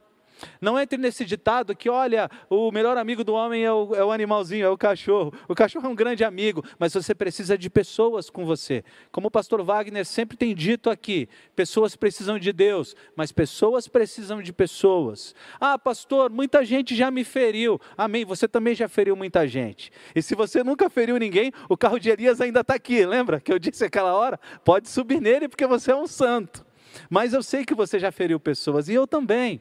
Não 0.61 0.79
entre 0.79 0.99
nesse 0.99 1.25
ditado 1.25 1.75
que, 1.75 1.89
olha, 1.89 2.31
o 2.49 2.71
melhor 2.71 2.97
amigo 2.97 3.25
do 3.25 3.35
homem 3.35 3.65
é 3.65 3.73
o, 3.73 3.95
é 3.95 4.05
o, 4.05 4.13
animalzinho, 4.13 4.67
é 4.67 4.69
o 4.69 4.77
cachorro. 4.77 5.33
O 5.49 5.55
cachorro 5.55 5.87
é 5.87 5.91
um 5.91 5.95
grande 5.95 6.25
amigo, 6.25 6.65
mas 6.79 6.93
você 6.93 7.15
precisa 7.15 7.57
de 7.57 7.71
pessoas 7.71 8.29
com 8.29 8.45
você. 8.45 8.85
Como 9.11 9.29
o 9.29 9.31
pastor 9.31 9.63
Wagner 9.63 10.05
sempre 10.05 10.37
tem 10.37 10.55
dito 10.55 10.91
aqui: 10.91 11.29
pessoas 11.55 11.97
precisam 11.97 12.39
de 12.39 12.53
Deus, 12.53 12.95
mas 13.15 13.33
pessoas 13.33 13.89
precisam 13.89 14.43
de 14.43 14.53
pessoas. 14.53 15.35
Ah, 15.61 15.79
pastor, 15.79 16.31
muita 16.31 16.65
gente 16.65 16.95
já 16.95 17.11
me 17.11 17.25
feriu. 17.25 17.81
Amém. 17.97 18.25
Você 18.25 18.47
também 18.47 18.75
já 18.75 18.89
feriu 18.89 19.17
muita 19.17 19.47
gente. 19.47 19.91
E 20.15 20.23
se 20.23 20.35
você 20.35 20.63
nunca 20.63 20.91
feriu 20.91 21.19
ninguém, 21.19 21.53
o 21.69 21.77
carro 21.77 21.99
de 21.99 22.11
Elias 22.11 22.41
ainda 22.41 22.61
está 22.61 22.75
aqui. 22.75 23.05
Lembra 23.05 23.41
que 23.41 23.53
eu 23.53 23.59
disse 23.59 23.85
aquela 23.85 24.15
hora? 24.15 24.39
Pode 24.65 24.89
subir 24.89 25.21
nele 25.21 25.49
porque 25.49 25.67
você 25.67 25.93
é 25.93 25.97
um 25.97 26.07
santo. 26.07 26.65
Mas 27.11 27.33
eu 27.33 27.43
sei 27.43 27.65
que 27.65 27.75
você 27.75 27.99
já 27.99 28.11
feriu 28.11 28.41
pessoas 28.41 28.89
e 28.89 28.95
eu 28.95 29.07
também. 29.07 29.61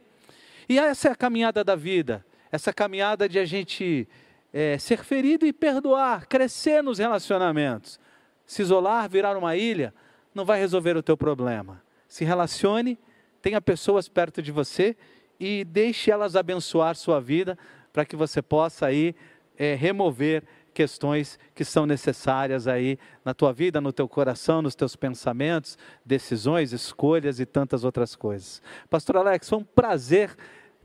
E 0.67 0.79
essa 0.79 1.09
é 1.09 1.11
a 1.11 1.15
caminhada 1.15 1.63
da 1.63 1.75
vida, 1.75 2.25
essa 2.51 2.73
caminhada 2.73 3.29
de 3.29 3.37
a 3.37 3.45
gente 3.45 4.07
é, 4.53 4.77
ser 4.77 5.03
ferido 5.03 5.45
e 5.45 5.53
perdoar, 5.53 6.27
crescer 6.27 6.81
nos 6.81 6.97
relacionamentos. 6.97 7.99
Se 8.45 8.61
isolar, 8.61 9.09
virar 9.09 9.37
uma 9.37 9.55
ilha, 9.55 9.93
não 10.33 10.45
vai 10.45 10.59
resolver 10.59 10.95
o 10.95 11.03
teu 11.03 11.17
problema. 11.17 11.81
Se 12.07 12.23
relacione, 12.23 12.97
tenha 13.41 13.59
pessoas 13.59 14.07
perto 14.07 14.41
de 14.41 14.51
você 14.51 14.95
e 15.39 15.63
deixe 15.65 16.09
elas 16.09 16.35
abençoar 16.35 16.95
sua 16.95 17.19
vida 17.19 17.57
para 17.91 18.05
que 18.05 18.15
você 18.15 18.41
possa 18.41 18.85
aí 18.85 19.15
é, 19.57 19.75
remover 19.75 20.43
questões 20.75 21.39
que 21.55 21.63
são 21.63 21.85
necessárias 21.85 22.67
aí 22.67 22.99
na 23.23 23.33
tua 23.33 23.53
vida, 23.53 23.79
no 23.79 23.93
teu 23.93 24.07
coração, 24.07 24.61
nos 24.61 24.75
teus 24.75 24.95
pensamentos, 24.95 25.77
decisões, 26.05 26.73
escolhas 26.73 27.39
e 27.39 27.45
tantas 27.45 27.85
outras 27.85 28.15
coisas. 28.15 28.61
Pastor 28.89 29.15
Alex, 29.17 29.47
foi 29.47 29.57
um 29.57 29.63
prazer 29.63 30.35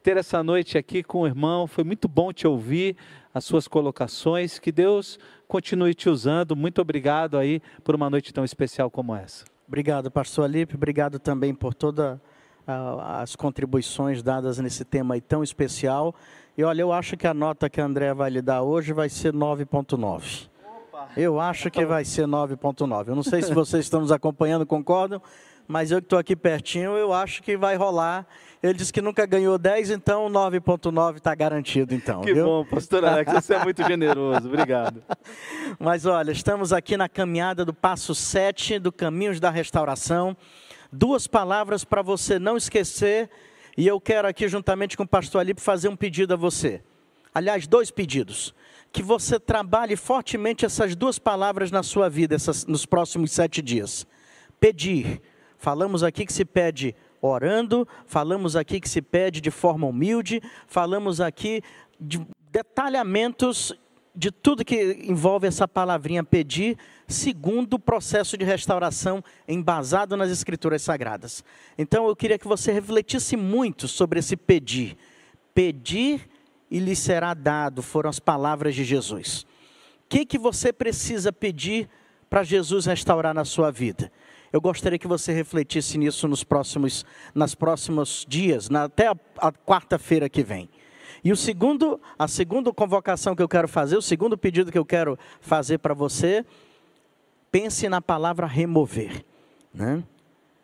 ter 0.00 0.16
essa 0.16 0.42
noite 0.42 0.78
aqui 0.78 1.02
com 1.02 1.22
o 1.22 1.26
irmão, 1.26 1.66
foi 1.66 1.84
muito 1.84 2.08
bom 2.08 2.32
te 2.32 2.46
ouvir, 2.46 2.96
as 3.34 3.44
suas 3.44 3.68
colocações, 3.68 4.58
que 4.58 4.72
Deus 4.72 5.18
continue 5.46 5.92
te 5.92 6.08
usando. 6.08 6.56
Muito 6.56 6.80
obrigado 6.80 7.36
aí 7.36 7.60
por 7.84 7.94
uma 7.94 8.08
noite 8.08 8.32
tão 8.32 8.44
especial 8.44 8.90
como 8.90 9.14
essa. 9.14 9.44
Obrigado, 9.68 10.10
pastor 10.10 10.44
Alipe, 10.44 10.76
obrigado 10.76 11.18
também 11.18 11.54
por 11.54 11.74
todas 11.74 12.18
as 12.66 13.34
contribuições 13.34 14.22
dadas 14.22 14.58
nesse 14.58 14.84
tema 14.84 15.20
tão 15.20 15.42
especial. 15.42 16.14
E 16.60 16.62
olha, 16.62 16.82
eu 16.82 16.92
acho 16.92 17.16
que 17.16 17.26
a 17.26 17.32
nota 17.32 17.70
que 17.70 17.80
a 17.80 17.84
André 17.86 18.12
vai 18.12 18.28
lhe 18.28 18.42
dar 18.42 18.60
hoje 18.60 18.92
vai 18.92 19.08
ser 19.08 19.32
9.9. 19.32 20.46
Eu 21.16 21.40
acho 21.40 21.70
que 21.70 21.86
vai 21.86 22.04
ser 22.04 22.26
9.9. 22.26 23.08
Eu 23.08 23.14
não 23.16 23.22
sei 23.22 23.40
se 23.40 23.54
vocês 23.54 23.86
estão 23.86 24.02
nos 24.02 24.12
acompanhando, 24.12 24.66
concordam, 24.66 25.22
mas 25.66 25.90
eu 25.90 26.02
que 26.02 26.04
estou 26.04 26.18
aqui 26.18 26.36
pertinho, 26.36 26.98
eu 26.98 27.14
acho 27.14 27.42
que 27.42 27.56
vai 27.56 27.76
rolar. 27.76 28.26
Ele 28.62 28.74
disse 28.74 28.92
que 28.92 29.00
nunca 29.00 29.24
ganhou 29.24 29.56
10, 29.56 29.90
então 29.92 30.28
9.9 30.28 31.16
está 31.16 31.34
garantido, 31.34 31.94
então. 31.94 32.20
Que 32.20 32.34
viu? 32.34 32.44
bom, 32.44 32.64
pastor 32.66 33.06
Alex, 33.06 33.32
você 33.32 33.54
é 33.54 33.64
muito 33.64 33.82
generoso, 33.82 34.46
obrigado. 34.46 35.02
Mas 35.80 36.04
olha, 36.04 36.30
estamos 36.30 36.74
aqui 36.74 36.94
na 36.94 37.08
caminhada 37.08 37.64
do 37.64 37.72
passo 37.72 38.14
7 38.14 38.78
do 38.78 38.92
Caminhos 38.92 39.40
da 39.40 39.48
Restauração. 39.48 40.36
Duas 40.92 41.26
palavras 41.26 41.86
para 41.86 42.02
você 42.02 42.38
não 42.38 42.58
esquecer 42.58 43.30
e 43.80 43.86
eu 43.86 43.98
quero 43.98 44.28
aqui, 44.28 44.46
juntamente 44.46 44.94
com 44.94 45.04
o 45.04 45.08
pastor 45.08 45.40
Alipe, 45.40 45.58
fazer 45.58 45.88
um 45.88 45.96
pedido 45.96 46.34
a 46.34 46.36
você. 46.36 46.82
Aliás, 47.34 47.66
dois 47.66 47.90
pedidos. 47.90 48.54
Que 48.92 49.02
você 49.02 49.40
trabalhe 49.40 49.96
fortemente 49.96 50.66
essas 50.66 50.94
duas 50.94 51.18
palavras 51.18 51.70
na 51.70 51.82
sua 51.82 52.06
vida 52.10 52.34
essas, 52.34 52.66
nos 52.66 52.84
próximos 52.84 53.32
sete 53.32 53.62
dias. 53.62 54.06
Pedir. 54.60 55.22
Falamos 55.56 56.02
aqui 56.02 56.26
que 56.26 56.32
se 56.34 56.44
pede 56.44 56.94
orando, 57.22 57.88
falamos 58.04 58.54
aqui 58.54 58.82
que 58.82 58.88
se 58.88 59.00
pede 59.00 59.40
de 59.40 59.50
forma 59.50 59.86
humilde, 59.86 60.42
falamos 60.66 61.18
aqui 61.18 61.62
de 61.98 62.20
detalhamentos 62.52 63.72
de 64.14 64.30
tudo 64.30 64.64
que 64.64 65.04
envolve 65.04 65.46
essa 65.46 65.68
palavrinha 65.68 66.24
pedir, 66.24 66.76
segundo 67.06 67.74
o 67.74 67.78
processo 67.78 68.36
de 68.36 68.44
restauração 68.44 69.22
embasado 69.46 70.16
nas 70.16 70.30
Escrituras 70.30 70.82
Sagradas. 70.82 71.44
Então 71.78 72.08
eu 72.08 72.16
queria 72.16 72.38
que 72.38 72.48
você 72.48 72.72
refletisse 72.72 73.36
muito 73.36 73.86
sobre 73.86 74.18
esse 74.18 74.36
pedir. 74.36 74.96
Pedir 75.54 76.28
e 76.70 76.78
lhe 76.78 76.94
será 76.94 77.34
dado, 77.34 77.82
foram 77.82 78.10
as 78.10 78.18
palavras 78.18 78.74
de 78.74 78.84
Jesus. 78.84 79.46
O 80.04 80.08
que, 80.08 80.24
que 80.24 80.38
você 80.38 80.72
precisa 80.72 81.32
pedir 81.32 81.88
para 82.28 82.42
Jesus 82.44 82.86
restaurar 82.86 83.34
na 83.34 83.44
sua 83.44 83.70
vida? 83.70 84.10
Eu 84.52 84.60
gostaria 84.60 84.98
que 84.98 85.06
você 85.06 85.32
refletisse 85.32 85.96
nisso 85.96 86.26
nos 86.26 86.42
próximos, 86.42 87.06
nas 87.32 87.54
próximos 87.54 88.26
dias, 88.28 88.68
na, 88.68 88.84
até 88.84 89.06
a, 89.06 89.16
a 89.38 89.52
quarta-feira 89.52 90.28
que 90.28 90.42
vem. 90.42 90.68
E 91.22 91.32
o 91.32 91.36
segundo, 91.36 92.00
a 92.18 92.26
segunda 92.26 92.72
convocação 92.72 93.36
que 93.36 93.42
eu 93.42 93.48
quero 93.48 93.68
fazer, 93.68 93.96
o 93.96 94.02
segundo 94.02 94.38
pedido 94.38 94.72
que 94.72 94.78
eu 94.78 94.84
quero 94.84 95.18
fazer 95.40 95.78
para 95.78 95.92
você, 95.92 96.44
pense 97.52 97.88
na 97.88 98.00
palavra 98.00 98.46
remover. 98.46 99.24
Né? 99.72 100.02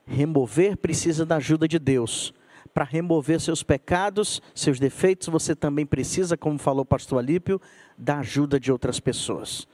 Remover 0.06 0.76
precisa 0.76 1.26
da 1.26 1.36
ajuda 1.36 1.68
de 1.68 1.78
Deus. 1.78 2.32
Para 2.72 2.84
remover 2.84 3.40
seus 3.40 3.62
pecados, 3.62 4.42
seus 4.54 4.78
defeitos, 4.78 5.28
você 5.28 5.54
também 5.54 5.86
precisa, 5.86 6.36
como 6.36 6.58
falou 6.58 6.82
o 6.82 6.86
pastor 6.86 7.18
Alípio, 7.18 7.60
da 7.96 8.18
ajuda 8.18 8.60
de 8.60 8.70
outras 8.70 9.00
pessoas. 9.00 9.66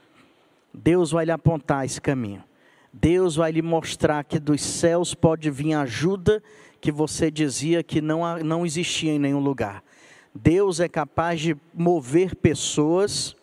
Deus 0.73 1.11
vai 1.11 1.25
lhe 1.25 1.31
apontar 1.31 1.85
esse 1.85 2.01
caminho. 2.01 2.43
Deus 2.91 3.35
vai 3.35 3.51
lhe 3.51 3.61
mostrar 3.61 4.23
que 4.23 4.39
dos 4.39 4.61
céus 4.61 5.13
pode 5.13 5.49
vir 5.49 5.73
ajuda 5.73 6.41
que 6.79 6.91
você 6.91 7.31
dizia 7.31 7.81
que 7.83 8.01
não, 8.01 8.37
não 8.39 8.65
existia 8.65 9.11
em 9.11 9.19
nenhum 9.19 9.39
lugar. 9.39 9.83
Deus 10.33 10.79
é 10.79 10.87
capaz 10.87 11.39
de 11.39 11.55
mover 11.73 12.35
pessoas. 12.35 13.35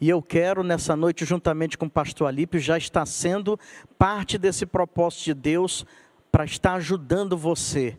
E 0.00 0.08
eu 0.08 0.20
quero 0.20 0.62
nessa 0.62 0.94
noite, 0.94 1.24
juntamente 1.24 1.78
com 1.78 1.86
o 1.86 1.90
pastor 1.90 2.28
Alípio, 2.28 2.60
já 2.60 2.76
está 2.76 3.06
sendo 3.06 3.58
parte 3.98 4.36
desse 4.36 4.66
propósito 4.66 5.24
de 5.24 5.34
Deus 5.34 5.86
para 6.30 6.44
estar 6.44 6.74
ajudando 6.74 7.38
você 7.38 7.96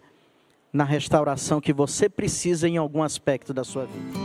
na 0.71 0.83
restauração 0.83 1.61
que 1.61 1.71
você 1.71 2.09
precisa 2.09 2.67
em 2.67 2.77
algum 2.77 3.01
aspecto 3.01 3.53
da 3.53 3.63
sua 3.63 3.85
vida. 3.85 4.19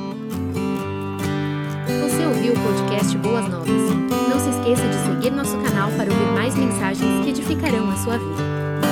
Você 1.86 2.26
ouviu 2.26 2.52
o 2.52 2.60
podcast 2.60 3.16
Boas 3.18 3.48
Novas? 3.48 3.68
Não 4.28 4.38
se 4.38 4.50
esqueça 4.50 4.88
de 4.88 4.96
seguir 5.06 5.30
nosso 5.30 5.56
canal 5.62 5.90
para 5.92 6.10
ouvir 6.12 6.32
mais 6.32 6.54
mensagens 6.56 7.24
que 7.24 7.30
edificarão 7.30 7.88
a 7.88 7.96
sua 7.96 8.18
vida. 8.18 8.89